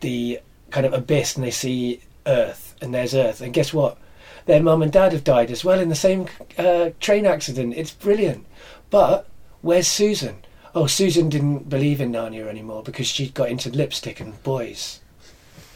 the 0.00 0.40
kind 0.70 0.86
of 0.86 0.92
abyss 0.92 1.36
and 1.36 1.44
they 1.44 1.50
see 1.50 2.00
Earth 2.26 2.74
and 2.80 2.94
there's 2.94 3.14
Earth. 3.14 3.40
And 3.40 3.52
guess 3.52 3.74
what 3.74 3.98
their 4.46 4.62
mum 4.62 4.82
and 4.82 4.92
dad 4.92 5.12
have 5.12 5.24
died 5.24 5.50
as 5.50 5.64
well 5.64 5.80
in 5.80 5.88
the 5.88 5.94
same 5.94 6.26
uh, 6.58 6.90
train 7.00 7.26
accident. 7.26 7.74
It's 7.76 7.92
brilliant. 7.92 8.46
But 8.90 9.28
where's 9.62 9.88
Susan? 9.88 10.44
Oh, 10.74 10.86
Susan 10.86 11.28
didn't 11.28 11.68
believe 11.68 12.00
in 12.00 12.12
Narnia 12.12 12.46
anymore 12.46 12.82
because 12.82 13.06
she'd 13.06 13.34
got 13.34 13.48
into 13.48 13.70
lipstick 13.70 14.20
and 14.20 14.40
boys. 14.42 15.00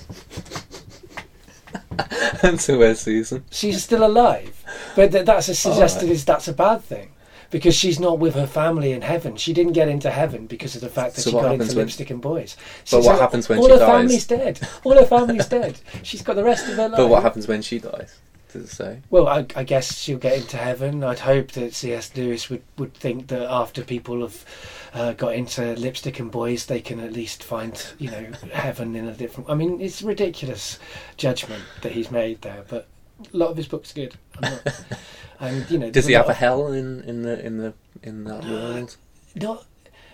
and 2.43 2.59
so 2.59 2.77
where's 2.77 3.01
Susan? 3.01 3.43
She's 3.51 3.83
still 3.83 4.05
alive, 4.05 4.63
but 4.95 5.11
th- 5.11 5.25
that's 5.25 5.49
a 5.49 5.55
suggested 5.55 6.03
right. 6.03 6.11
is 6.11 6.23
that's 6.25 6.47
a 6.47 6.53
bad 6.53 6.81
thing 6.83 7.11
because 7.49 7.75
she's 7.75 7.99
not 7.99 8.19
with 8.19 8.33
her 8.35 8.47
family 8.47 8.93
in 8.93 9.01
heaven. 9.01 9.35
She 9.35 9.53
didn't 9.53 9.73
get 9.73 9.89
into 9.89 10.09
heaven 10.09 10.47
because 10.47 10.75
of 10.75 10.81
the 10.81 10.89
fact 10.89 11.15
that 11.15 11.21
So 11.21 11.31
she 11.31 11.35
got 11.35 11.53
into 11.53 11.67
when- 11.67 11.75
lipstick 11.75 12.09
and 12.09 12.21
boys. 12.21 12.55
But 12.89 13.03
what 13.03 13.17
a- 13.17 13.19
happens 13.19 13.49
when 13.49 13.59
all 13.59 13.65
she 13.65 13.69
dies? 13.71 13.81
All 13.81 13.87
her 13.87 13.93
family's 13.93 14.27
dead. 14.27 14.59
All 14.83 14.93
her 14.93 15.05
family's 15.05 15.47
dead. 15.47 15.79
She's 16.03 16.21
got 16.21 16.35
the 16.37 16.43
rest 16.43 16.67
of 16.69 16.75
her 16.75 16.89
life. 16.89 16.97
But 16.97 17.07
what 17.07 17.23
happens 17.23 17.47
when 17.47 17.61
she 17.61 17.79
dies? 17.79 18.19
Does 18.51 18.63
it 18.63 18.69
say? 18.69 18.99
Well, 19.09 19.27
I, 19.27 19.45
I 19.55 19.63
guess 19.63 19.97
she'll 19.97 20.17
get 20.17 20.37
into 20.37 20.57
heaven. 20.57 21.03
I'd 21.03 21.19
hope 21.19 21.51
that 21.51 21.73
C.S. 21.73 22.15
Lewis 22.15 22.49
would, 22.49 22.63
would 22.77 22.93
think 22.93 23.27
that 23.27 23.49
after 23.49 23.83
people 23.83 24.21
have 24.21 24.45
uh, 24.93 25.13
got 25.13 25.35
into 25.35 25.73
lipstick 25.75 26.19
and 26.19 26.29
boys, 26.29 26.65
they 26.65 26.81
can 26.81 26.99
at 26.99 27.13
least 27.13 27.43
find, 27.43 27.93
you 27.97 28.11
know, 28.11 28.27
heaven 28.53 28.95
in 28.95 29.07
a 29.07 29.13
different. 29.13 29.49
I 29.49 29.55
mean, 29.55 29.79
it's 29.79 30.01
ridiculous 30.01 30.79
judgment 31.17 31.63
that 31.81 31.93
he's 31.93 32.11
made 32.11 32.41
there, 32.41 32.65
but 32.67 32.87
a 33.33 33.37
lot 33.37 33.51
of 33.51 33.57
his 33.57 33.67
books 33.67 33.91
are 33.91 33.95
good. 33.95 34.15
I'm 34.41 34.51
not, 34.51 34.83
and 35.39 35.71
you 35.71 35.77
know, 35.77 35.89
Does 35.89 36.07
he 36.07 36.13
have 36.13 36.29
a 36.29 36.33
hell 36.33 36.73
in, 36.73 37.01
in 37.03 37.21
the 37.21 37.45
in 37.45 37.57
the 37.57 37.73
in 38.03 38.23
that 38.25 38.43
world? 38.43 38.97
Not. 39.35 39.65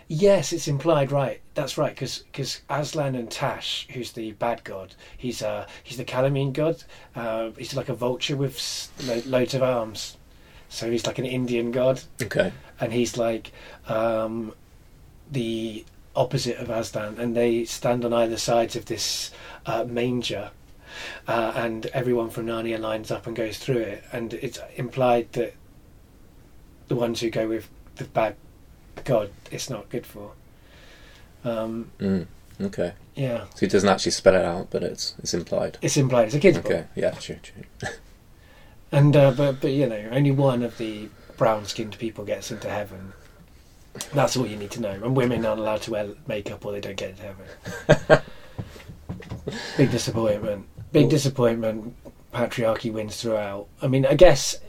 Yes, 0.10 0.54
it's 0.54 0.70
implied, 0.70 1.12
right? 1.12 1.42
That's 1.54 1.78
right, 1.78 1.94
because 1.94 2.62
Aslan 2.70 3.16
and 3.16 3.30
Tash, 3.30 3.88
who's 3.92 4.14
the 4.14 4.32
bad 4.34 4.64
god, 4.64 4.96
he's 5.18 5.42
uh 5.42 5.68
he's 5.84 5.98
the 5.98 6.06
Calormene 6.06 6.54
god. 6.54 6.84
Uh, 7.16 7.50
he's 7.58 7.76
like 7.76 7.90
a 7.90 7.94
vulture 7.94 8.38
with 8.38 8.90
lo- 9.04 9.22
loads 9.26 9.54
of 9.54 9.64
arms, 9.64 10.16
so 10.70 10.90
he's 10.90 11.06
like 11.06 11.20
an 11.20 11.26
Indian 11.26 11.72
god, 11.72 12.02
Okay. 12.22 12.54
and 12.80 12.94
he's 12.94 13.18
like 13.18 13.52
um, 13.88 14.54
the 15.30 15.84
opposite 16.16 16.58
of 16.58 16.70
Aslan, 16.70 17.20
and 17.20 17.36
they 17.36 17.66
stand 17.66 18.06
on 18.06 18.14
either 18.14 18.38
sides 18.38 18.78
of 18.78 18.86
this 18.86 19.32
uh, 19.66 19.84
manger, 19.84 20.52
uh, 21.28 21.52
and 21.56 21.88
everyone 21.88 22.30
from 22.30 22.46
Narnia 22.46 22.80
lines 22.80 23.12
up 23.12 23.28
and 23.28 23.36
goes 23.36 23.58
through 23.58 23.80
it, 23.80 24.04
and 24.14 24.34
it's 24.36 24.60
implied 24.78 25.34
that 25.34 25.54
the 26.88 26.96
ones 26.96 27.20
who 27.20 27.30
go 27.30 27.48
with 27.50 27.68
the 27.98 28.06
bad 28.06 28.38
god, 29.04 29.30
it's 29.52 29.70
not 29.70 29.90
good 29.90 30.06
for. 30.06 30.32
Um, 31.44 31.92
Mm. 32.00 32.28
Okay. 32.60 32.94
yeah, 33.16 33.46
So 33.54 33.60
he 33.62 33.68
doesn't 33.68 33.88
actually 33.88 34.12
spell 34.14 34.36
it 34.36 34.44
out, 34.44 34.70
but 34.72 34.84
it's 34.84 35.16
it's 35.20 35.34
implied. 35.34 35.78
it's 35.82 35.96
implied. 35.98 36.26
It's 36.28 36.36
a 36.36 36.40
kids' 36.40 36.58
book, 36.58 36.66
Okay. 36.72 36.86
Yeah. 36.96 37.12
True. 37.12 37.38
True. 37.44 37.64
and 38.92 39.16
uh, 39.16 39.32
but 39.32 39.62
but 39.62 39.72
you 39.72 39.88
know, 39.88 40.10
only 40.12 40.32
one 40.32 40.64
of 40.64 40.78
the 40.78 41.10
brown-skinned 41.38 41.98
people 42.00 42.26
gets 42.26 42.50
into 42.52 42.70
heaven. 42.70 43.14
That's 44.14 44.36
all 44.38 44.46
you 44.48 44.58
need 44.58 44.72
to 44.72 44.82
know. 44.82 44.92
And 44.92 45.16
women 45.16 45.46
aren't 45.46 45.60
allowed 45.60 45.82
to 45.84 45.92
wear 45.92 46.08
makeup, 46.28 46.66
or 46.66 46.72
they 46.72 46.82
don't 46.82 46.98
get 46.98 47.12
into 47.12 47.24
heaven. 47.24 48.22
Big 49.78 49.92
disappointment. 49.92 50.66
Big 50.92 51.04
Well- 51.04 51.10
disappointment. 51.12 51.96
Patriarchy 52.34 52.92
wins 52.92 53.20
throughout. 53.22 53.68
I 53.82 53.88
mean, 53.88 54.06
I 54.06 54.14
guess 54.14 54.60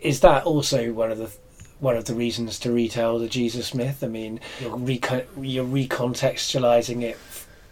is 0.00 0.20
that 0.20 0.44
also 0.44 0.92
one 0.92 1.10
of 1.12 1.18
the 1.18 1.30
one 1.80 1.96
of 1.96 2.04
the 2.06 2.14
reasons 2.14 2.58
to 2.60 2.72
retell 2.72 3.18
the 3.18 3.28
Jesus 3.28 3.74
myth? 3.74 4.02
I 4.02 4.08
mean, 4.08 4.40
you're, 4.60 4.76
recon- 4.76 5.22
you're 5.40 5.64
recontextualizing 5.64 7.02
it. 7.02 7.18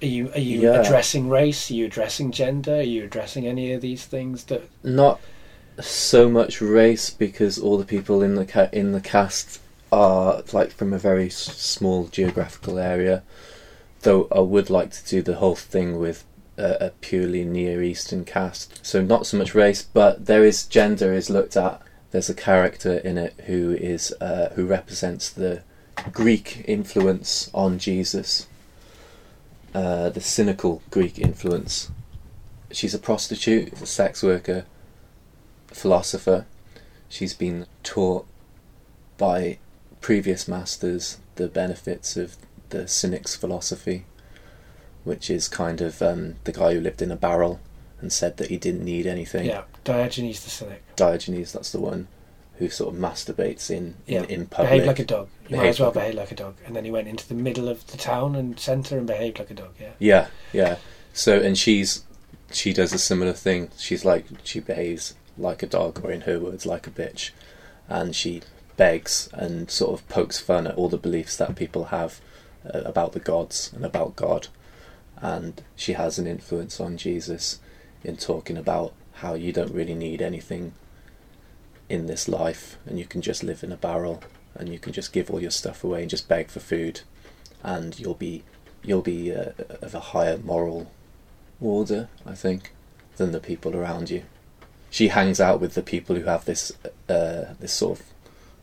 Are 0.02 0.06
you 0.06 0.30
are 0.32 0.40
you 0.40 0.60
Yeah. 0.62 0.80
addressing 0.80 1.28
race? 1.28 1.70
Are 1.70 1.74
you 1.74 1.86
addressing 1.86 2.32
gender? 2.32 2.76
Are 2.76 2.82
you 2.82 3.04
addressing 3.04 3.46
any 3.46 3.72
of 3.72 3.80
these 3.80 4.04
things 4.04 4.44
that 4.44 4.68
Not 4.82 5.20
so 5.80 6.28
much 6.28 6.60
race 6.60 7.08
because 7.10 7.58
all 7.58 7.78
the 7.78 7.84
people 7.84 8.22
in 8.22 8.34
the 8.34 8.44
ca- 8.44 8.68
in 8.72 8.92
the 8.92 9.00
cast 9.00 9.60
are 9.92 10.42
like 10.52 10.72
from 10.72 10.92
a 10.92 10.98
very 10.98 11.26
s- 11.26 11.36
small 11.36 12.08
geographical 12.08 12.78
area. 12.78 13.22
Though 14.00 14.26
I 14.32 14.40
would 14.40 14.70
like 14.70 14.90
to 14.90 15.04
do 15.08 15.22
the 15.22 15.36
whole 15.36 15.54
thing 15.54 15.98
with 16.00 16.24
a, 16.58 16.86
a 16.86 16.90
purely 17.00 17.44
Near 17.44 17.82
Eastern 17.82 18.24
cast. 18.24 18.84
So 18.84 19.02
not 19.02 19.26
so 19.26 19.36
much 19.36 19.54
race, 19.54 19.82
but 19.82 20.26
there 20.26 20.44
is 20.44 20.64
gender 20.66 21.12
is 21.12 21.30
looked 21.30 21.56
at. 21.56 21.80
There's 22.12 22.30
a 22.30 22.34
character 22.34 22.98
in 22.98 23.16
it 23.18 23.34
who 23.46 23.72
is 23.72 24.14
uh, 24.20 24.52
who 24.54 24.66
represents 24.66 25.30
the 25.30 25.62
Greek 26.12 26.62
influence 26.66 27.50
on 27.54 27.78
Jesus, 27.78 28.46
uh, 29.74 30.10
the 30.10 30.20
cynical 30.20 30.82
Greek 30.90 31.18
influence. 31.18 31.90
She's 32.70 32.94
a 32.94 32.98
prostitute, 32.98 33.72
a 33.80 33.86
sex 33.86 34.22
worker, 34.22 34.66
a 35.70 35.74
philosopher. 35.74 36.46
She's 37.08 37.34
been 37.34 37.66
taught 37.82 38.26
by 39.16 39.58
previous 40.02 40.46
masters 40.46 41.18
the 41.36 41.48
benefits 41.48 42.16
of 42.16 42.36
the 42.68 42.88
cynic's 42.88 43.36
philosophy, 43.36 44.04
which 45.04 45.30
is 45.30 45.48
kind 45.48 45.80
of 45.80 46.02
um, 46.02 46.36
the 46.44 46.52
guy 46.52 46.74
who 46.74 46.80
lived 46.80 47.00
in 47.00 47.10
a 47.10 47.16
barrel 47.16 47.60
and 48.00 48.12
said 48.12 48.36
that 48.36 48.48
he 48.48 48.58
didn't 48.58 48.84
need 48.84 49.06
anything. 49.06 49.46
Yeah, 49.46 49.62
Diogenes 49.84 50.44
the 50.44 50.50
cynic. 50.50 50.82
Diogenes, 50.96 51.52
that's 51.52 51.72
the 51.72 51.80
one 51.80 52.08
who 52.58 52.68
sort 52.68 52.94
of 52.94 53.00
masturbates 53.00 53.70
in 53.70 53.96
Yeah, 54.06 54.22
in, 54.22 54.42
in 54.42 54.46
public. 54.46 54.70
Behaved 54.70 54.86
like 54.86 54.98
a 54.98 55.04
dog. 55.04 55.28
You 55.48 55.56
might 55.56 55.66
as 55.66 55.80
well 55.80 55.88
like 55.88 55.94
behave 55.94 56.14
like 56.14 56.32
a 56.32 56.36
dog. 56.36 56.56
And 56.66 56.76
then 56.76 56.84
he 56.84 56.90
went 56.90 57.08
into 57.08 57.26
the 57.26 57.34
middle 57.34 57.68
of 57.68 57.86
the 57.88 57.96
town 57.96 58.36
and 58.36 58.58
centre 58.58 58.98
and 58.98 59.06
behaved 59.06 59.38
like 59.38 59.50
a 59.50 59.54
dog. 59.54 59.74
Yeah. 59.80 59.92
Yeah, 59.98 60.26
yeah. 60.52 60.76
So 61.12 61.40
and 61.40 61.58
she's 61.58 62.04
she 62.52 62.72
does 62.72 62.92
a 62.92 62.98
similar 62.98 63.32
thing. 63.32 63.70
She's 63.76 64.04
like 64.04 64.26
she 64.44 64.60
behaves 64.60 65.14
like 65.36 65.62
a 65.62 65.66
dog, 65.66 66.04
or 66.04 66.10
in 66.10 66.22
her 66.22 66.38
words, 66.38 66.66
like 66.66 66.86
a 66.86 66.90
bitch, 66.90 67.30
and 67.88 68.14
she 68.14 68.42
begs 68.76 69.28
and 69.32 69.70
sort 69.70 69.98
of 69.98 70.08
pokes 70.08 70.38
fun 70.38 70.66
at 70.66 70.74
all 70.76 70.88
the 70.88 70.96
beliefs 70.96 71.36
that 71.36 71.56
people 71.56 71.86
have 71.86 72.20
uh, 72.72 72.80
about 72.80 73.12
the 73.12 73.20
gods 73.20 73.72
and 73.74 73.84
about 73.84 74.16
God, 74.16 74.48
and 75.16 75.62
she 75.74 75.94
has 75.94 76.18
an 76.18 76.26
influence 76.26 76.80
on 76.80 76.96
Jesus 76.96 77.60
in 78.04 78.16
talking 78.16 78.56
about 78.56 78.92
how 79.22 79.34
you 79.34 79.52
don't 79.52 79.72
really 79.72 79.94
need 79.94 80.20
anything 80.20 80.72
in 81.88 82.06
this 82.06 82.28
life, 82.28 82.76
and 82.86 82.98
you 82.98 83.06
can 83.06 83.22
just 83.22 83.42
live 83.42 83.64
in 83.64 83.72
a 83.72 83.76
barrel, 83.76 84.22
and 84.54 84.68
you 84.68 84.78
can 84.78 84.92
just 84.92 85.12
give 85.12 85.30
all 85.30 85.40
your 85.40 85.50
stuff 85.50 85.82
away 85.82 86.02
and 86.02 86.10
just 86.10 86.28
beg 86.28 86.48
for 86.48 86.60
food, 86.60 87.00
and 87.62 87.98
you'll 87.98 88.14
be 88.14 88.42
you'll 88.84 89.02
be 89.02 89.34
uh, 89.34 89.52
of 89.80 89.94
a 89.94 90.00
higher 90.00 90.38
moral 90.38 90.90
order, 91.60 92.08
I 92.26 92.34
think, 92.34 92.72
than 93.16 93.30
the 93.30 93.40
people 93.40 93.76
around 93.76 94.10
you. 94.10 94.24
She 94.90 95.08
hangs 95.08 95.40
out 95.40 95.60
with 95.60 95.74
the 95.74 95.82
people 95.82 96.16
who 96.16 96.24
have 96.24 96.44
this 96.44 96.72
uh, 97.08 97.54
this 97.60 97.72
sort 97.72 98.00
of 98.00 98.06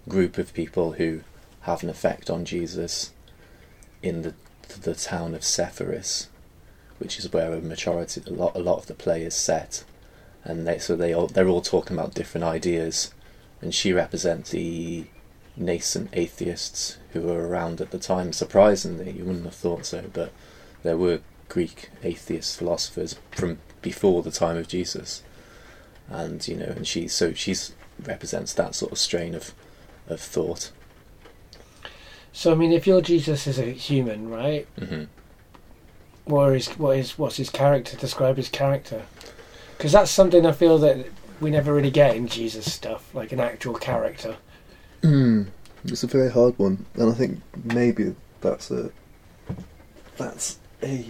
group 0.08 0.38
of 0.38 0.54
people 0.54 0.94
who 0.94 1.22
have 1.62 1.84
an 1.84 1.90
effect 1.90 2.30
on 2.30 2.46
Jesus 2.46 3.12
in 4.02 4.22
the 4.24 4.34
the 4.82 4.96
town 4.96 5.34
of 5.34 5.44
Sepphoris, 5.44 6.28
which 7.00 7.18
is 7.18 7.32
where 7.32 7.54
a 7.54 7.62
majority 7.62 8.22
a 8.28 8.30
lot 8.30 8.56
a 8.56 8.60
lot 8.60 8.78
of 8.78 8.88
the 8.88 8.94
play 8.94 9.24
is 9.24 9.36
set, 9.36 9.84
and 10.50 10.68
they 10.68 10.80
so 10.80 10.96
they 10.96 11.14
all 11.14 11.28
they're 11.28 11.48
all 11.48 11.62
talking 11.62 11.96
about 11.96 12.16
different 12.16 12.44
ideas, 12.44 13.14
and 13.62 13.74
she 13.74 13.94
represents 13.94 14.50
the 14.50 15.06
nascent 15.56 16.10
atheists 16.14 16.98
who 17.12 17.22
were 17.22 17.48
around 17.48 17.80
at 17.80 17.92
the 17.92 18.00
time. 18.00 18.34
Surprisingly, 18.34 19.12
you 19.12 19.26
wouldn't 19.26 19.46
have 19.46 19.54
thought 19.54 19.86
so, 19.86 20.06
but 20.12 20.32
there 20.82 20.98
were 20.98 21.20
Greek 21.50 21.90
atheist 22.04 22.58
philosophers 22.58 23.16
from 23.32 23.60
before 23.84 24.24
the 24.24 24.32
time 24.32 24.58
of 24.58 24.68
Jesus, 24.68 25.22
and 26.10 26.46
you 26.48 26.56
know, 26.56 26.74
and 26.76 26.88
she 26.88 27.08
so 27.08 27.32
she's 27.34 27.74
represents 28.04 28.54
that 28.54 28.74
sort 28.74 28.92
of 28.92 28.98
strain 28.98 29.36
of 29.36 29.54
of 30.08 30.20
thought. 30.20 30.72
So 32.34 32.52
I 32.52 32.56
mean, 32.56 32.72
if 32.72 32.88
your 32.88 33.02
Jesus 33.02 33.46
is 33.46 33.60
a 33.60 33.66
human, 33.66 34.30
right? 34.30 34.68
hmm 34.80 35.04
What 36.26 36.56
is 36.56 36.70
what 36.70 36.98
is 36.98 37.20
what's 37.20 37.38
his 37.38 37.52
character? 37.52 37.96
Describe 37.98 38.38
his 38.38 38.50
character, 38.50 39.04
because 39.80 39.94
that's 39.94 40.12
something 40.12 40.46
I 40.46 40.52
feel 40.52 40.78
that 40.80 41.08
we 41.40 41.50
never 41.50 41.74
really 41.74 41.90
get 41.90 42.14
in 42.14 42.28
Jesus 42.28 42.70
stuff, 42.70 43.16
like 43.16 43.32
an 43.32 43.40
actual 43.40 43.76
character. 43.76 44.36
Mm, 45.02 45.48
it's 45.86 46.04
a 46.04 46.08
very 46.08 46.30
hard 46.30 46.60
one, 46.60 46.86
and 46.96 47.10
I 47.10 47.14
think 47.14 47.42
maybe 47.64 48.14
that's 48.42 48.70
a 48.70 48.92
that's 50.18 50.60
a 50.84 51.06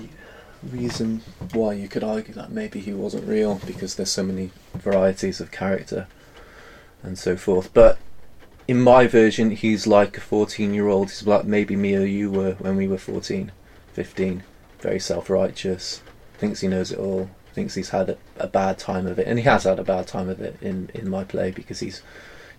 Reason 0.61 1.21
why 1.53 1.71
you 1.71 1.87
could 1.87 2.03
argue 2.03 2.33
that 2.33 2.51
maybe 2.51 2.81
he 2.81 2.93
wasn't 2.93 3.25
real 3.25 3.61
because 3.65 3.95
there's 3.95 4.11
so 4.11 4.23
many 4.23 4.51
varieties 4.73 5.39
of 5.39 5.51
character 5.51 6.07
and 7.01 7.17
so 7.17 7.37
forth. 7.37 7.73
But 7.73 7.97
in 8.67 8.81
my 8.81 9.07
version, 9.07 9.51
he's 9.51 9.87
like 9.87 10.17
a 10.17 10.21
14 10.21 10.73
year 10.73 10.89
old. 10.89 11.11
He's 11.11 11.25
like 11.25 11.45
maybe 11.45 11.77
me 11.77 11.95
or 11.95 12.03
you 12.03 12.29
were 12.29 12.55
when 12.59 12.75
we 12.75 12.89
were 12.89 12.97
14, 12.97 13.53
15. 13.93 14.43
Very 14.81 14.99
self 14.99 15.29
righteous, 15.29 16.01
thinks 16.37 16.59
he 16.59 16.67
knows 16.67 16.91
it 16.91 16.99
all, 16.99 17.29
thinks 17.59 17.75
he's 17.75 17.89
had 17.89 18.11
a, 18.11 18.17
a 18.37 18.47
bad 18.47 18.79
time 18.79 19.05
of 19.05 19.19
it. 19.19 19.27
And 19.27 19.37
he 19.37 19.43
has 19.43 19.65
had 19.65 19.79
a 19.79 19.83
bad 19.83 20.07
time 20.07 20.29
of 20.29 20.39
it 20.39 20.55
in, 20.61 20.89
in 20.93 21.09
my 21.09 21.25
play 21.25 21.51
because 21.51 21.81
he's, 21.81 22.01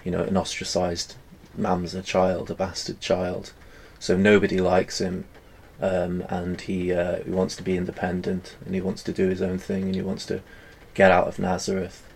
you 0.05 0.11
know, 0.11 0.23
an 0.23 0.37
ostracised 0.37 1.17
as 1.65 1.95
a 1.95 2.03
child, 2.03 2.51
a 2.51 2.55
bastard 2.55 3.01
child. 3.01 3.55
So 3.99 4.15
nobody 4.15 4.61
likes 4.61 5.01
him. 5.01 5.25
Um, 5.81 6.23
and 6.29 6.61
he, 6.61 6.93
uh, 6.93 7.23
he 7.23 7.31
wants 7.31 7.57
to 7.57 7.63
be 7.63 7.79
independent 7.79 8.57
and 8.67 8.75
he 8.75 8.83
wants 8.83 9.03
to 9.05 9.13
do 9.13 9.29
his 9.29 9.41
own 9.41 9.57
thing 9.57 9.85
and 9.85 9.95
he 9.95 10.03
wants 10.03 10.27
to 10.27 10.43
get 10.93 11.11
out 11.11 11.29
of 11.29 11.39
Nazareth 11.39 12.07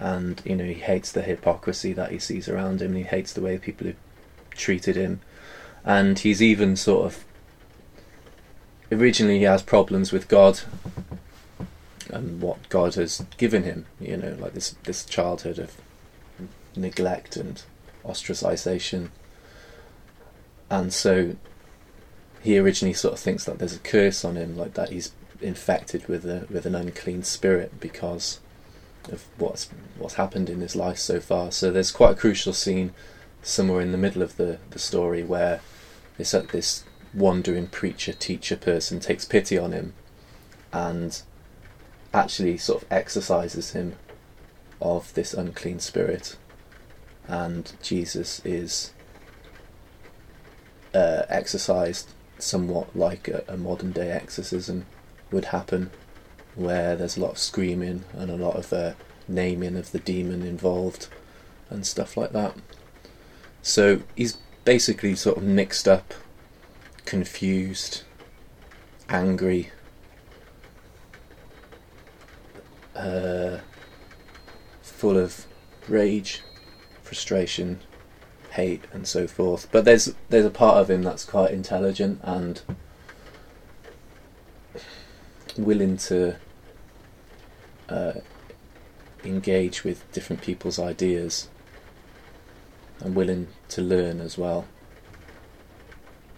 and 0.00 0.40
you 0.46 0.56
know 0.56 0.64
he 0.64 0.72
hates 0.72 1.12
the 1.12 1.20
hypocrisy 1.20 1.92
that 1.92 2.10
he 2.10 2.18
sees 2.18 2.48
around 2.48 2.80
him 2.80 2.92
and 2.92 2.96
he 2.96 3.02
hates 3.02 3.34
the 3.34 3.42
way 3.42 3.58
people 3.58 3.86
have 3.86 3.96
treated 4.52 4.96
him 4.96 5.20
and 5.84 6.20
he's 6.20 6.40
even 6.40 6.74
sort 6.74 7.04
of 7.04 7.24
originally 8.90 9.40
he 9.40 9.44
has 9.44 9.62
problems 9.62 10.10
with 10.10 10.28
God 10.28 10.60
and 12.12 12.40
what 12.40 12.68
God 12.68 12.94
has 12.94 13.24
given 13.36 13.62
him 13.64 13.86
you 14.00 14.16
know 14.16 14.36
like 14.38 14.54
this 14.54 14.76
this 14.84 15.04
childhood 15.04 15.58
of 15.58 15.76
neglect 16.76 17.36
and 17.36 17.62
ostracization 18.04 19.08
and 20.70 20.92
so 20.92 21.36
he 22.42 22.58
originally 22.58 22.94
sort 22.94 23.14
of 23.14 23.20
thinks 23.20 23.44
that 23.44 23.58
there's 23.58 23.76
a 23.76 23.80
curse 23.80 24.24
on 24.24 24.36
him 24.36 24.56
like 24.56 24.74
that 24.74 24.90
he's 24.90 25.12
infected 25.40 26.06
with 26.08 26.24
a 26.24 26.46
with 26.50 26.66
an 26.66 26.74
unclean 26.74 27.22
spirit 27.22 27.80
because 27.80 28.40
of 29.10 29.24
what's 29.38 29.68
what's 29.98 30.14
happened 30.14 30.48
in 30.48 30.60
his 30.60 30.76
life 30.76 30.98
so 30.98 31.20
far. 31.20 31.50
So 31.50 31.70
there's 31.70 31.90
quite 31.90 32.12
a 32.12 32.20
crucial 32.20 32.52
scene 32.52 32.92
somewhere 33.42 33.80
in 33.80 33.92
the 33.92 33.98
middle 33.98 34.22
of 34.22 34.36
the, 34.36 34.58
the 34.70 34.78
story 34.78 35.24
where 35.24 35.60
this 36.16 36.34
uh, 36.34 36.44
this 36.52 36.84
wandering 37.12 37.66
preacher 37.66 38.12
teacher 38.12 38.56
person 38.56 39.00
takes 39.00 39.24
pity 39.24 39.58
on 39.58 39.72
him 39.72 39.92
and 40.72 41.22
actually 42.14 42.58
sort 42.58 42.82
of 42.82 42.92
exorcises 42.92 43.72
him 43.72 43.96
of 44.80 45.12
this 45.14 45.32
unclean 45.32 45.78
spirit 45.78 46.36
and 47.28 47.72
Jesus 47.82 48.40
is 48.44 48.92
uh, 50.94 51.22
exorcised 51.28 52.08
somewhat 52.38 52.94
like 52.94 53.28
a, 53.28 53.44
a 53.48 53.56
modern 53.56 53.92
day 53.92 54.10
exorcism 54.10 54.86
would 55.30 55.46
happen 55.46 55.90
where 56.54 56.96
there's 56.96 57.16
a 57.16 57.20
lot 57.20 57.32
of 57.32 57.38
screaming 57.38 58.04
and 58.12 58.30
a 58.30 58.36
lot 58.36 58.56
of 58.56 58.72
uh, 58.72 58.92
naming 59.28 59.76
of 59.76 59.92
the 59.92 59.98
demon 59.98 60.42
involved 60.42 61.08
and 61.70 61.86
stuff 61.86 62.16
like 62.16 62.32
that. 62.32 62.54
So 63.62 64.02
he's 64.16 64.36
basically 64.64 65.14
sort 65.14 65.38
of 65.38 65.44
mixed 65.44 65.88
up, 65.88 66.12
confused, 67.04 68.02
angry, 69.08 69.70
uh, 72.94 73.58
full 74.82 75.16
of 75.16 75.46
rage, 75.88 76.42
frustration, 77.02 77.80
hate, 78.52 78.84
and 78.92 79.06
so 79.06 79.26
forth. 79.26 79.68
But 79.70 79.84
there's 79.84 80.14
there's 80.28 80.46
a 80.46 80.50
part 80.50 80.76
of 80.76 80.90
him 80.90 81.02
that's 81.02 81.24
quite 81.24 81.50
intelligent 81.50 82.20
and 82.22 82.60
willing 85.56 85.96
to 85.98 86.36
uh, 87.88 88.12
engage 89.24 89.84
with 89.84 90.10
different 90.12 90.42
people's 90.42 90.78
ideas 90.78 91.48
and 93.00 93.14
willing 93.14 93.48
to 93.68 93.82
learn 93.82 94.20
as 94.20 94.38
well. 94.38 94.66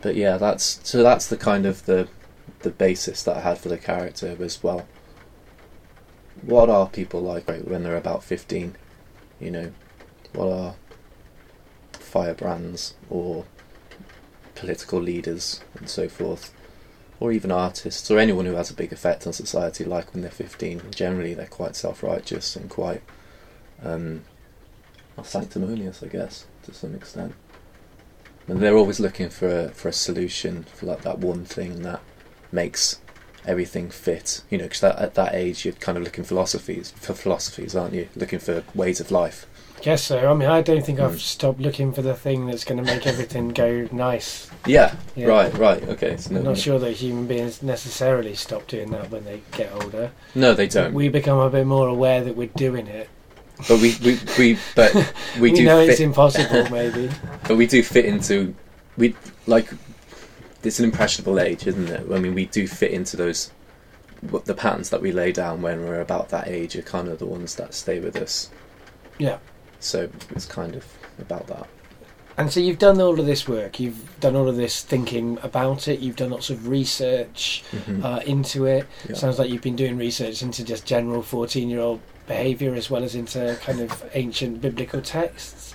But 0.00 0.16
yeah, 0.16 0.36
that's 0.36 0.80
so 0.82 1.02
that's 1.02 1.26
the 1.26 1.36
kind 1.36 1.66
of 1.66 1.86
the 1.86 2.08
the 2.60 2.70
basis 2.70 3.22
that 3.22 3.36
I 3.36 3.40
had 3.40 3.58
for 3.58 3.68
the 3.68 3.78
character 3.78 4.34
was 4.34 4.62
well 4.62 4.86
what 6.42 6.68
are 6.68 6.88
people 6.88 7.20
like 7.20 7.46
when 7.48 7.82
they're 7.82 7.96
about 7.96 8.24
15 8.24 8.76
you 9.40 9.50
know? 9.50 9.72
What 10.32 10.52
are 10.52 10.74
firebrands 11.92 12.94
or 13.10 13.44
political 14.54 15.00
leaders 15.00 15.60
and 15.78 15.88
so 15.88 16.08
forth? 16.08 16.52
Or 17.20 17.32
even 17.32 17.52
artists 17.52 18.10
or 18.10 18.18
anyone 18.18 18.46
who 18.46 18.54
has 18.54 18.70
a 18.70 18.74
big 18.74 18.92
effect 18.92 19.26
on 19.26 19.32
society 19.32 19.84
like 19.84 20.12
when 20.12 20.22
they're 20.22 20.30
15 20.30 20.90
generally 20.90 21.34
they're 21.34 21.46
quite 21.46 21.76
self-righteous 21.76 22.56
and 22.56 22.68
quite 22.68 23.02
um, 23.82 24.24
sanctimonious 25.22 26.02
I 26.02 26.06
guess 26.06 26.46
to 26.64 26.74
some 26.74 26.94
extent. 26.94 27.34
And 28.46 28.60
they're 28.60 28.76
always 28.76 29.00
looking 29.00 29.30
for 29.30 29.48
a, 29.48 29.68
for 29.70 29.88
a 29.88 29.92
solution 29.92 30.64
for 30.64 30.86
like 30.86 31.02
that 31.02 31.18
one 31.18 31.44
thing 31.44 31.82
that 31.82 32.00
makes 32.52 33.00
everything 33.46 33.90
fit. 33.90 34.42
You 34.50 34.58
know, 34.58 34.64
because 34.64 34.82
at 34.84 35.14
that 35.14 35.34
age 35.34 35.64
you're 35.64 35.74
kind 35.74 35.96
of 35.98 36.04
looking 36.04 36.24
philosophies 36.24 36.92
for 36.96 37.14
philosophies, 37.14 37.74
aren't 37.76 37.94
you? 37.94 38.08
Looking 38.16 38.38
for 38.38 38.62
ways 38.74 39.00
of 39.00 39.10
life. 39.10 39.46
Guess 39.82 40.04
so. 40.04 40.30
I 40.30 40.34
mean, 40.34 40.48
I 40.48 40.62
don't 40.62 40.84
think 40.84 40.98
I've 40.98 41.16
Mm. 41.16 41.18
stopped 41.18 41.60
looking 41.60 41.92
for 41.92 42.00
the 42.00 42.14
thing 42.14 42.46
that's 42.46 42.64
going 42.64 42.82
to 42.82 42.84
make 42.94 43.06
everything 43.06 43.50
go 43.50 43.86
nice. 43.92 44.48
Yeah. 44.66 44.94
Yeah. 45.14 45.26
Right. 45.26 45.52
Right. 45.58 45.82
Okay. 45.90 46.16
So 46.16 46.32
no, 46.32 46.38
I'm 46.38 46.44
not 46.44 46.56
sure 46.58 46.78
that 46.78 46.92
human 46.92 47.26
beings 47.26 47.62
necessarily 47.62 48.34
stop 48.34 48.66
doing 48.66 48.90
that 48.92 49.10
when 49.10 49.24
they 49.26 49.42
get 49.52 49.70
older. 49.74 50.12
no, 50.34 50.54
they 50.54 50.68
don't. 50.68 50.94
We 50.94 51.10
become 51.10 51.38
a 51.38 51.50
bit 51.50 51.66
more 51.66 51.86
aware 51.88 52.24
that 52.24 52.34
we're 52.34 52.48
doing 52.56 52.86
it. 52.86 53.10
but 53.68 53.78
we, 53.80 53.94
we, 54.02 54.18
we 54.38 54.58
but 54.74 54.94
we, 55.34 55.50
We, 55.50 55.52
do 55.52 55.64
know 55.64 55.80
fit, 55.80 55.90
it's 55.90 56.00
impossible, 56.00 56.66
maybe. 56.70 57.10
but 57.46 57.56
we 57.58 57.66
do 57.66 57.82
fit 57.82 58.06
into 58.06 58.54
we 58.96 59.14
like 59.46 59.68
it's 60.66 60.78
an 60.78 60.84
impressionable 60.84 61.38
age, 61.40 61.66
isn't 61.66 61.88
it? 61.88 62.06
I 62.12 62.18
mean, 62.18 62.34
we 62.34 62.46
do 62.46 62.66
fit 62.66 62.90
into 62.92 63.16
those 63.16 63.50
the 64.44 64.54
patterns 64.54 64.88
that 64.88 65.02
we 65.02 65.12
lay 65.12 65.32
down 65.32 65.60
when 65.60 65.84
we're 65.84 66.00
about 66.00 66.30
that 66.30 66.48
age 66.48 66.74
are 66.76 66.82
kind 66.82 67.08
of 67.08 67.18
the 67.18 67.26
ones 67.26 67.56
that 67.56 67.74
stay 67.74 68.00
with 68.00 68.16
us. 68.16 68.48
Yeah. 69.18 69.36
So 69.80 70.08
it's 70.30 70.46
kind 70.46 70.74
of 70.74 70.86
about 71.18 71.46
that. 71.48 71.66
And 72.38 72.50
so 72.50 72.58
you've 72.58 72.78
done 72.78 73.00
all 73.02 73.20
of 73.20 73.26
this 73.26 73.46
work. 73.46 73.78
You've 73.78 74.18
done 74.20 74.34
all 74.34 74.48
of 74.48 74.56
this 74.56 74.82
thinking 74.82 75.38
about 75.42 75.88
it. 75.88 76.00
You've 76.00 76.16
done 76.16 76.30
lots 76.30 76.48
of 76.48 76.68
research 76.68 77.62
Mhm. 77.72 78.02
uh, 78.02 78.20
into 78.24 78.64
it. 78.64 78.86
Yeah. 79.08 79.14
Sounds 79.14 79.38
like 79.38 79.50
you've 79.50 79.60
been 79.62 79.76
doing 79.76 79.98
research 79.98 80.40
into 80.42 80.64
just 80.64 80.86
general 80.86 81.20
14 81.22 81.68
year 81.68 81.80
old 81.80 82.00
behaviour 82.26 82.74
as 82.74 82.88
well 82.90 83.04
as 83.04 83.14
into 83.14 83.58
kind 83.62 83.80
of 83.80 84.04
ancient 84.14 84.62
biblical 84.62 85.02
texts. 85.02 85.74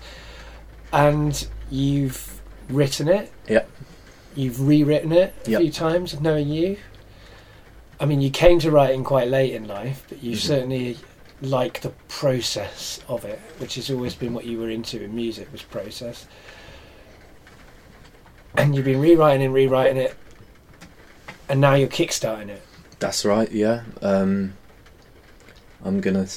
And 0.91 1.47
you've 1.69 2.41
written 2.67 3.07
it. 3.07 3.31
Yeah. 3.47 3.63
You've 4.39 4.65
rewritten 4.65 5.11
it 5.11 5.33
a 5.45 5.49
Yeah. 5.51 5.57
few 5.59 5.69
times, 5.69 6.17
knowing 6.21 6.47
you. 6.47 6.77
I 7.99 8.05
mean, 8.05 8.21
you 8.21 8.29
came 8.29 8.57
to 8.59 8.71
writing 8.71 9.03
quite 9.03 9.27
late 9.27 9.53
in 9.53 9.67
life, 9.67 10.05
but 10.07 10.23
you 10.23 10.37
Mhm. 10.37 10.39
certainly 10.39 10.97
like 11.41 11.81
the 11.81 11.89
process 12.07 13.01
of 13.09 13.25
it, 13.25 13.37
which 13.57 13.75
has 13.75 13.91
always 13.91 14.15
been 14.15 14.33
what 14.33 14.45
you 14.45 14.57
were 14.57 14.69
into 14.69 15.03
in 15.03 15.13
music 15.13 15.51
was 15.51 15.61
process. 15.63 16.25
And 18.55 18.73
you've 18.77 18.85
been 18.85 19.01
rewriting 19.01 19.43
and 19.43 19.53
rewriting 19.53 19.97
it, 19.97 20.15
and 21.49 21.59
now 21.59 21.73
you're 21.73 21.89
kickstarting 21.89 22.47
it. 22.47 22.61
That's 22.99 23.25
right. 23.25 23.51
Yeah. 23.51 23.81
Um, 24.01 24.53
I'm 25.83 25.99
gonna 25.99 26.27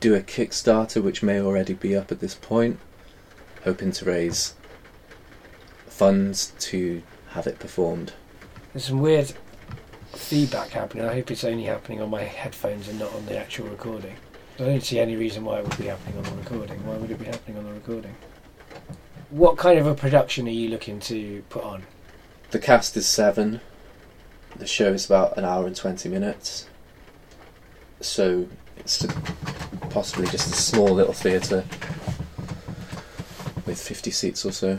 do 0.00 0.12
a 0.16 0.20
Kickstarter, 0.20 1.00
which 1.00 1.22
may 1.22 1.40
already 1.40 1.74
be 1.74 1.94
up 1.94 2.10
at 2.10 2.18
this 2.18 2.34
point, 2.34 2.80
hoping 3.62 3.92
to 3.92 4.04
raise 4.04 4.54
funds 5.98 6.52
to 6.60 7.02
have 7.30 7.48
it 7.48 7.58
performed. 7.58 8.12
There's 8.72 8.84
some 8.84 9.00
weird 9.00 9.32
feedback 10.14 10.70
happening. 10.70 11.04
I 11.04 11.14
hope 11.14 11.32
it's 11.32 11.42
only 11.42 11.64
happening 11.64 12.00
on 12.00 12.08
my 12.08 12.22
headphones 12.22 12.86
and 12.86 13.00
not 13.00 13.12
on 13.14 13.26
the 13.26 13.36
actual 13.36 13.66
recording. 13.66 14.14
I 14.60 14.64
don't 14.64 14.82
see 14.82 15.00
any 15.00 15.16
reason 15.16 15.44
why 15.44 15.58
it 15.58 15.64
would 15.64 15.76
be 15.76 15.86
happening 15.86 16.16
on 16.18 16.22
the 16.22 16.36
recording. 16.36 16.86
Why 16.86 16.96
would 16.96 17.10
it 17.10 17.18
be 17.18 17.24
happening 17.24 17.58
on 17.58 17.64
the 17.64 17.72
recording? 17.72 18.14
What 19.30 19.56
kind 19.56 19.76
of 19.76 19.88
a 19.88 19.94
production 19.94 20.46
are 20.46 20.52
you 20.52 20.68
looking 20.68 21.00
to 21.00 21.42
put 21.48 21.64
on? 21.64 21.82
The 22.52 22.60
cast 22.60 22.96
is 22.96 23.06
seven. 23.06 23.60
The 24.54 24.68
show 24.68 24.92
is 24.92 25.04
about 25.04 25.36
an 25.36 25.44
hour 25.44 25.66
and 25.66 25.74
twenty 25.74 26.08
minutes. 26.08 26.68
So 28.00 28.48
it's 28.76 29.04
possibly 29.90 30.28
just 30.28 30.52
a 30.52 30.56
small 30.56 30.90
little 30.90 31.12
theatre 31.12 31.64
with 33.66 33.80
fifty 33.80 34.12
seats 34.12 34.46
or 34.46 34.52
so. 34.52 34.78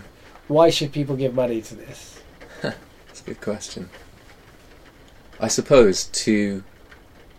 Why 0.50 0.72
should 0.72 0.92
people 0.92 1.16
give 1.16 1.36
money 1.36 1.62
to 1.62 1.76
this? 1.76 2.22
That's 2.64 3.22
a 3.22 3.24
good 3.24 3.40
question. 3.40 3.92
I 5.40 5.48
suppose 5.48 6.06
to 6.06 6.64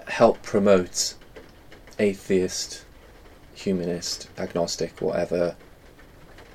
help 0.07 0.45
promote 0.45 1.15
atheist, 1.99 2.85
humanist, 3.53 4.29
agnostic, 4.39 5.01
whatever 5.01 5.57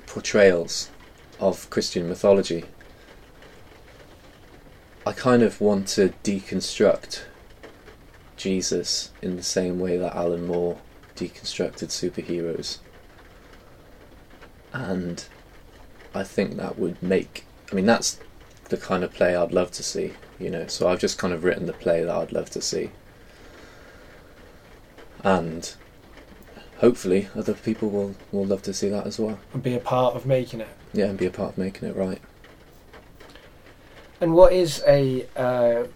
portrayals 0.06 0.90
of 1.38 1.68
Christian 1.68 2.08
mythology. 2.08 2.64
I 5.06 5.12
kind 5.12 5.42
of 5.42 5.60
want 5.60 5.88
to 5.88 6.14
deconstruct 6.24 7.24
Jesus 8.38 9.10
in 9.20 9.36
the 9.36 9.42
same 9.42 9.78
way 9.78 9.98
that 9.98 10.16
Alan 10.16 10.46
Moore 10.46 10.78
deconstructed 11.16 11.90
superheroes. 11.90 12.78
And 14.72 15.22
I 16.16 16.24
think 16.24 16.56
that 16.56 16.78
would 16.78 17.02
make. 17.02 17.44
I 17.70 17.74
mean, 17.74 17.86
that's 17.86 18.18
the 18.68 18.76
kind 18.76 19.04
of 19.04 19.12
play 19.12 19.36
I'd 19.36 19.52
love 19.52 19.70
to 19.72 19.82
see, 19.82 20.14
you 20.38 20.50
know. 20.50 20.66
So 20.66 20.88
I've 20.88 21.00
just 21.00 21.18
kind 21.18 21.32
of 21.32 21.44
written 21.44 21.66
the 21.66 21.72
play 21.72 22.02
that 22.02 22.14
I'd 22.14 22.32
love 22.32 22.50
to 22.50 22.60
see. 22.60 22.90
And 25.22 25.74
hopefully 26.78 27.28
other 27.34 27.54
people 27.54 27.88
will, 27.88 28.14
will 28.32 28.46
love 28.46 28.62
to 28.62 28.74
see 28.74 28.88
that 28.88 29.06
as 29.06 29.18
well. 29.18 29.38
And 29.52 29.62
be 29.62 29.74
a 29.74 29.80
part 29.80 30.14
of 30.14 30.26
making 30.26 30.60
it? 30.60 30.68
Yeah, 30.92 31.06
and 31.06 31.18
be 31.18 31.26
a 31.26 31.30
part 31.30 31.52
of 31.52 31.58
making 31.58 31.88
it 31.88 31.96
right. 31.96 32.20
And 34.20 34.34
what 34.34 34.52
is 34.52 34.82
a 34.86 35.26
uh, 35.36 35.86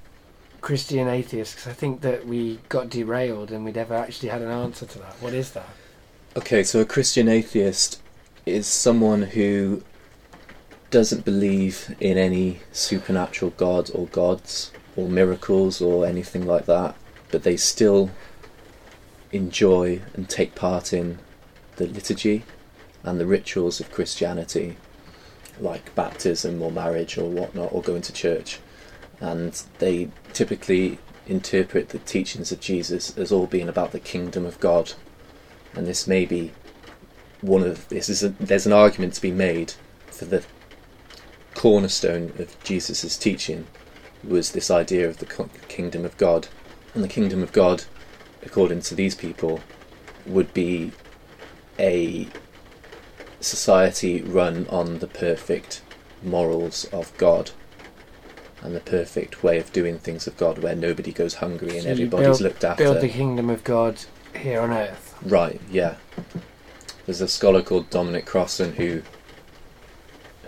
Christian 0.61 1.09
atheist? 1.09 1.57
Because 1.57 1.71
I 1.71 1.73
think 1.73 2.03
that 2.03 2.27
we 2.27 2.61
got 2.68 2.91
derailed 2.91 3.51
and 3.51 3.64
we 3.64 3.73
never 3.73 3.95
actually 3.95 4.29
had 4.29 4.43
an 4.43 4.51
answer 4.51 4.87
to 4.87 4.99
that. 4.99 5.14
What 5.21 5.33
is 5.33 5.53
that? 5.53 5.68
Okay, 6.37 6.62
so 6.62 6.81
a 6.81 6.85
Christian 6.85 7.29
atheist 7.29 8.01
is 8.47 8.66
someone 8.66 9.23
who 9.23 9.83
doesn't 10.91 11.24
believe 11.24 11.95
in 12.01 12.18
any 12.18 12.61
supernatural 12.72 13.53
god 13.57 13.91
or 13.95 14.07
gods 14.09 14.72
or 14.97 15.09
miracles 15.09 15.80
or 15.80 16.07
anything 16.07 16.47
like 16.47 16.66
that, 16.66 16.97
but 17.30 17.43
they 17.43 17.57
still 17.57 18.11
enjoy 19.32 20.01
and 20.14 20.28
take 20.28 20.55
part 20.55 20.93
in 20.93 21.18
the 21.76 21.86
liturgy 21.86 22.45
and 23.03 23.18
the 23.18 23.26
rituals 23.26 23.80
of 23.80 23.93
Christianity, 23.93 24.76
like 25.61 25.95
baptism 25.95 26.61
or 26.61 26.72
marriage 26.72 27.16
or 27.16 27.30
whatnot, 27.30 27.72
or 27.72 27.82
going 27.82 28.03
to 28.03 28.12
church. 28.12 28.59
And 29.20 29.62
they 29.78 30.11
typically 30.32 30.99
interpret 31.26 31.91
the 31.91 31.99
teachings 32.01 32.51
of 32.51 32.61
Jesus 32.61 33.16
as 33.16 33.30
all 33.30 33.47
being 33.47 33.68
about 33.68 33.93
the 33.93 34.01
kingdom 34.01 34.45
of 34.45 34.59
God 34.59 34.95
and 35.74 35.86
this 35.86 36.07
may 36.07 36.24
be 36.24 36.53
one 37.41 37.62
of 37.62 37.88
this 37.88 38.09
is 38.09 38.22
a, 38.22 38.30
there's 38.30 38.66
an 38.66 38.72
argument 38.72 39.14
to 39.14 39.22
be 39.22 39.30
made 39.30 39.74
for 40.09 40.24
the 40.24 40.45
cornerstone 41.55 42.32
of 42.38 42.57
Jesus' 42.64 43.16
teaching 43.16 43.66
was 44.22 44.53
this 44.53 44.70
idea 44.70 45.09
of 45.09 45.18
the 45.18 45.26
kingdom 45.68 46.05
of 46.05 46.16
God 46.16 46.48
and 46.94 47.03
the 47.03 47.09
kingdom 47.09 47.42
of 47.42 47.53
God 47.53 47.84
according 48.42 48.80
to 48.82 48.94
these 48.94 49.14
people 49.14 49.61
would 50.26 50.53
be 50.55 50.92
a 51.78 52.28
society 53.40 54.20
run 54.22 54.66
on 54.68 54.98
the 54.98 55.07
perfect 55.07 55.82
morals 56.22 56.84
of 56.92 57.16
God 57.16 57.51
and 58.62 58.74
the 58.76 58.80
perfect 58.80 59.42
way 59.42 59.59
of 59.59 59.72
doing 59.72 59.98
things 59.98 60.26
of 60.26 60.36
God 60.36 60.59
where 60.59 60.76
nobody 60.76 61.12
goes 61.12 61.34
hungry 61.34 61.74
and 61.76 61.84
So 61.84 61.88
everybody's 61.90 62.26
build- 62.26 62.40
looked 62.42 62.64
after 62.64 62.84
Build 62.84 63.01
the 63.01 63.09
kingdom 63.09 63.48
of 63.48 63.64
God 63.64 63.96
here 64.38 64.61
on 64.61 64.70
earth. 64.70 65.14
Right, 65.22 65.61
yeah. 65.70 65.96
There's 67.07 67.22
a 67.22 67.28
scholar 67.28 67.62
called 67.62 67.88
Dominic 67.88 68.26
Crossan 68.26 68.74
who 68.74 69.03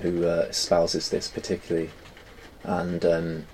who 0.02 0.26
uh, 0.26 0.46
espouses 0.50 1.08
this 1.08 1.28
particularly, 1.28 1.90
and 2.64 3.04
um, 3.04 3.46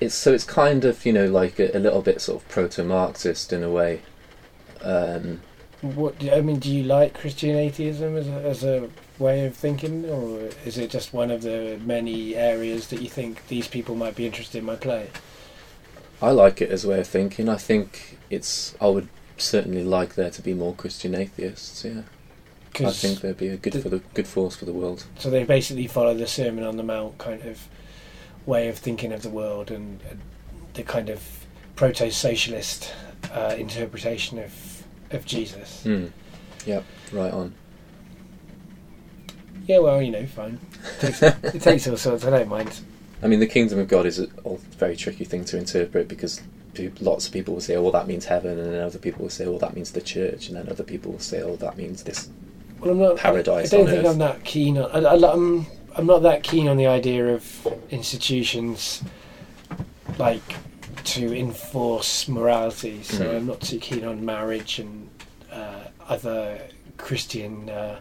it's 0.00 0.14
so 0.14 0.32
it's 0.32 0.44
kind 0.44 0.84
of 0.84 1.04
you 1.06 1.12
know 1.12 1.26
like 1.26 1.58
a, 1.58 1.76
a 1.76 1.80
little 1.80 2.02
bit 2.02 2.20
sort 2.20 2.42
of 2.42 2.48
proto-Marxist 2.48 3.52
in 3.52 3.62
a 3.62 3.70
way. 3.70 4.02
Um, 4.82 5.40
What 5.82 6.18
do- 6.18 6.30
I 6.30 6.40
mean, 6.40 6.58
do 6.58 6.70
you 6.70 6.84
like 6.84 7.14
Christian 7.14 7.56
atheism 7.56 8.16
as 8.16 8.26
a, 8.28 8.40
as 8.42 8.64
a 8.64 8.88
way 9.18 9.46
of 9.46 9.54
thinking, 9.56 10.04
or 10.08 10.48
is 10.64 10.78
it 10.78 10.90
just 10.90 11.12
one 11.12 11.30
of 11.30 11.42
the 11.42 11.78
many 11.84 12.34
areas 12.36 12.88
that 12.88 13.00
you 13.02 13.08
think 13.08 13.46
these 13.48 13.68
people 13.68 13.94
might 13.94 14.16
be 14.16 14.26
interested 14.26 14.58
in 14.58 14.64
my 14.64 14.76
play? 14.76 15.10
I 16.22 16.30
like 16.30 16.62
it 16.62 16.70
as 16.70 16.84
a 16.84 16.88
way 16.88 17.00
of 17.00 17.06
thinking. 17.08 17.48
I 17.48 17.56
think 17.56 18.18
it's. 18.30 18.74
I 18.80 18.86
would 18.88 19.08
certainly 19.36 19.84
like 19.84 20.14
there 20.14 20.30
to 20.30 20.42
be 20.42 20.54
more 20.54 20.74
Christian 20.74 21.14
atheists. 21.14 21.84
Yeah, 21.84 22.02
I 22.80 22.90
think 22.90 23.20
they'd 23.20 23.36
be 23.36 23.48
a 23.48 23.56
good 23.56 23.74
the- 23.74 23.80
for 23.80 23.88
the 23.88 24.00
good 24.14 24.26
force 24.26 24.56
for 24.56 24.64
the 24.64 24.72
world. 24.72 25.04
so 25.18 25.30
they 25.30 25.44
basically 25.44 25.86
follow 25.86 26.14
the 26.14 26.26
Sermon 26.26 26.64
on 26.64 26.76
the 26.76 26.82
Mount 26.82 27.18
kind 27.18 27.42
of 27.42 27.68
way 28.46 28.68
of 28.68 28.78
thinking 28.78 29.12
of 29.12 29.22
the 29.22 29.30
world 29.30 29.70
and, 29.70 30.00
the 30.74 30.82
kind 30.82 31.08
of 31.08 31.22
proto-socialist 31.76 32.92
uh, 33.32 33.54
interpretation 33.56 34.38
of 34.40 34.82
of 35.12 35.24
Jesus. 35.24 35.82
Hmm. 35.84 36.06
Yep. 36.66 36.84
Right 37.12 37.32
on. 37.32 37.54
Yeah, 39.66 39.78
well, 39.78 40.02
you 40.02 40.10
know, 40.10 40.26
fine. 40.26 40.58
It 41.00 41.14
takes, 41.14 41.22
it 41.54 41.62
takes 41.62 41.86
all 41.88 41.96
sorts. 41.96 42.24
I 42.24 42.30
don't 42.30 42.48
mind. 42.48 42.80
I 43.22 43.28
mean, 43.28 43.38
the 43.40 43.46
kingdom 43.46 43.78
of 43.78 43.86
God 43.88 44.04
is 44.04 44.18
a 44.18 44.26
very 44.78 44.96
tricky 44.96 45.24
thing 45.24 45.44
to 45.46 45.56
interpret 45.56 46.08
because 46.08 46.42
lots 47.00 47.26
of 47.26 47.32
people 47.32 47.54
will 47.54 47.60
say, 47.60 47.76
"Oh, 47.76 47.82
well, 47.82 47.92
that 47.92 48.08
means 48.08 48.24
heaven," 48.26 48.58
and 48.58 48.74
then 48.74 48.82
other 48.82 48.98
people 48.98 49.22
will 49.22 49.30
say, 49.30 49.46
"Oh, 49.46 49.58
that 49.58 49.74
means 49.74 49.92
the 49.92 50.00
church," 50.02 50.48
and 50.48 50.56
then 50.56 50.68
other 50.68 50.82
people 50.84 51.12
will 51.12 51.20
say, 51.20 51.40
"Oh, 51.40 51.56
that 51.56 51.76
means 51.76 52.02
this." 52.02 52.28
Well, 52.84 52.92
I'm 52.94 52.98
not. 53.00 53.16
Paradise 53.16 53.72
I 53.72 53.76
don't 53.76 53.86
on 53.86 53.92
think 53.92 54.04
earth. 54.04 54.12
I'm 54.12 54.18
that 54.18 54.44
keen 54.44 54.78
on. 54.78 55.04
I, 55.06 55.08
I, 55.10 55.32
I'm. 55.32 55.66
I'm 55.96 56.06
not 56.06 56.22
that 56.22 56.42
keen 56.42 56.66
on 56.68 56.76
the 56.76 56.86
idea 56.88 57.34
of 57.34 57.68
institutions 57.90 59.02
like 60.18 60.42
to 61.04 61.36
enforce 61.36 62.28
morality. 62.28 63.02
So 63.02 63.24
Mhm. 63.24 63.36
I'm 63.36 63.46
not 63.46 63.60
too 63.60 63.78
keen 63.78 64.04
on 64.04 64.24
marriage 64.24 64.78
and 64.80 65.08
uh, 65.52 65.84
other 66.08 66.60
Christian 66.96 67.68
uh, 67.70 68.00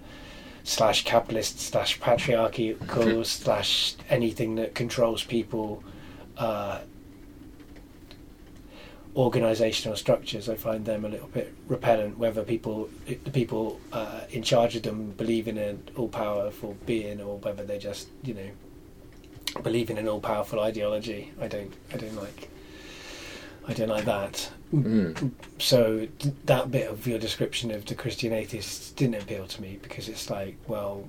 slash 0.63 1.03
capitalist 1.03 1.59
slash 1.59 1.99
patriarchal 1.99 3.23
slash 3.25 3.95
anything 4.09 4.55
that 4.55 4.73
controls 4.73 5.23
people. 5.23 5.84
Uh, 6.38 6.79
organizational 9.16 9.95
structures 9.95 10.49
i 10.49 10.55
find 10.55 10.86
them 10.86 11.05
a 11.05 11.09
little 11.09 11.28
bit 11.28 11.53
repellent 11.68 12.18
whether 12.18 12.43
people 12.43 12.89
the 13.05 13.30
people 13.32 13.80
uh, 13.91 14.22
in 14.32 14.41
charge 14.41 14.76
of 14.76 14.84
them 14.84 15.11
believe 15.11 15.47
in 15.47 15.57
an 15.57 15.82
all-powerful 15.95 16.76
being 16.86 17.22
or 17.22 17.38
whether 17.39 17.64
they 17.64 17.78
just 17.78 18.07
you 18.24 18.34
know 18.34 18.49
believe 19.61 19.91
in 19.91 19.99
an 19.99 20.07
all-powerful 20.07 20.59
ideology. 20.59 21.32
I 21.39 21.47
don't 21.47 21.74
i 21.93 21.97
don't 21.97 22.16
like 22.16 22.49
i 23.68 23.74
don't 23.74 23.89
like 23.89 24.05
that. 24.05 24.49
Mm. 24.74 25.32
so 25.59 26.07
that 26.45 26.72
bit 26.72 26.89
of 26.89 27.05
your 27.05 27.20
description 27.20 27.70
of 27.70 27.86
the 27.86 27.93
christian 27.93 28.34
atheists 28.34 28.91
didn't 28.91 29.22
appeal 29.22 29.45
to 29.45 29.61
me 29.61 29.78
because 29.84 30.09
it's 30.09 30.32
like 30.32 30.57
well 30.68 31.07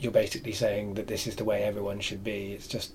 you're 0.00 0.10
basically 0.10 0.52
saying 0.52 0.94
that 0.94 1.06
this 1.06 1.26
is 1.26 1.36
the 1.36 1.44
way 1.44 1.62
everyone 1.62 2.00
should 2.00 2.24
be. 2.24 2.52
It's 2.52 2.66
just 2.66 2.92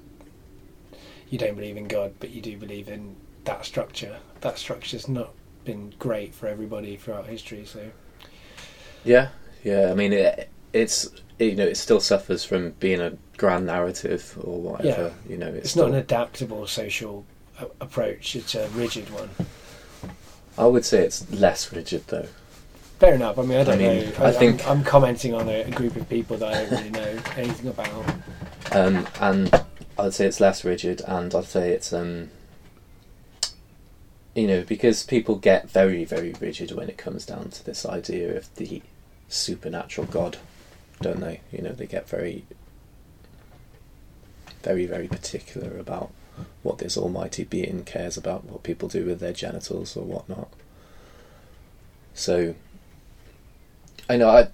you 1.29 1.37
don't 1.37 1.55
believe 1.55 1.77
in 1.77 1.87
god 1.87 2.13
but 2.19 2.29
you 2.31 2.41
do 2.41 2.57
believe 2.57 2.87
in 2.87 3.15
that 3.45 3.65
structure 3.65 4.17
that 4.41 4.57
structure's 4.57 5.07
not 5.07 5.31
been 5.63 5.93
great 5.97 6.33
for 6.35 6.47
everybody 6.47 6.95
throughout 6.97 7.25
history 7.25 7.65
so 7.65 7.79
Yeah, 9.03 9.29
yeah. 9.63 9.89
I 9.91 9.95
mean, 9.95 10.13
it, 10.13 10.49
it's 10.73 11.09
you 11.39 11.55
know 11.55 11.65
it 11.65 11.77
still 11.77 11.99
suffers 11.99 12.43
from 12.43 12.71
being 12.79 13.01
a 13.01 13.17
grand 13.37 13.65
narrative 13.65 14.37
or 14.43 14.59
whatever. 14.59 15.13
Yeah. 15.27 15.31
You 15.31 15.37
know, 15.37 15.47
it's, 15.47 15.57
it's 15.57 15.69
still, 15.71 15.87
not 15.87 15.93
an 15.93 15.99
adaptable 15.99 16.67
social 16.67 17.25
a- 17.59 17.67
approach 17.81 18.35
it's 18.35 18.53
a 18.55 18.67
rigid 18.69 19.09
one 19.11 19.29
I 20.57 20.65
would 20.65 20.85
say 20.85 21.03
it's 21.03 21.29
less 21.31 21.71
rigid 21.73 22.05
though. 22.07 22.27
fair 22.99 23.13
enough 23.15 23.37
i 23.39 23.41
mean 23.41 23.57
i 23.57 23.63
don't 23.63 23.75
I 23.75 23.77
mean, 23.77 24.09
know 24.09 24.25
I 24.25 24.27
I, 24.27 24.31
think- 24.31 24.65
I'm, 24.67 24.79
I'm 24.79 24.83
commenting 24.83 25.33
on 25.33 25.47
a, 25.49 25.61
a 25.63 25.71
group 25.71 25.95
of 25.97 26.07
people 26.09 26.37
that 26.37 26.53
i 26.53 26.61
don't 26.63 26.71
really 26.71 26.89
know 26.91 27.17
anything 27.37 27.67
about 27.69 28.05
Um, 28.71 29.07
and 29.21 29.63
I'd 29.97 30.13
say 30.13 30.25
it's 30.25 30.39
less 30.41 30.65
rigid, 30.65 31.01
and 31.07 31.33
I'd 31.33 31.45
say 31.45 31.71
it's 31.71 31.93
um, 31.93 32.29
you 34.35 34.47
know, 34.47 34.63
because 34.63 35.03
people 35.03 35.37
get 35.37 35.69
very, 35.69 36.03
very 36.03 36.33
rigid 36.41 36.71
when 36.71 36.89
it 36.89 36.97
comes 36.97 37.25
down 37.25 37.49
to 37.49 37.65
this 37.65 37.85
idea 37.85 38.35
of 38.37 38.53
the 38.55 38.81
supernatural 39.29 40.05
God, 40.07 40.37
don't 41.01 41.21
they? 41.21 41.39
You 41.53 41.61
know, 41.61 41.71
they 41.71 41.87
get 41.87 42.09
very, 42.09 42.45
very, 44.61 44.85
very 44.85 45.07
particular 45.07 45.79
about 45.79 46.11
what 46.63 46.79
this 46.79 46.97
almighty 46.97 47.45
being 47.45 47.85
cares 47.85 48.17
about, 48.17 48.43
what 48.43 48.63
people 48.63 48.89
do 48.89 49.05
with 49.05 49.21
their 49.21 49.31
genitals 49.31 49.95
or 49.95 50.03
whatnot. 50.03 50.49
So, 52.13 52.55
I 54.09 54.17
know 54.17 54.29
I. 54.29 54.49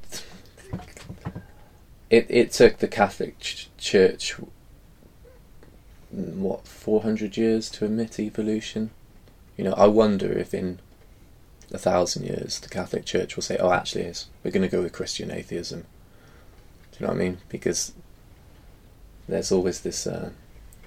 It 2.11 2.27
it 2.29 2.51
took 2.51 2.77
the 2.77 2.88
Catholic 2.88 3.39
ch- 3.39 3.69
Church 3.77 4.36
what 6.11 6.67
four 6.67 7.01
hundred 7.01 7.38
years 7.38 7.69
to 7.71 7.86
admit 7.86 8.19
evolution. 8.19 8.91
You 9.57 9.65
know, 9.65 9.73
I 9.73 9.87
wonder 9.87 10.31
if 10.31 10.53
in 10.53 10.79
a 11.71 11.77
thousand 11.77 12.25
years 12.25 12.59
the 12.59 12.69
Catholic 12.69 13.05
Church 13.05 13.35
will 13.35 13.43
say, 13.43 13.57
"Oh, 13.57 13.71
actually, 13.71 14.03
it's, 14.03 14.27
we're 14.43 14.51
going 14.51 14.67
to 14.67 14.75
go 14.75 14.81
with 14.81 14.93
Christian 14.93 15.31
atheism." 15.31 15.85
Do 16.91 16.97
you 16.99 17.05
know 17.05 17.13
what 17.13 17.21
I 17.21 17.23
mean? 17.23 17.37
Because 17.49 17.93
there's 19.27 19.51
always 19.51 19.81
this 19.81 20.05
uh, 20.05 20.31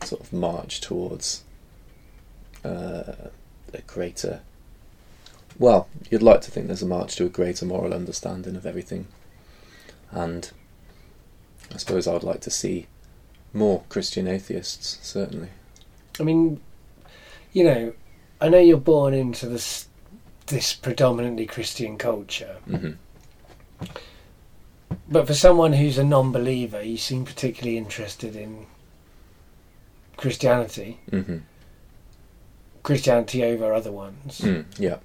sort 0.03 0.21
of 0.21 0.33
march 0.33 0.81
towards 0.81 1.45
uh, 2.65 3.29
a 3.73 3.83
greater. 3.87 4.41
Well, 5.59 5.89
you'd 6.11 6.23
like 6.23 6.41
to 6.43 6.51
think 6.51 6.67
there's 6.67 6.83
a 6.83 6.87
march 6.87 7.17
to 7.17 7.27
a 7.27 7.29
greater 7.29 7.65
moral 7.65 7.95
understanding 7.95 8.57
of 8.57 8.67
everything, 8.67 9.07
and 10.11 10.51
I 11.73 11.79
suppose 11.79 12.07
I 12.07 12.13
would 12.13 12.25
like 12.25 12.41
to 12.43 12.51
see 12.51 12.87
more 13.53 13.85
Christian 13.89 14.27
atheists, 14.27 14.99
certainly. 15.03 15.49
I 16.19 16.25
mean, 16.25 16.61
you 17.53 17.65
know, 17.65 17.93
I 18.45 18.51
know 18.51 18.59
you're 18.59 18.77
born 18.77 19.15
into 19.15 19.47
this 19.47 19.89
this 20.49 20.75
predominantly 20.75 21.47
Christian 21.47 21.97
culture, 21.97 22.57
hmm 22.67 22.91
but 25.09 25.27
for 25.27 25.33
someone 25.33 25.73
who's 25.73 25.97
a 25.97 26.05
non-believer, 26.05 26.83
you 26.83 26.99
seem 26.99 27.25
particularly 27.25 27.79
interested 27.79 28.37
in 28.37 28.67
Christianity, 30.19 31.01
hmm 31.09 31.39
Christianity 32.83 33.43
over 33.45 33.73
other 33.73 33.91
ones. 33.91 34.43
Mm, 34.43 34.67
yeah. 34.79 34.99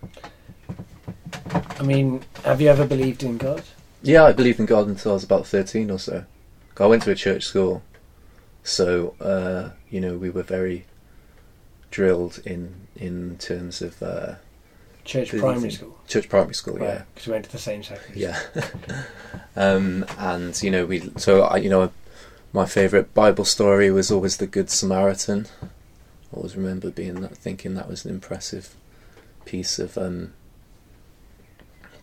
I 1.80 1.84
mean, 1.84 2.24
have 2.44 2.60
you 2.60 2.68
ever 2.68 2.86
believed 2.86 3.24
in 3.24 3.38
God? 3.38 3.64
Yeah, 4.02 4.26
I 4.26 4.34
believed 4.34 4.60
in 4.60 4.66
God 4.66 4.88
until 4.88 5.12
I 5.12 5.14
was 5.14 5.24
about 5.24 5.48
13 5.48 5.90
or 5.90 6.00
so. 6.00 6.26
I 6.78 6.86
went 6.88 7.04
to 7.04 7.12
a 7.12 7.16
church 7.16 7.46
school, 7.46 7.84
so, 8.64 9.16
uh, 9.22 9.70
you 9.90 10.02
know, 10.02 10.18
we 10.18 10.30
were 10.30 10.44
very 10.44 10.86
drilled 11.92 12.40
in 12.46 12.88
in 12.96 13.38
terms 13.38 13.82
of 13.82 14.02
uh, 14.02 14.36
Church 15.10 15.32
Believe 15.32 15.42
primary 15.42 15.72
school, 15.72 15.98
church 16.08 16.30
primary 16.30 16.54
school, 16.54 16.78
yeah. 16.80 17.02
because 17.14 17.26
we 17.26 17.34
went 17.34 17.46
to 17.46 17.52
the 17.52 17.58
same 17.58 17.82
secondary. 17.82 18.22
Yeah. 18.22 18.40
um, 19.56 20.06
and, 20.20 20.62
you 20.62 20.70
know, 20.70 20.86
we, 20.86 21.12
so, 21.18 21.42
I, 21.42 21.58
you 21.58 21.68
know, 21.68 21.92
my 22.54 22.68
favourite 22.68 23.12
Bible 23.16 23.44
story 23.44 23.90
was 23.90 24.12
always 24.12 24.38
the 24.38 24.46
Good 24.46 24.70
Samaritan. 24.70 25.48
I 25.64 25.68
always 26.36 26.56
remember 26.56 26.92
being 26.92 27.22
that, 27.22 27.36
thinking 27.36 27.74
that 27.74 27.90
was 27.90 28.06
an 28.06 28.12
impressive 28.12 28.76
piece 29.46 29.80
of 29.80 29.98
um, 29.98 30.34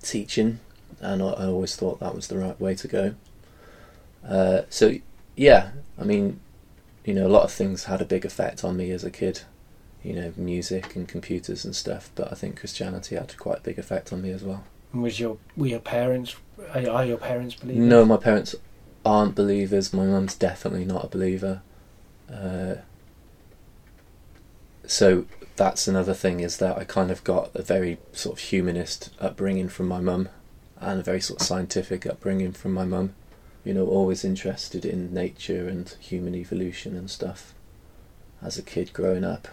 teaching, 0.03 0.59
and 0.99 1.23
I, 1.23 1.27
I 1.27 1.47
always 1.47 1.77
thought 1.77 2.01
that 2.01 2.15
was 2.15 2.27
the 2.27 2.39
right 2.39 2.61
way 2.61 2.75
to 2.75 2.89
go. 2.89 3.15
Uh, 4.27 4.63
so, 4.69 4.95
yeah, 5.37 5.71
I 5.97 6.03
mean, 6.03 6.41
you 7.05 7.15
know, 7.15 7.29
a 7.29 7.31
lot 7.31 7.45
of 7.45 7.53
things 7.53 7.85
had 7.85 8.01
a 8.01 8.05
big 8.05 8.25
effect 8.25 8.65
on 8.65 8.77
me 8.77 8.91
as 8.91 9.05
a 9.05 9.13
kid. 9.13 9.43
You 10.07 10.15
know, 10.15 10.33
music 10.37 10.95
and 10.95 11.09
computers 11.09 11.65
and 11.65 11.75
stuff, 11.75 12.11
but 12.15 12.31
I 12.31 12.37
think 12.37 12.61
Christianity 12.61 13.17
had 13.17 13.37
quite 13.37 13.59
a 13.59 13.63
big 13.63 13.77
effect 13.77 14.13
on 14.13 14.23
me 14.23 14.31
as 14.31 14.45
well. 14.45 14.63
And 14.93 15.03
was 15.03 15.19
your 15.19 15.39
were 15.57 15.67
your 15.67 15.81
parents 15.81 16.37
are, 16.73 16.89
are 16.89 17.05
your 17.05 17.19
parents 17.19 17.57
believers? 17.57 17.83
No, 17.83 18.05
my 18.05 18.17
parents 18.17 18.55
aren't 19.05 19.35
believers. 19.35 19.93
My 19.93 20.07
mum's 20.07 20.37
definitely 20.37 20.85
not 20.85 21.05
a 21.05 21.09
believer. 21.09 21.63
Uh, 22.33 22.77
so 24.87 25.27
that's 25.57 25.89
another 25.89 26.15
thing 26.15 26.41
is 26.41 26.59
that 26.59 26.79
I 26.79 26.85
kind 26.85 27.11
of 27.11 27.25
got 27.25 27.51
a 27.55 27.63
very 27.63 27.99
sort 28.13 28.39
of 28.39 28.45
humanist 28.45 29.11
upbringing 29.21 29.69
from 29.69 29.89
my 29.89 30.01
mum, 30.01 30.29
and 30.81 31.01
a 31.01 31.03
very 31.03 31.21
sort 31.21 31.41
of 31.41 31.47
scientific 31.47 32.07
upbringing 32.07 32.53
from 32.53 32.73
my 32.73 32.85
mum. 32.85 33.15
You 33.65 33.75
know, 33.75 33.87
always 33.87 34.25
interested 34.25 34.85
in 34.85 35.13
nature 35.13 35.69
and 35.69 35.93
human 35.99 36.37
evolution 36.37 36.97
and 36.97 37.11
stuff. 37.11 37.53
As 38.41 38.57
a 38.57 38.63
kid 38.63 38.93
growing 38.93 39.25
up, 39.25 39.49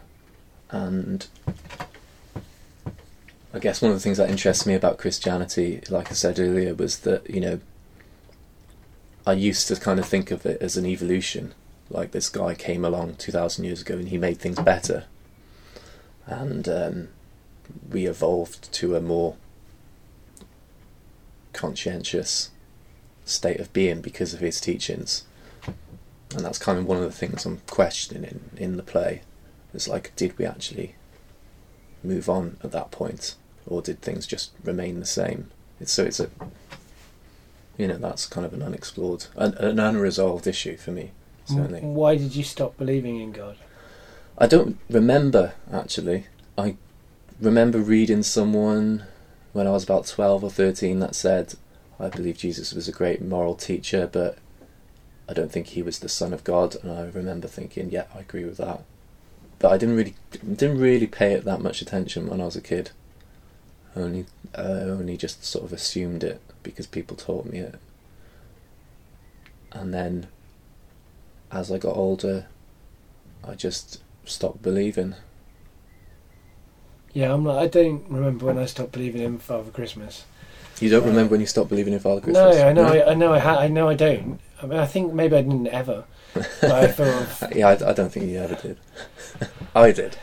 and 0.74 1.28
I 3.54 3.60
guess 3.60 3.82
one 3.82 3.92
of 3.92 3.98
the 3.98 4.02
things 4.02 4.18
that 4.18 4.32
interests 4.32 4.66
me 4.66 4.74
about 4.74 4.98
Christianity, 4.98 5.82
like 5.88 6.10
I 6.10 6.16
said 6.16 6.40
earlier, 6.40 6.74
was 6.74 7.00
that 7.00 7.30
you 7.30 7.40
know 7.40 7.60
I 9.26 9.34
used 9.34 9.68
to 9.68 9.76
kind 9.76 10.00
of 10.00 10.06
think 10.08 10.32
of 10.32 10.46
it 10.46 10.62
as 10.62 10.76
an 10.76 10.86
evolution. 10.86 11.54
Like 11.90 12.12
this 12.12 12.28
guy 12.28 12.56
came 12.56 12.84
along 12.84 13.16
2,000 13.16 13.64
years 13.64 13.82
ago 13.82 13.96
and 13.96 14.10
he 14.10 14.18
made 14.18 14.40
things 14.40 14.60
better. 14.60 15.06
And 16.26 16.68
um, 16.68 17.10
we 17.90 18.08
evolved 18.08 18.72
to 18.74 18.96
a 18.96 19.02
more 19.02 19.36
conscientious 21.54 22.50
state 23.26 23.60
of 23.60 23.72
being 23.72 24.02
because 24.02 24.34
of 24.34 24.40
his 24.40 24.60
teachings. 24.60 25.24
And 26.36 26.44
that's 26.44 26.58
kind 26.58 26.80
of 26.80 26.86
one 26.86 26.98
of 26.98 27.04
the 27.04 27.12
things 27.12 27.46
I'm 27.46 27.62
questioning 27.68 28.24
in, 28.24 28.42
in 28.58 28.78
the 28.78 28.84
play. 28.84 29.22
It's 29.74 29.88
like, 29.88 30.16
did 30.16 30.38
we 30.38 30.46
actually 30.46 30.96
move 32.04 32.30
on 32.30 32.58
at 32.64 32.72
that 32.72 32.92
point? 32.92 33.36
Or 33.66 33.82
did 33.82 34.02
things 34.02 34.28
just 34.28 34.52
remain 34.64 35.00
the 35.00 35.06
same? 35.06 35.50
It's, 35.80 35.92
so 35.92 36.04
it's 36.04 36.20
a 36.20 36.30
you 37.78 37.88
know 37.88 37.98
that's 37.98 38.26
kind 38.26 38.46
of 38.46 38.54
an 38.54 38.62
unexplored 38.62 39.26
an, 39.36 39.54
an 39.56 39.80
unresolved 39.80 40.48
issue 40.48 40.78
for 40.78 40.92
me 40.92 41.12
certainly 41.46 41.82
mm, 41.82 41.94
Why 41.94 42.16
did 42.16 42.36
you 42.36 42.44
stop 42.44 42.78
believing 42.78 43.20
in 43.20 43.32
God? 43.32 43.58
i 44.38 44.48
don't 44.48 44.78
remember 44.90 45.54
actually 45.72 46.28
i 46.58 46.76
remember 47.40 47.80
reading 47.80 48.24
someone 48.24 49.04
when 49.54 49.68
i 49.68 49.72
was 49.72 49.84
about 49.84 50.08
12 50.08 50.44
or 50.44 50.50
13 50.50 51.00
that 51.00 51.16
said 51.16 51.56
i 52.00 52.10
believe 52.10 52.38
jesus 52.38 52.74
was 52.74 52.88
a 52.88 52.92
great 52.92 53.22
moral 53.22 53.56
teacher 53.56 54.08
but 54.12 54.38
i 55.30 55.34
don't 55.34 55.52
think 55.52 55.68
he 55.68 55.82
was 55.82 56.00
the 56.00 56.10
son 56.10 56.34
of 56.34 56.44
god 56.44 56.76
and 56.82 56.92
i 56.92 57.04
remember 57.04 57.48
thinking 57.48 57.90
yeah 57.92 58.06
i 58.16 58.20
agree 58.20 58.46
with 58.46 58.58
that 58.58 58.84
but 59.64 59.72
i 59.72 59.78
didn't 59.78 59.96
really 59.96 60.16
didn't 60.62 60.78
really 60.80 61.08
pay 61.08 61.32
it 61.34 61.46
that 61.46 61.62
much 61.62 61.82
attention 61.82 62.28
when 62.28 62.42
i 62.42 62.46
was 62.46 62.56
a 62.56 62.62
kid 62.62 62.92
only 63.96 64.26
I 64.56 64.62
only 64.62 65.18
just 65.18 65.44
sort 65.44 65.66
of 65.66 65.74
assumed 65.74 66.24
it 66.24 66.42
because 66.62 66.88
people 66.88 67.16
taught 67.16 67.46
me 67.46 67.60
it. 67.60 67.76
And 69.72 69.94
then 69.94 70.28
as 71.52 71.72
I 71.72 71.78
got 71.78 71.96
older, 71.96 72.46
I 73.44 73.56
just 73.56 74.02
stopped 74.26 74.62
believing? 74.62 75.16
Yeah, 77.14 77.34
I'm 77.34 77.44
not. 77.44 77.58
I 77.58 77.68
don't 77.68 78.04
remember 78.10 78.46
when 78.46 78.58
I 78.58 78.66
stopped 78.66 78.92
believing 78.92 79.22
in 79.22 79.40
Father 79.40 79.72
Christmas. 79.72 80.26
You 80.80 80.90
don't 80.90 81.04
Uh, 81.04 81.08
remember 81.08 81.32
when 81.32 81.42
you 81.42 81.48
stopped 81.48 81.70
believing 81.70 81.94
in 81.94 82.00
Father 82.00 82.22
Christmas? 82.22 82.56
No, 82.58 82.68
I 82.68 82.74
know. 82.74 82.86
I, 82.86 83.12
I 83.12 83.14
know. 83.14 83.34
I, 83.34 83.40
ha- 83.40 83.60
I 83.60 83.68
know. 83.68 83.90
I 83.90 83.94
don't. 83.96 84.40
I 84.62 84.66
mean, 84.66 84.80
I 84.80 84.86
think 84.86 85.14
maybe 85.14 85.36
I 85.36 85.42
didn't 85.42 85.68
ever. 85.68 86.06
I 86.36 86.88
yeah, 87.56 87.68
I, 87.70 87.90
I 87.90 87.94
don't 87.94 88.12
think 88.12 88.28
you 88.28 88.40
ever 88.40 88.56
did. 88.56 88.78
I 89.76 89.92
did, 89.92 90.18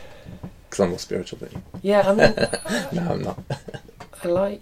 because 0.69 0.79
I'm 0.83 0.89
more 0.89 0.99
spiritual 0.99 1.39
than 1.39 1.51
you. 1.51 1.61
yeah. 1.81 2.09
I 2.09 2.13
mean, 2.13 2.35
No, 3.05 3.11
I'm 3.11 3.21
not. 3.21 3.39
I 4.23 4.27
like. 4.27 4.61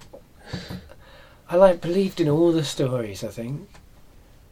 I 1.50 1.56
like 1.56 1.82
believed 1.82 2.20
in 2.22 2.30
all 2.30 2.52
the 2.52 2.64
stories. 2.64 3.24
I 3.24 3.30
think, 3.30 3.68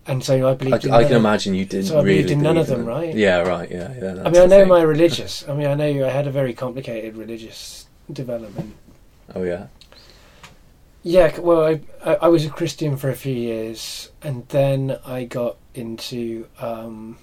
and 0.08 0.24
so 0.24 0.48
I 0.48 0.52
I, 0.52 0.56
believed. 0.56 0.86
in 0.86 0.92
I 0.92 1.04
can 1.04 1.16
imagine 1.18 1.54
you 1.54 1.66
didn't 1.66 1.88
So 1.88 2.00
I 2.00 2.02
really 2.02 2.24
believed 2.24 2.32
in 2.32 2.42
none 2.42 2.58
of 2.58 2.68
believe 2.68 2.86
them, 2.86 2.88
right? 2.88 3.16
Yeah, 3.16 3.40
right. 3.42 3.70
Yeah, 3.70 3.94
yeah. 3.94 4.24
I 4.24 4.30
mean, 4.30 4.42
I 4.42 4.46
know 4.46 4.60
thing. 4.62 4.68
my 4.68 4.82
religious. 4.82 5.48
I 5.48 5.54
mean, 5.54 5.68
I 5.68 5.76
know 5.76 6.06
I 6.06 6.10
had 6.10 6.28
a 6.28 6.32
very 6.32 6.54
complicated 6.54 7.16
religious 7.16 7.88
development. 8.12 8.76
Oh 9.36 9.44
yeah. 9.44 9.68
Yeah, 11.08 11.40
well, 11.40 11.66
I, 11.66 11.80
I 12.04 12.16
I 12.24 12.28
was 12.28 12.44
a 12.44 12.50
Christian 12.50 12.98
for 12.98 13.10
a 13.10 13.16
few 13.16 13.34
years, 13.34 14.12
and 14.22 14.46
then 14.50 15.00
I 15.06 15.24
got 15.24 15.56
into 15.74 16.48
um, 16.60 17.18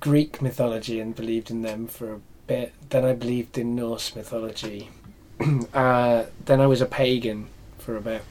Greek 0.00 0.40
mythology 0.40 1.00
and 1.00 1.14
believed 1.14 1.50
in 1.50 1.60
them 1.60 1.86
for 1.86 2.14
a 2.14 2.20
bit. 2.46 2.72
Then 2.88 3.04
I 3.04 3.12
believed 3.12 3.58
in 3.58 3.76
Norse 3.76 4.16
mythology. 4.16 4.88
uh, 5.74 6.24
then 6.46 6.62
I 6.62 6.66
was 6.66 6.80
a 6.80 6.86
pagan 6.86 7.48
for 7.76 7.98
a 7.98 8.00
bit, 8.00 8.22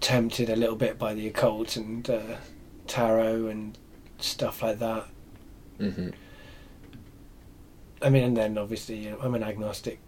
tempted 0.00 0.48
a 0.48 0.54
little 0.54 0.76
bit 0.76 0.96
by 0.96 1.12
the 1.12 1.26
occult 1.26 1.74
and 1.74 2.08
uh, 2.08 2.36
tarot 2.86 3.48
and 3.48 3.76
stuff 4.20 4.62
like 4.62 4.78
that. 4.78 5.04
hmm 5.78 6.10
I 8.00 8.08
mean, 8.08 8.22
and 8.22 8.36
then 8.36 8.56
obviously 8.56 8.98
you 8.98 9.10
know, 9.10 9.18
I'm 9.20 9.34
an 9.34 9.42
agnostic 9.42 9.98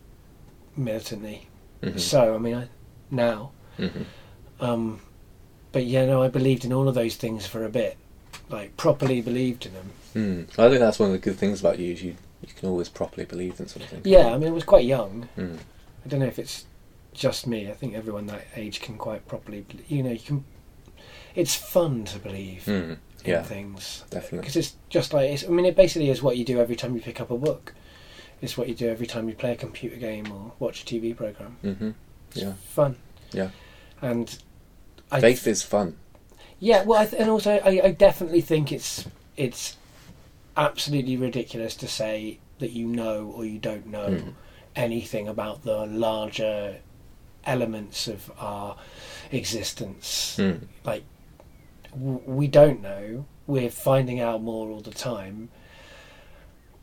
militantly. 0.76 1.48
hmm 1.82 1.98
So 1.98 2.36
I 2.36 2.38
mean, 2.38 2.54
I, 2.54 2.68
now. 3.10 3.50
hmm 3.76 4.02
Um, 4.60 5.00
but 5.72 5.84
yeah, 5.84 6.06
no, 6.06 6.22
I 6.22 6.28
believed 6.28 6.64
in 6.64 6.72
all 6.72 6.88
of 6.88 6.94
those 6.94 7.16
things 7.16 7.46
for 7.46 7.64
a 7.64 7.68
bit, 7.68 7.96
like 8.48 8.76
properly 8.76 9.20
believed 9.20 9.66
in 9.66 9.74
them. 9.74 9.90
Mm. 10.14 10.58
I 10.58 10.68
think 10.68 10.80
that's 10.80 10.98
one 10.98 11.10
of 11.10 11.12
the 11.12 11.18
good 11.18 11.36
things 11.36 11.60
about 11.60 11.78
you. 11.78 11.92
Is 11.92 12.02
you 12.02 12.16
you 12.42 12.48
can 12.56 12.68
always 12.68 12.88
properly 12.88 13.24
believe 13.26 13.58
in 13.60 13.68
something. 13.68 14.00
Yeah, 14.04 14.28
I 14.28 14.38
mean, 14.38 14.48
I 14.48 14.52
was 14.52 14.64
quite 14.64 14.84
young. 14.84 15.28
Mm. 15.36 15.58
I 16.04 16.08
don't 16.08 16.20
know 16.20 16.26
if 16.26 16.38
it's 16.38 16.64
just 17.12 17.46
me. 17.46 17.68
I 17.68 17.74
think 17.74 17.94
everyone 17.94 18.26
that 18.26 18.46
age 18.56 18.80
can 18.80 18.96
quite 18.96 19.26
properly, 19.28 19.64
you 19.88 20.02
know, 20.02 20.10
you 20.12 20.18
can. 20.20 20.44
It's 21.34 21.54
fun 21.54 22.04
to 22.06 22.18
believe 22.18 22.64
Mm. 22.66 22.96
in 23.24 23.44
things 23.44 24.04
definitely. 24.10 24.38
because 24.38 24.56
it's 24.56 24.76
just 24.88 25.12
like 25.12 25.30
it's, 25.30 25.44
I 25.44 25.48
mean, 25.48 25.66
it 25.66 25.76
basically 25.76 26.10
is 26.10 26.22
what 26.22 26.36
you 26.36 26.44
do 26.44 26.58
every 26.60 26.74
time 26.76 26.94
you 26.94 27.00
pick 27.02 27.20
up 27.20 27.30
a 27.30 27.36
book. 27.36 27.74
It's 28.40 28.56
what 28.56 28.68
you 28.68 28.74
do 28.74 28.88
every 28.88 29.06
time 29.06 29.28
you 29.28 29.34
play 29.34 29.52
a 29.52 29.56
computer 29.56 29.96
game 29.96 30.30
or 30.32 30.52
watch 30.58 30.82
a 30.82 30.86
TV 30.86 31.14
program. 31.16 31.56
hmm 31.62 31.90
It's 31.90 32.07
Yeah. 32.42 32.52
fun. 32.70 32.96
Yeah. 33.32 33.50
And 34.02 34.38
I 35.10 35.20
Faith 35.20 35.46
is 35.46 35.62
fun. 35.62 35.96
Yeah, 36.60 36.82
well, 36.84 37.00
I 37.00 37.06
th- 37.06 37.20
and 37.20 37.30
also 37.30 37.52
I, 37.64 37.80
I 37.84 37.90
definitely 37.92 38.40
think 38.40 38.72
it's 38.72 39.06
it's 39.36 39.76
absolutely 40.56 41.16
ridiculous 41.16 41.76
to 41.76 41.88
say 41.88 42.38
that 42.58 42.72
you 42.72 42.86
know 42.86 43.32
or 43.34 43.44
you 43.44 43.58
don't 43.58 43.86
know 43.86 44.08
Mm. 44.08 44.34
anything 44.74 45.28
about 45.28 45.62
the 45.62 45.86
larger 45.86 46.78
elements 47.44 48.08
of 48.08 48.30
our 48.38 48.76
existence. 49.30 50.36
Mm. 50.38 50.66
Like 50.84 51.04
w- 51.92 52.20
we 52.26 52.46
don't 52.48 52.82
know. 52.82 53.24
We're 53.46 53.70
finding 53.70 54.20
out 54.20 54.42
more 54.42 54.68
all 54.68 54.80
the 54.80 54.90
time, 54.90 55.48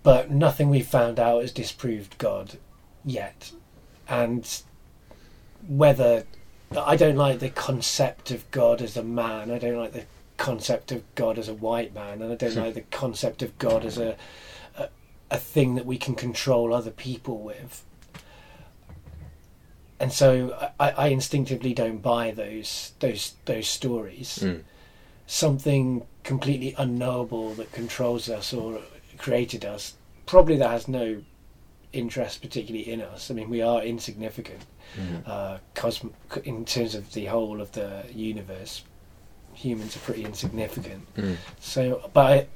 but 0.03 0.31
nothing 0.31 0.69
we've 0.69 0.87
found 0.87 1.19
out 1.19 1.41
has 1.41 1.51
disproved 1.51 2.17
God 2.17 2.57
yet, 3.03 3.51
and 4.07 4.61
whether 5.67 6.25
I 6.75 6.95
don't 6.95 7.15
like 7.15 7.39
the 7.39 7.49
concept 7.49 8.31
of 8.31 8.49
God 8.51 8.81
as 8.81 8.97
a 8.97 9.03
man. 9.03 9.51
I 9.51 9.59
don't 9.59 9.77
like 9.77 9.93
the 9.93 10.05
concept 10.37 10.91
of 10.91 11.03
God 11.15 11.37
as 11.37 11.47
a 11.47 11.53
white 11.53 11.93
man, 11.93 12.21
and 12.21 12.31
I 12.31 12.35
don't 12.35 12.55
like 12.65 12.73
the 12.73 12.81
concept 12.81 13.41
of 13.41 13.57
God 13.57 13.85
as 13.85 13.97
a, 13.97 14.15
a 14.77 14.89
a 15.31 15.37
thing 15.37 15.75
that 15.75 15.85
we 15.85 15.97
can 15.97 16.15
control 16.15 16.73
other 16.73 16.91
people 16.91 17.39
with. 17.39 17.83
And 19.99 20.11
so 20.11 20.71
I, 20.79 20.91
I 20.91 21.07
instinctively 21.07 21.73
don't 21.73 22.01
buy 22.01 22.31
those 22.31 22.93
those 22.99 23.33
those 23.45 23.67
stories. 23.67 24.39
Mm. 24.41 24.63
Something 25.27 26.05
completely 26.23 26.75
unknowable 26.77 27.53
that 27.55 27.71
controls 27.71 28.29
us 28.29 28.53
or 28.53 28.81
created 29.17 29.65
us, 29.65 29.95
probably 30.25 30.57
that 30.57 30.69
has 30.69 30.87
no 30.87 31.23
interest 31.93 32.41
particularly 32.41 32.87
in 32.87 33.01
us. 33.01 33.31
I 33.31 33.33
mean, 33.33 33.49
we 33.49 33.61
are 33.61 33.81
insignificant 33.81 34.65
Mm. 34.95 35.27
uh, 35.27 35.57
cosm- 35.75 36.13
in 36.43 36.65
terms 36.65 36.95
of 36.95 37.11
the 37.13 37.25
whole 37.25 37.61
of 37.61 37.71
the 37.73 38.03
universe, 38.13 38.83
humans 39.53 39.95
are 39.95 39.99
pretty 39.99 40.23
insignificant. 40.25 41.13
Mm. 41.15 41.37
So, 41.59 42.09
but 42.13 42.25
I, 42.31 42.47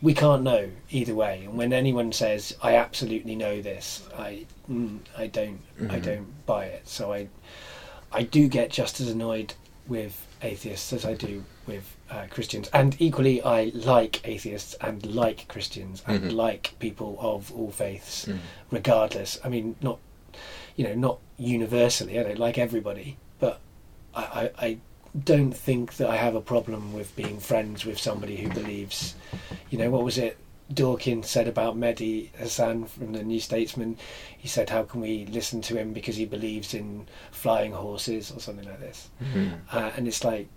we 0.00 0.14
can't 0.14 0.42
know 0.42 0.68
either 0.90 1.14
way. 1.14 1.44
And 1.44 1.56
when 1.58 1.72
anyone 1.72 2.12
says, 2.12 2.56
"I 2.62 2.76
absolutely 2.76 3.34
know 3.36 3.60
this," 3.62 4.08
I, 4.16 4.46
mm, 4.70 4.98
I 5.16 5.26
don't, 5.26 5.60
I 5.80 5.98
Mhm. 5.98 6.02
don't 6.02 6.46
buy 6.46 6.66
it. 6.66 6.88
So 6.88 7.12
I, 7.12 7.28
I 8.12 8.22
do 8.22 8.48
get 8.48 8.70
just 8.70 9.00
as 9.00 9.08
annoyed 9.08 9.54
with 9.88 10.24
atheists 10.42 10.92
as 10.92 11.04
I 11.04 11.14
do 11.14 11.44
with 11.66 11.96
uh, 12.10 12.24
Christians, 12.30 12.68
and 12.72 12.96
equally, 13.00 13.42
I 13.42 13.72
like 13.74 14.26
atheists 14.26 14.74
and 14.80 15.04
like 15.04 15.46
Christians 15.48 16.02
and 16.06 16.22
Mhm. 16.24 16.32
like 16.34 16.74
people 16.78 17.18
of 17.20 17.52
all 17.52 17.70
faiths 17.70 18.24
Mm. 18.26 18.38
regardless. 18.70 19.38
I 19.44 19.48
mean, 19.50 19.76
not 19.82 19.98
you 20.78 20.84
know, 20.84 20.94
not 20.94 21.18
universally. 21.36 22.18
I 22.20 22.22
don't 22.22 22.38
like 22.38 22.56
everybody, 22.56 23.16
but 23.40 23.60
I, 24.14 24.22
I, 24.22 24.66
I 24.66 24.78
don't 25.24 25.50
think 25.52 25.96
that 25.96 26.08
I 26.08 26.16
have 26.16 26.36
a 26.36 26.40
problem 26.40 26.92
with 26.92 27.14
being 27.16 27.40
friends 27.40 27.84
with 27.84 27.98
somebody 27.98 28.36
who 28.36 28.48
believes. 28.50 29.16
You 29.70 29.78
know, 29.78 29.90
what 29.90 30.04
was 30.04 30.18
it? 30.18 30.38
Dawkins 30.72 31.28
said 31.28 31.48
about 31.48 31.76
Mehdi 31.76 32.30
Hasan 32.36 32.84
from 32.84 33.12
the 33.12 33.24
New 33.24 33.40
Statesman. 33.40 33.96
He 34.36 34.46
said, 34.46 34.70
"How 34.70 34.84
can 34.84 35.00
we 35.00 35.26
listen 35.26 35.62
to 35.62 35.76
him 35.76 35.92
because 35.92 36.14
he 36.14 36.26
believes 36.26 36.74
in 36.74 37.08
flying 37.32 37.72
horses 37.72 38.30
or 38.30 38.38
something 38.38 38.68
like 38.68 38.78
this?" 38.78 39.10
Mm. 39.34 39.58
Uh, 39.72 39.90
and 39.96 40.06
it's 40.06 40.22
like 40.22 40.48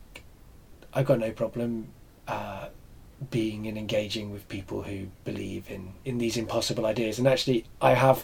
I've 0.94 1.08
got 1.08 1.18
no 1.18 1.32
problem 1.32 1.88
uh, 2.28 2.68
being 3.32 3.66
and 3.66 3.76
engaging 3.76 4.30
with 4.32 4.48
people 4.50 4.84
who 4.84 5.08
believe 5.24 5.72
in 5.72 5.94
in 6.06 6.20
these 6.20 6.38
impossible 6.38 6.86
ideas. 6.86 7.18
And 7.18 7.28
actually, 7.28 7.66
I 7.82 7.96
have 7.96 8.24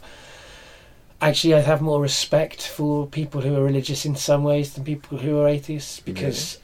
actually 1.21 1.55
I 1.55 1.59
have 1.61 1.81
more 1.81 2.01
respect 2.01 2.61
for 2.67 3.07
people 3.07 3.41
who 3.41 3.55
are 3.55 3.63
religious 3.63 4.05
in 4.05 4.15
some 4.15 4.43
ways 4.43 4.73
than 4.73 4.83
people 4.83 5.17
who 5.17 5.39
are 5.39 5.47
atheists 5.47 5.99
because. 5.99 6.59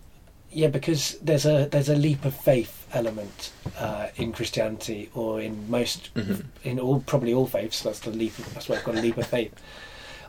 Yeah, 0.55 0.67
because 0.67 1.17
there's 1.19 1.47
a 1.47 1.67
there's 1.71 1.89
a 1.89 1.95
leap 1.95 2.25
of 2.25 2.35
faith 2.35 2.87
element 2.93 3.51
uh, 3.79 4.09
in 4.17 4.31
Christianity 4.31 5.09
or 5.15 5.41
in 5.41 5.67
most 5.67 6.13
Mhm. 6.13 6.45
in 6.63 6.79
all 6.79 6.99
probably 6.99 7.33
all 7.33 7.47
faiths. 7.47 7.81
That's 7.81 7.97
the 8.01 8.11
leap. 8.11 8.37
Of, 8.37 8.53
that's 8.53 8.69
why 8.69 8.75
I've 8.75 8.83
got 8.83 8.93
a 8.95 9.01
leap 9.01 9.17
of 9.17 9.25
faith, 9.25 9.51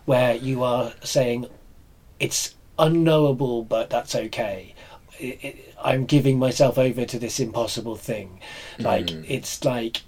where 0.07 0.35
you 0.35 0.65
are 0.65 0.95
saying 1.03 1.45
it's 2.19 2.55
unknowable, 2.79 3.65
but 3.65 3.91
that's 3.91 4.15
okay. 4.15 4.75
It, 5.21 5.39
it, 5.45 5.75
I'm 5.85 6.07
giving 6.07 6.39
myself 6.39 6.79
over 6.79 7.05
to 7.05 7.19
this 7.19 7.39
impossible 7.39 7.97
thing. 7.97 8.41
Like 8.79 9.09
Mm. 9.09 9.27
it's 9.29 9.63
like 9.63 10.01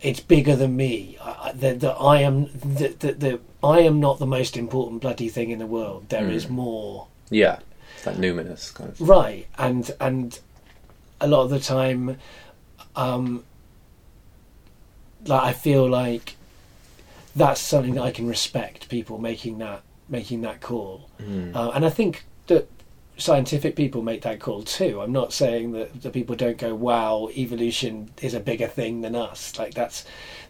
it's 0.00 0.20
bigger 0.20 0.54
than 0.54 0.76
me. 0.76 1.18
That 1.52 1.82
I 2.00 2.20
am 2.22 2.44
that 2.76 3.00
the, 3.00 3.12
the 3.12 3.40
I 3.62 3.80
am 3.80 3.98
not 4.00 4.18
the 4.18 4.26
most 4.26 4.56
important 4.56 5.00
bloody 5.02 5.28
thing 5.28 5.50
in 5.50 5.58
the 5.58 5.66
world. 5.66 6.08
There 6.10 6.28
is 6.30 6.46
Mm. 6.46 6.50
more. 6.50 7.06
Yeah, 7.30 7.58
it's 7.94 8.04
that 8.04 8.16
numinous 8.16 8.72
kind 8.72 8.90
of. 8.90 9.00
Right, 9.00 9.46
and 9.58 9.90
and 10.00 10.38
a 11.20 11.26
lot 11.26 11.42
of 11.42 11.50
the 11.50 11.58
time, 11.60 12.16
um, 12.94 13.44
like 15.26 15.42
I 15.42 15.52
feel 15.52 15.88
like 15.88 16.36
that's 17.34 17.60
something 17.60 17.94
that 17.94 18.02
I 18.02 18.10
can 18.10 18.26
respect. 18.28 18.88
People 18.88 19.18
making 19.18 19.58
that 19.58 19.82
making 20.08 20.40
that 20.42 20.60
call, 20.60 21.08
Mm. 21.20 21.54
uh, 21.54 21.70
and 21.74 21.84
I 21.84 21.90
think 21.90 22.24
that 22.46 22.68
scientific 23.18 23.74
people 23.76 24.00
make 24.00 24.22
that 24.22 24.38
call 24.40 24.62
too. 24.62 25.00
I'm 25.02 25.12
not 25.12 25.32
saying 25.32 25.72
that 25.72 26.02
the 26.02 26.10
people 26.10 26.34
don't 26.36 26.56
go, 26.56 26.74
"Wow, 26.74 27.28
evolution 27.36 28.10
is 28.22 28.32
a 28.32 28.40
bigger 28.40 28.68
thing 28.68 29.00
than 29.02 29.14
us." 29.14 29.58
Like 29.58 29.74
that's 29.74 30.04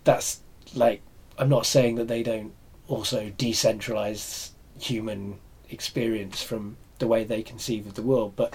that's 0.04 0.40
like 0.74 1.00
I'm 1.38 1.48
not 1.48 1.66
saying 1.66 1.94
that 1.96 2.08
they 2.08 2.22
don't 2.22 2.52
also 2.88 3.30
decentralize 3.30 4.50
human 4.80 5.38
experience 5.70 6.42
from 6.42 6.76
the 6.98 7.06
way 7.06 7.22
they 7.24 7.42
conceive 7.42 7.86
of 7.86 7.94
the 7.94 8.02
world, 8.02 8.32
but 8.34 8.54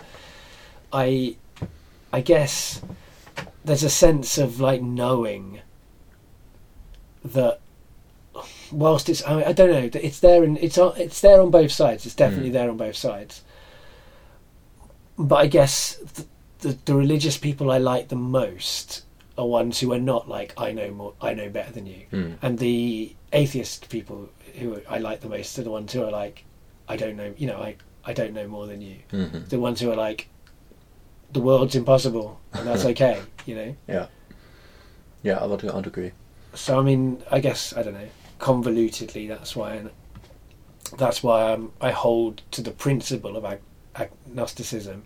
I 0.92 1.38
I 2.12 2.22
guess 2.22 2.82
there's 3.64 3.84
a 3.84 3.90
sense 3.90 4.38
of 4.38 4.60
like 4.60 4.82
knowing 4.82 5.62
that 7.24 7.60
whilst 8.72 9.08
it's 9.10 9.24
I, 9.24 9.44
I 9.44 9.52
don't 9.54 9.72
know 9.72 9.88
that 9.90 10.06
it's 10.06 10.20
there 10.20 10.44
and 10.44 10.58
it's 10.58 10.78
on 10.78 10.94
it's 10.98 11.22
there 11.22 11.42
on 11.42 11.52
both 11.52 11.72
sides. 11.72 12.06
It's 12.06 12.16
definitely 12.16 12.50
Mm. 12.50 12.54
there 12.54 12.70
on 12.70 12.78
both 12.78 12.96
sides. 12.96 13.44
But 15.18 15.36
I 15.36 15.48
guess 15.48 15.96
the, 16.16 16.26
the, 16.60 16.78
the 16.86 16.96
religious 16.96 17.38
people 17.38 17.72
I 17.72 17.78
like 17.78 18.08
the 18.10 18.16
most 18.16 19.04
are 19.38 19.48
ones 19.48 19.80
who 19.80 19.92
are 19.94 20.00
not 20.00 20.28
like 20.30 20.54
I 20.58 20.72
know 20.72 20.92
more, 20.92 21.14
I 21.22 21.34
know 21.34 21.50
better 21.50 21.72
than 21.72 21.86
you, 21.88 22.04
Mm. 22.12 22.38
and 22.42 22.60
the 22.60 23.16
atheist 23.32 23.90
people 23.90 24.30
who 24.60 24.80
I 24.88 25.00
like 25.00 25.22
the 25.22 25.30
most 25.30 25.58
are 25.58 25.64
the 25.64 25.72
ones 25.72 25.92
who 25.94 26.04
are 26.04 26.12
like 26.12 26.46
I 26.88 26.98
don't 26.98 27.16
know, 27.16 27.34
you 27.38 27.48
know, 27.48 27.58
I 27.58 27.76
I 28.06 28.14
don't 28.14 28.34
know 28.34 28.48
more 28.48 28.68
than 28.68 28.82
you. 28.82 28.98
Mhm. 29.12 29.50
The 29.50 29.60
ones 29.60 29.80
who 29.80 29.90
are 29.92 29.96
like 29.96 30.28
the 31.32 31.40
world's 31.42 31.76
impossible 31.76 32.40
and 32.54 32.68
that's 32.68 32.86
okay, 32.94 33.22
you 33.46 33.56
know. 33.56 33.76
Yeah. 33.88 34.08
Yeah, 35.24 35.38
I 35.38 35.46
would, 35.46 35.64
I'd 35.66 35.88
agree. 35.88 36.12
So 36.54 36.78
I 36.80 36.84
mean, 36.84 37.24
I 37.32 37.40
guess 37.40 37.74
I 37.76 37.82
don't 37.84 37.94
know. 37.94 38.10
Convolutedly, 38.40 39.28
that's 39.28 39.56
why 39.56 39.74
I, 39.76 39.84
that's 40.98 41.24
why 41.24 41.54
I'm, 41.54 41.72
I 41.82 41.92
hold 41.92 42.42
to 42.52 42.62
the 42.62 42.72
principle 42.72 43.36
of 43.38 43.46
ag- 43.46 43.62
agnosticism. 43.96 45.04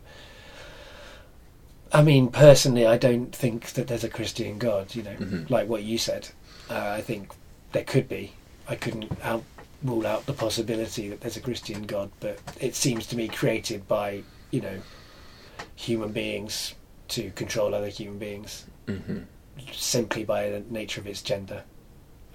I 1.93 2.01
mean, 2.03 2.29
personally, 2.29 2.85
I 2.85 2.97
don't 2.97 3.33
think 3.35 3.71
that 3.73 3.87
there's 3.87 4.03
a 4.03 4.09
Christian 4.09 4.57
God. 4.57 4.95
You 4.95 5.03
know, 5.03 5.15
Mhm. 5.15 5.49
like 5.49 5.67
what 5.67 5.83
you 5.83 5.97
said. 5.97 6.29
Uh, 6.69 6.89
I 6.97 7.01
think 7.01 7.31
there 7.71 7.83
could 7.83 8.07
be. 8.09 8.33
I 8.67 8.75
couldn't 8.75 9.11
out 9.23 9.43
rule 9.83 10.07
out 10.07 10.25
the 10.25 10.33
possibility 10.33 11.07
that 11.09 11.21
there's 11.21 11.37
a 11.37 11.41
Christian 11.41 11.83
God, 11.83 12.09
but 12.19 12.39
it 12.59 12.75
seems 12.75 13.05
to 13.07 13.15
me 13.15 13.27
created 13.27 13.87
by 13.87 14.23
you 14.51 14.61
know 14.61 14.81
human 15.75 16.11
beings 16.11 16.73
to 17.09 17.29
control 17.31 17.73
other 17.73 17.87
human 17.89 18.17
beings 18.17 18.65
hmm 18.87 19.19
simply 19.71 20.23
by 20.23 20.49
the 20.49 20.61
nature 20.69 21.01
of 21.01 21.07
its 21.07 21.21
gender. 21.21 21.63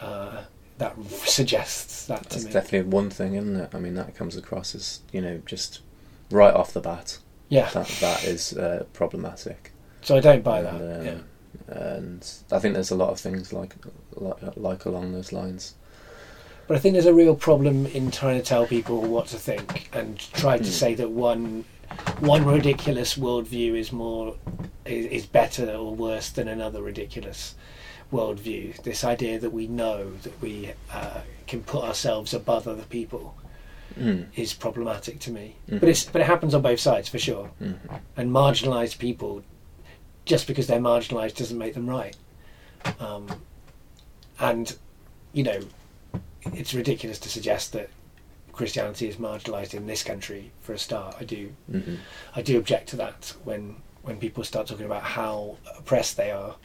Uh, 0.01 0.43
that 0.79 0.97
suggests 1.25 2.07
that 2.07 2.23
to 2.31 2.41
That's 2.41 2.45
definitely 2.53 2.91
one 2.91 3.11
thing, 3.11 3.35
isn't 3.35 3.57
it? 3.57 3.71
I 3.73 3.79
mean, 3.79 3.95
that 3.95 4.17
comes 4.17 4.37
across 4.37 4.75
as, 4.75 5.01
you 5.13 5.21
know, 5.21 5.41
just 5.47 5.81
right 6.31 6.53
off 6.53 6.73
the 6.73 6.81
bat. 6.81 7.19
Yeah. 7.53 7.69
That 7.71 7.87
That 8.01 8.25
is 8.25 8.57
uh, 8.57 8.85
problematic. 8.95 9.73
So 10.01 10.17
I 10.17 10.21
don't 10.21 10.43
buy 10.43 10.63
that. 10.63 10.81
And, 10.81 11.01
um, 11.01 11.07
yeah. 11.07 11.91
and 11.91 12.31
I 12.51 12.59
think 12.59 12.73
there's 12.75 12.91
a 12.91 12.97
lot 12.97 13.11
of 13.11 13.21
things 13.21 13.53
like, 13.53 13.75
like, 14.15 14.57
like 14.57 14.85
along 14.87 15.13
those 15.13 15.33
lines. 15.33 15.75
But 16.67 16.77
I 16.77 16.81
think 16.81 16.95
there's 16.95 17.07
a 17.07 17.13
real 17.13 17.37
problem 17.37 17.87
in 17.87 18.11
trying 18.11 18.39
to 18.41 18.45
tell 18.45 18.67
people 18.67 19.03
what 19.03 19.27
to 19.29 19.37
think 19.37 19.91
and 19.93 20.19
try 20.19 20.57
to 20.57 20.65
Hmm. 20.65 20.71
say 20.71 20.95
that 20.95 21.11
one 21.11 21.65
one 22.21 22.47
ridiculous 22.47 23.19
worldview 23.19 23.77
is 23.77 23.93
more 23.93 24.37
is, 24.87 25.05
is 25.07 25.27
better 25.27 25.71
or 25.75 25.95
worse 25.95 26.31
than 26.31 26.49
another 26.49 26.81
ridiculous 26.83 27.55
worldview. 28.11 28.83
This 28.83 29.05
idea 29.05 29.39
that 29.39 29.51
we 29.53 29.67
know 29.67 30.13
that 30.23 30.41
we 30.41 30.73
uh, 30.91 31.21
can 31.47 31.63
put 31.63 31.85
ourselves 31.85 32.33
above 32.33 32.67
other 32.67 32.85
people 32.89 33.35
Mm. 33.99 34.27
is 34.37 34.55
problematic 34.55 35.19
to 35.21 35.31
me. 35.31 35.57
Mhm. 35.69 35.81
But 35.81 35.89
it's 35.89 36.05
but 36.05 36.21
it 36.21 36.27
happens 36.27 36.55
on 36.55 36.63
both 36.63 36.81
sides 36.81 37.09
for 37.09 37.19
sure. 37.19 37.47
hmm 37.59 37.73
and 38.17 38.31
marginalised 38.31 38.99
people, 38.99 39.43
just 40.25 40.47
because 40.47 40.67
they're 40.67 40.81
marginalised 40.81 41.37
doesn't 41.37 41.59
make 41.59 41.75
them 41.75 41.89
right. 41.89 42.17
Um, 43.01 43.27
and, 44.39 44.77
you 45.33 45.43
know, 45.45 45.61
it's 46.45 46.75
ridiculous 46.75 47.19
to 47.21 47.29
suggest 47.29 47.73
that 47.73 47.89
Christianity 48.53 49.09
is 49.09 49.17
marginalised 49.17 49.73
in 49.75 49.87
this 49.87 50.03
country. 50.03 50.51
For 50.61 50.73
a 50.75 50.79
start, 50.79 51.17
I 51.21 51.25
do, 51.25 51.53
hmm 51.71 51.97
I 52.37 52.43
do 52.43 52.59
object 52.59 52.89
to 52.91 52.97
that 52.97 53.35
when 53.45 53.77
when 54.03 54.19
people 54.19 54.43
start 54.45 54.67
talking 54.67 54.87
about 54.87 55.03
how 55.03 55.57
oppressed 55.79 56.17
they 56.17 56.31
are. 56.33 56.57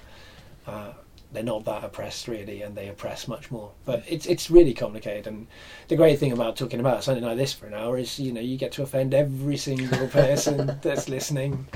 Uh, 0.66 0.92
they're 1.32 1.44
not 1.44 1.66
that 1.66 1.84
oppressed 1.84 2.28
really, 2.28 2.62
and 2.62 2.76
they 2.76 2.88
oppress 2.88 3.28
much 3.28 3.52
more. 3.52 3.72
But 3.86 4.04
it's 4.08 4.26
it's 4.26 4.50
really 4.50 4.74
complicated. 4.74 5.28
And 5.28 5.48
the 5.88 5.96
great 5.96 6.20
thing 6.20 6.32
about 6.32 6.56
talking 6.56 6.80
about 6.80 7.04
something 7.04 7.24
like 7.24 7.38
this 7.38 7.54
for 7.54 7.68
an 7.68 7.74
hour 7.74 7.98
is, 7.98 8.20
you 8.20 8.32
know, 8.32 8.42
you 8.42 8.58
get 8.58 8.72
to 8.74 8.84
offend 8.84 9.14
every 9.14 9.58
single 9.58 10.08
person 10.10 10.80
that's 10.82 11.10
listening. 11.10 11.68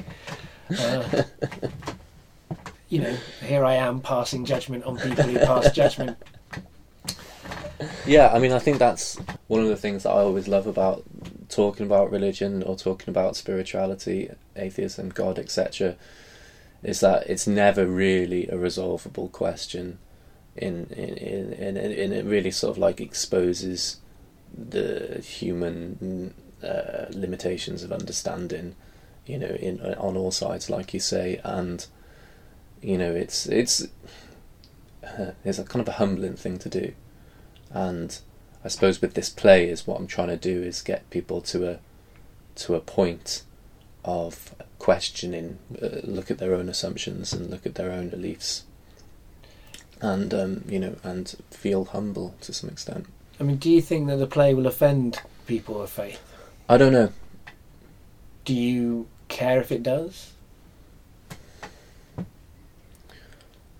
Uh, 0.78 1.24
you 2.89 3.02
know, 3.02 3.18
here 3.41 3.66
I 3.66 3.76
am 3.76 3.99
passing 4.02 4.45
judgment 4.45 4.84
on 4.86 4.97
people 4.97 5.24
who 5.24 5.39
pass 5.39 5.72
judgment. 5.72 6.18
Yeah, 8.06 8.32
I 8.34 8.39
mean, 8.39 8.52
I 8.52 8.60
think 8.60 8.78
that's 8.78 9.18
one 9.47 9.62
of 9.62 9.68
the 9.68 9.76
things 9.76 10.04
that 10.04 10.10
I 10.10 10.20
always 10.20 10.47
love 10.47 10.68
about 10.68 11.04
talking 11.49 11.86
about 11.86 12.12
religion 12.12 12.64
or 12.64 12.76
talking 12.76 13.10
about 13.10 13.36
spirituality, 13.36 14.30
atheism, 14.56 15.10
God, 15.10 15.39
etc. 15.39 15.95
Is 16.84 16.99
that 17.01 17.29
it's 17.29 17.47
never 17.47 17.86
really 17.86 18.47
a 18.47 18.57
resolvable 18.57 19.29
question. 19.29 19.99
In 20.55 20.88
in 20.88 21.53
in 21.53 21.77
in, 21.77 22.11
it 22.11 22.25
really 22.25 22.51
sort 22.51 22.71
of 22.71 22.77
like 22.77 22.99
exposes 22.99 23.97
the 24.53 25.21
human 25.23 26.34
uh, 26.63 27.05
limitations 27.11 27.84
of 27.84 27.91
understanding, 27.91 28.75
you 29.25 29.38
know, 29.38 29.55
in 29.59 29.79
on 29.95 30.17
all 30.17 30.32
sides, 30.32 30.69
like 30.69 30.93
you 30.93 30.99
say, 30.99 31.39
and 31.43 31.86
you 32.82 32.97
know, 32.97 33.13
it's 33.13 33.45
it's 33.45 33.88
it's 35.45 35.59
a 35.59 35.63
kind 35.63 35.82
of 35.82 35.88
a 35.88 35.97
humbling 35.97 36.36
thing 36.36 36.57
to 36.59 36.69
do 36.69 36.93
and 37.73 38.19
I 38.63 38.67
suppose 38.67 39.01
with 39.01 39.13
this 39.13 39.29
play 39.29 39.69
is 39.69 39.88
what 39.88 39.99
I'm 39.99 40.07
trying 40.07 40.27
to 40.27 40.38
do 40.38 40.61
is 40.61 40.82
get 40.82 41.09
people 41.09 41.41
to 41.41 41.69
a 41.69 41.79
to 42.55 42.75
a 42.75 42.79
point 42.79 43.43
of 44.04 44.56
questioning, 44.80 45.60
uh, 45.82 46.02
look 46.04 46.32
at 46.32 46.38
their 46.39 46.56
own 46.56 46.70
assumptions 46.70 47.34
and 47.34 47.49
look 47.49 47.66
at 47.66 47.76
their 47.76 47.91
own 47.91 48.10
beliefs, 48.10 48.64
and 50.02 50.34
um, 50.34 50.64
you 50.68 50.80
know, 50.80 50.95
and 51.04 51.36
feel 51.52 51.86
humble 51.86 52.36
to 52.41 52.54
some 52.54 52.70
extent. 52.70 53.06
I 53.39 53.43
mean, 53.43 53.58
do 53.58 53.70
you 53.70 53.82
think 53.82 54.08
that 54.08 54.18
the 54.18 54.28
play 54.28 54.54
will 54.54 54.68
offend 54.68 55.22
people 55.47 55.82
of 55.82 55.89
faith? 55.89 56.22
I 56.70 56.78
don't 56.78 56.93
know. 56.93 57.12
Do 58.45 58.54
you 58.54 59.08
care 59.28 59.60
if 59.62 59.72
it 59.72 59.84
does? 59.84 60.34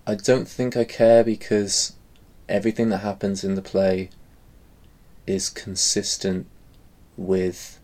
I 0.06 0.16
don't 0.16 0.48
think 0.48 0.76
I 0.76 0.84
care 0.84 1.22
because 1.22 1.94
everything 2.48 2.88
that 2.88 2.98
happens 2.98 3.44
in 3.44 3.54
the 3.54 3.62
play 3.62 4.10
is 5.26 5.48
consistent 5.48 6.46
with 7.16 7.78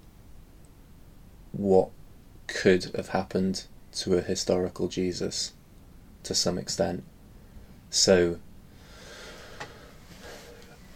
what 1.53 1.91
could 2.49 2.85
have 2.97 3.09
happened 3.09 3.65
to 3.93 4.19
a 4.19 4.23
historical 4.23 4.89
Jesus 4.89 5.53
to 6.25 6.35
some 6.35 6.59
extent. 6.59 7.05
So, 7.91 8.39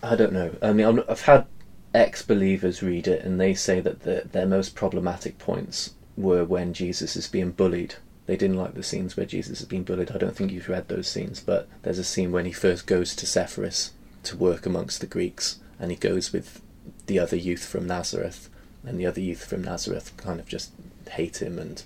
I 0.02 0.16
don't 0.16 0.32
know. 0.32 0.56
I 0.60 0.72
mean, 0.72 1.02
I've 1.08 1.22
had 1.22 1.46
ex 1.94 2.22
believers 2.22 2.82
read 2.82 3.06
it 3.06 3.24
and 3.24 3.40
they 3.40 3.54
say 3.54 3.78
that 3.80 4.00
the, 4.00 4.22
their 4.32 4.46
most 4.46 4.74
problematic 4.74 5.38
points 5.38 5.94
were 6.16 6.44
when 6.44 6.72
Jesus 6.72 7.16
is 7.16 7.28
being 7.28 7.50
bullied 7.50 7.94
they 8.26 8.36
didn't 8.36 8.56
like 8.56 8.74
the 8.74 8.82
scenes 8.82 9.16
where 9.16 9.26
Jesus 9.26 9.60
is 9.60 9.66
being 9.66 9.82
bullied. 9.82 10.12
I 10.12 10.18
don't 10.18 10.36
think 10.36 10.52
you've 10.52 10.68
read 10.68 10.88
those 10.88 11.08
scenes, 11.08 11.40
but 11.40 11.68
there's 11.82 11.98
a 11.98 12.04
scene 12.04 12.30
when 12.30 12.46
he 12.46 12.52
first 12.52 12.86
goes 12.86 13.16
to 13.16 13.26
Sepphoris 13.26 13.90
to 14.22 14.36
work 14.36 14.64
amongst 14.64 15.00
the 15.00 15.06
Greeks, 15.06 15.58
and 15.80 15.90
he 15.90 15.96
goes 15.96 16.32
with 16.32 16.62
the 17.06 17.18
other 17.18 17.36
youth 17.36 17.64
from 17.64 17.86
Nazareth, 17.86 18.48
and 18.84 18.98
the 18.98 19.06
other 19.06 19.20
youth 19.20 19.44
from 19.44 19.62
Nazareth 19.62 20.16
kind 20.16 20.38
of 20.38 20.46
just 20.46 20.70
hate 21.12 21.40
him 21.42 21.58
and 21.58 21.82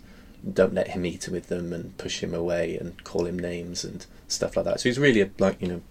don't 0.52 0.74
let 0.74 0.88
him 0.88 1.04
eat 1.04 1.28
with 1.28 1.48
them 1.48 1.72
and 1.72 1.96
push 1.98 2.22
him 2.22 2.34
away 2.34 2.76
and 2.76 3.02
call 3.04 3.26
him 3.26 3.38
names 3.38 3.84
and 3.84 4.06
stuff 4.28 4.56
like 4.56 4.64
that. 4.64 4.80
So 4.80 4.88
he's 4.88 4.98
really 4.98 5.30
like 5.38 5.60
you 5.60 5.68
know 5.68 5.82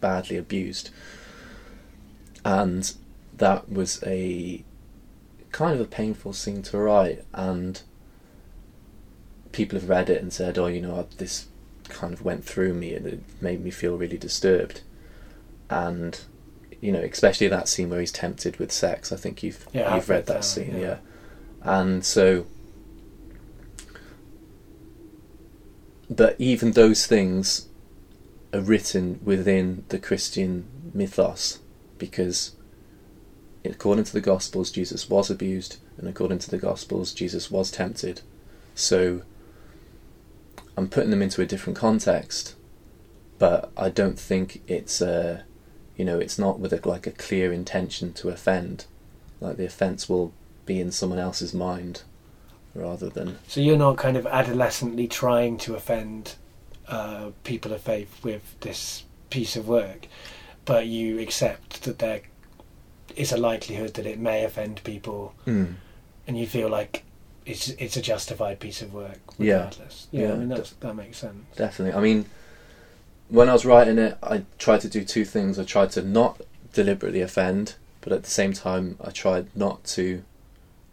badly 0.00 0.36
abused, 0.36 0.90
and 2.44 2.92
that 3.36 3.70
was 3.70 4.02
a 4.06 4.64
kind 5.52 5.74
of 5.74 5.80
a 5.80 5.84
painful 5.88 6.32
scene 6.32 6.62
to 6.62 6.76
write 6.76 7.24
and 7.32 7.80
people 9.52 9.78
have 9.78 9.88
read 9.88 10.10
it 10.10 10.20
and 10.20 10.32
said, 10.32 10.58
"Oh, 10.58 10.66
you 10.66 10.80
know, 10.80 11.06
this 11.18 11.46
kind 11.88 12.12
of 12.12 12.24
went 12.24 12.44
through 12.44 12.74
me 12.74 12.92
and 12.94 13.06
it 13.06 13.20
made 13.40 13.62
me 13.64 13.70
feel 13.70 13.96
really 13.96 14.18
disturbed." 14.18 14.82
And 15.70 16.20
you 16.80 16.92
know, 16.92 17.00
especially 17.00 17.48
that 17.48 17.68
scene 17.68 17.88
where 17.88 18.00
he's 18.00 18.12
tempted 18.12 18.58
with 18.58 18.70
sex. 18.70 19.10
I 19.12 19.16
think 19.16 19.42
you've 19.42 19.66
Yeah, 19.72 19.94
you've 19.94 20.02
I've 20.04 20.08
read 20.10 20.26
that 20.26 20.34
that, 20.34 20.44
scene, 20.44 20.74
yeah. 20.74 20.80
yeah. 20.80 20.96
And 21.62 22.04
so, 22.04 22.46
but 26.10 26.36
even 26.38 26.72
those 26.72 27.06
things 27.06 27.68
are 28.52 28.60
written 28.60 29.20
within 29.24 29.84
the 29.88 29.98
Christian 29.98 30.66
mythos 30.92 31.58
because 31.98 32.52
according 33.64 34.04
to 34.04 34.12
the 34.12 34.20
Gospels, 34.20 34.70
Jesus 34.70 35.08
was 35.08 35.30
abused, 35.30 35.78
and 35.96 36.08
according 36.08 36.38
to 36.40 36.50
the 36.50 36.58
Gospels, 36.58 37.12
Jesus 37.12 37.50
was 37.50 37.70
tempted. 37.70 38.20
So 38.74 39.22
I'm 40.76 40.88
putting 40.88 41.10
them 41.10 41.22
into 41.22 41.40
a 41.40 41.46
different 41.46 41.78
context, 41.78 42.54
but 43.38 43.70
I 43.76 43.88
don't 43.88 44.18
think 44.18 44.62
it's 44.66 45.00
uh, 45.00 45.42
you 45.96 46.04
know, 46.04 46.18
it's 46.18 46.38
not 46.38 46.58
with 46.58 46.72
a, 46.72 46.88
like 46.88 47.06
a 47.06 47.12
clear 47.12 47.52
intention 47.52 48.12
to 48.14 48.28
offend. 48.28 48.86
Like 49.40 49.56
the 49.56 49.66
offence 49.66 50.08
will 50.08 50.32
be 50.66 50.80
in 50.80 50.90
someone 50.90 51.18
else's 51.18 51.54
mind, 51.54 52.02
rather 52.74 53.08
than 53.08 53.38
So 53.48 53.60
you're 53.60 53.76
not 53.76 53.96
kind 53.96 54.16
of 54.16 54.26
adolescently 54.26 55.06
trying 55.08 55.58
to 55.58 55.74
offend 55.74 56.34
uh, 56.88 57.30
people 57.44 57.72
of 57.72 57.80
faith 57.80 58.22
with 58.24 58.58
this 58.60 59.04
piece 59.30 59.56
of 59.56 59.66
work, 59.68 60.06
but 60.64 60.86
you 60.86 61.18
accept 61.18 61.82
that 61.82 61.98
there 61.98 62.20
is 63.16 63.32
a 63.32 63.36
likelihood 63.36 63.94
that 63.94 64.06
it 64.06 64.18
may 64.18 64.44
offend 64.44 64.82
people, 64.84 65.34
and 65.46 65.76
you 66.28 66.46
feel 66.46 66.68
like 66.68 67.04
it's 67.46 67.68
it's 67.70 67.96
a 67.96 68.02
justified 68.02 68.58
piece 68.58 68.80
of 68.82 68.92
work 68.94 69.18
Yeah. 69.38 69.56
regardless. 69.56 70.08
Yeah, 70.10 70.32
I 70.32 70.36
mean 70.36 70.48
that's, 70.48 70.70
that 70.80 70.94
makes 70.94 71.18
sense. 71.18 71.44
definitely. 71.56 71.94
I 71.98 72.00
mean, 72.02 72.24
when 73.28 73.48
I 73.48 73.52
was 73.52 73.64
writing 73.64 73.98
it, 73.98 74.16
I 74.22 74.44
tried 74.58 74.80
to 74.82 74.88
do 74.88 75.04
two 75.04 75.24
things. 75.24 75.58
I 75.58 75.64
tried 75.64 75.90
to 75.92 76.02
not 76.02 76.40
deliberately 76.72 77.20
offend, 77.20 77.74
but 78.00 78.12
at 78.12 78.22
the 78.24 78.30
same 78.30 78.52
time, 78.52 78.96
I 79.02 79.10
tried 79.10 79.46
not 79.54 79.84
to 79.96 80.22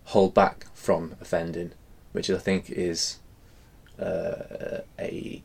hold 0.05 0.33
back 0.33 0.65
from 0.81 1.15
offending, 1.21 1.71
which 2.11 2.29
I 2.29 2.37
think 2.39 2.69
is 2.69 3.19
uh, 3.99 4.81
a 4.99 5.43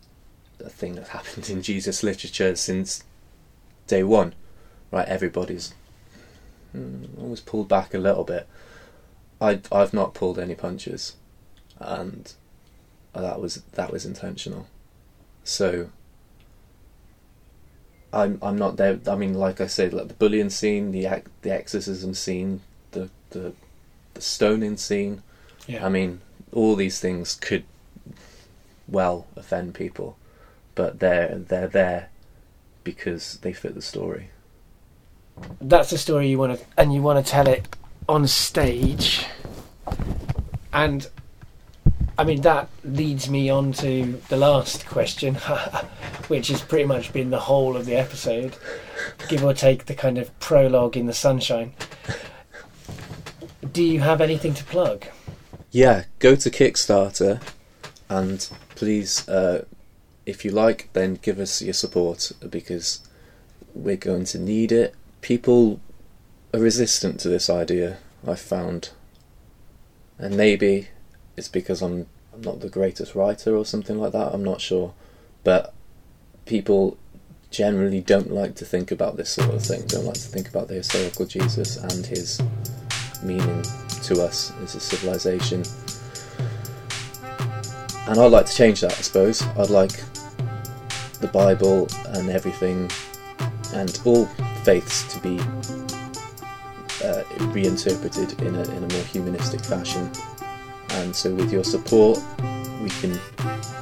a 0.59 0.71
thing 0.71 0.95
that's 0.95 1.09
happened 1.19 1.51
in 1.51 1.63
Jesus 1.63 2.03
literature 2.03 2.57
since 2.57 3.05
day 3.87 4.03
one. 4.03 4.35
Right, 4.91 5.07
everybody's 5.07 5.75
mm, 6.75 7.07
always 7.21 7.41
pulled 7.41 7.69
back 7.69 7.93
a 7.93 7.99
little 7.99 8.25
bit. 8.25 8.49
I 9.41 9.61
I've 9.71 9.93
not 9.93 10.15
pulled 10.15 10.39
any 10.39 10.55
punches, 10.55 11.17
and 11.79 12.33
that 13.15 13.41
was 13.41 13.57
that 13.73 13.93
was 13.93 14.07
intentional. 14.07 14.69
So 15.45 15.91
I'm 18.11 18.39
I'm 18.41 18.57
not 18.57 18.79
there. 18.79 18.99
I 19.07 19.17
mean, 19.17 19.35
like 19.35 19.61
I 19.61 19.67
said, 19.67 19.93
like 19.93 20.09
the 20.09 20.15
bullying 20.15 20.51
scene, 20.51 20.93
the 20.93 21.23
the 21.43 21.53
exorcism 21.53 22.15
scene, 22.15 22.63
the 22.93 23.11
the 23.31 23.53
the 24.17 24.23
stoning 24.23 24.77
scene. 24.77 25.23
Yeah. 25.67 25.87
I 25.87 25.89
mean, 25.89 26.21
all 26.53 26.75
these 26.77 26.99
things 27.01 27.35
could 27.35 27.65
well 28.89 29.27
offend 29.37 29.75
people, 29.75 30.17
but 30.75 30.99
they're 31.01 31.37
they're 31.39 31.69
there 31.69 32.09
because 32.85 33.39
they 33.43 33.53
fit 33.53 33.75
the 33.75 33.83
story. 33.83 34.31
that's 35.61 35.91
the 35.91 35.99
story 35.99 36.29
you 36.29 36.39
want 36.39 36.59
to 36.59 36.65
and 36.79 36.95
you 36.95 37.03
want 37.03 37.25
to 37.25 37.31
tell 37.31 37.47
it 37.49 37.69
on 38.09 38.27
stage 38.27 39.27
and 40.73 41.09
i 42.17 42.25
mean 42.25 42.41
that 42.41 42.69
leads 42.85 43.29
me 43.29 43.51
on 43.51 43.73
to 43.73 44.21
the 44.29 44.37
last 44.37 44.87
question 44.87 45.35
which 46.29 46.49
has 46.49 46.63
pretty 46.63 46.85
much 46.87 47.13
been 47.13 47.31
the 47.31 47.41
whole 47.41 47.77
of 47.77 47.85
the 47.85 47.95
episode 47.95 48.57
give 49.29 49.45
or 49.45 49.53
take 49.53 49.85
the 49.87 49.95
kind 49.95 50.17
of 50.17 50.37
prologue 50.41 50.97
in 50.97 51.07
the 51.07 51.13
sunshine 51.13 51.73
do 53.77 53.83
you 53.83 54.01
have 54.01 54.23
anything 54.23 54.55
to 54.55 54.65
plug 54.65 55.05
Yeah, 55.71 56.05
go 56.19 56.35
to 56.35 56.51
Kickstarter, 56.51 57.43
and 58.09 58.49
please, 58.75 59.29
uh, 59.29 59.67
if 60.25 60.47
you 60.47 60.51
like, 60.51 60.89
then 60.95 61.19
give 61.21 61.39
us 61.39 61.61
your 61.61 61.75
support 61.75 62.33
because 62.49 63.07
we're 63.75 63.99
going 63.99 64.25
to 64.27 64.39
need 64.39 64.73
it. 64.73 64.95
People 65.21 65.79
are 66.55 66.61
resistant 66.61 67.21
to 67.21 67.29
this 67.29 67.51
idea. 67.51 67.99
I've 68.27 68.41
found, 68.41 68.93
and 70.19 70.35
maybe 70.35 70.89
it's 71.37 71.49
because 71.49 71.83
I'm 71.83 72.07
I'm 72.33 72.41
not 72.41 72.61
the 72.61 72.71
greatest 72.71 73.15
writer 73.15 73.55
or 73.55 73.67
something 73.67 73.99
like 73.99 74.13
that. 74.13 74.33
I'm 74.33 74.45
not 74.45 74.63
sure, 74.63 74.95
but 75.45 75.75
people 76.47 76.97
generally 77.51 78.01
don't 78.01 78.31
like 78.31 78.55
to 78.55 78.65
think 78.65 78.91
about 78.91 79.19
this 79.19 79.29
sort 79.29 79.53
of 79.53 79.63
thing. 79.63 79.83
Don't 79.87 80.07
like 80.07 80.15
to 80.15 80.33
think 80.35 80.49
about 80.49 80.69
the 80.69 80.75
historical 80.75 81.27
Jesus 81.27 81.77
and 81.77 82.07
his 82.07 82.41
meaning 83.27 83.63
to 84.03 84.23
us 84.23 84.53
as 84.63 84.75
a 84.75 84.81
civilization. 84.81 85.63
And 88.09 88.21
I'd 88.21 88.31
like 88.31 88.47
to 88.47 88.55
change 88.55 88.81
that, 88.83 88.93
I 88.93 89.03
suppose. 89.03 89.43
I'd 89.59 89.71
like 89.71 90.01
the 91.21 91.29
Bible 91.33 91.89
and 92.09 92.31
everything 92.31 92.91
and 93.75 94.01
all 94.05 94.27
faiths 94.65 95.03
to 95.13 95.21
be 95.21 95.41
uh, 97.05 97.23
reinterpreted 97.53 98.41
in 98.43 98.55
a, 98.55 98.63
in 98.63 98.85
a 98.85 98.93
more 98.93 99.05
humanistic 99.05 99.61
fashion. 99.61 100.11
And 100.91 101.15
so, 101.15 101.35
with 101.35 101.53
your 101.53 101.65
support, 101.65 102.19
we 102.81 102.91
can 102.91 103.19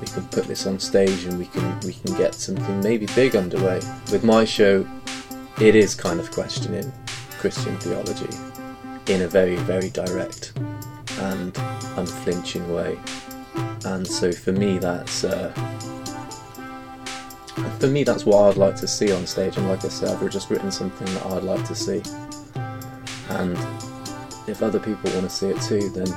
we 0.01 0.07
can 0.07 0.27
put 0.29 0.45
this 0.45 0.67
on 0.67 0.79
stage 0.79 1.25
and 1.25 1.39
we 1.39 1.47
can 1.47 1.79
we 1.81 1.93
can 1.93 2.17
get 2.17 2.35
something 2.35 2.81
maybe 2.81 3.07
big 3.15 3.37
underway. 3.37 3.81
With 4.11 4.25
my 4.25 4.45
show, 4.45 4.87
it 5.61 5.75
is 5.75 5.95
kind 5.95 6.19
of 6.19 6.31
questioning 6.31 6.91
Christian 7.39 7.77
theology 7.79 8.54
in 9.09 9.23
a 9.23 9.29
very 9.29 9.57
very 9.57 9.91
direct 9.91 10.53
and 11.21 11.57
unflinching 11.97 12.73
way. 12.73 12.99
And 13.85 14.07
so 14.07 14.33
for 14.33 14.53
me, 14.53 14.79
that's 14.79 15.25
uh, 15.25 15.53
for 17.79 17.87
me 17.87 18.03
that's 18.05 18.25
what 18.25 18.49
I'd 18.51 18.57
like 18.57 18.77
to 18.77 18.89
see 18.89 19.13
on 19.13 19.27
stage. 19.27 19.57
And 19.57 19.69
like 19.69 19.85
I 19.85 19.89
said, 19.89 20.09
I've 20.09 20.31
just 20.31 20.51
written 20.51 20.71
something 20.71 21.07
that 21.15 21.27
I'd 21.27 21.43
like 21.45 21.65
to 21.67 21.75
see. 21.75 22.03
And 23.31 23.57
if 24.49 24.63
other 24.63 24.79
people 24.79 25.11
want 25.13 25.25
to 25.25 25.31
see 25.31 25.49
it 25.49 25.61
too, 25.61 25.91
then 25.91 26.09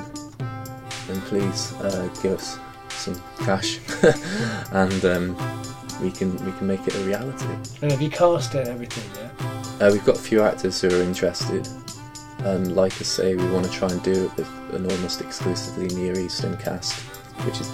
then 1.06 1.20
please 1.22 1.72
uh, 1.74 2.08
give 2.22 2.32
us 2.32 2.58
some 2.90 3.20
cash, 3.38 3.78
and 4.72 5.04
um, 5.04 5.36
we 6.02 6.10
can 6.10 6.32
we 6.44 6.52
can 6.52 6.66
make 6.66 6.86
it 6.86 6.94
a 6.96 6.98
reality. 7.00 7.46
and 7.82 7.90
have 7.92 8.02
you 8.02 8.10
cast 8.10 8.54
it 8.54 8.66
everything 8.66 9.04
yet 9.14 9.30
Uh, 9.80 9.90
we've 9.92 10.04
got 10.04 10.16
a 10.16 10.20
few 10.20 10.42
actors 10.42 10.80
who 10.80 10.88
are 10.88 11.02
interested. 11.02 11.66
Um, 12.44 12.64
like 12.74 12.92
I 12.94 13.04
say, 13.04 13.34
we 13.34 13.48
want 13.50 13.66
to 13.66 13.72
try 13.72 13.88
and 13.88 14.02
do 14.02 14.26
it 14.26 14.36
with 14.36 14.48
an 14.74 14.90
almost 14.90 15.20
exclusively 15.20 15.88
Near 15.96 16.18
Eastern 16.18 16.56
cast, 16.56 16.94
which 17.44 17.60
is 17.60 17.70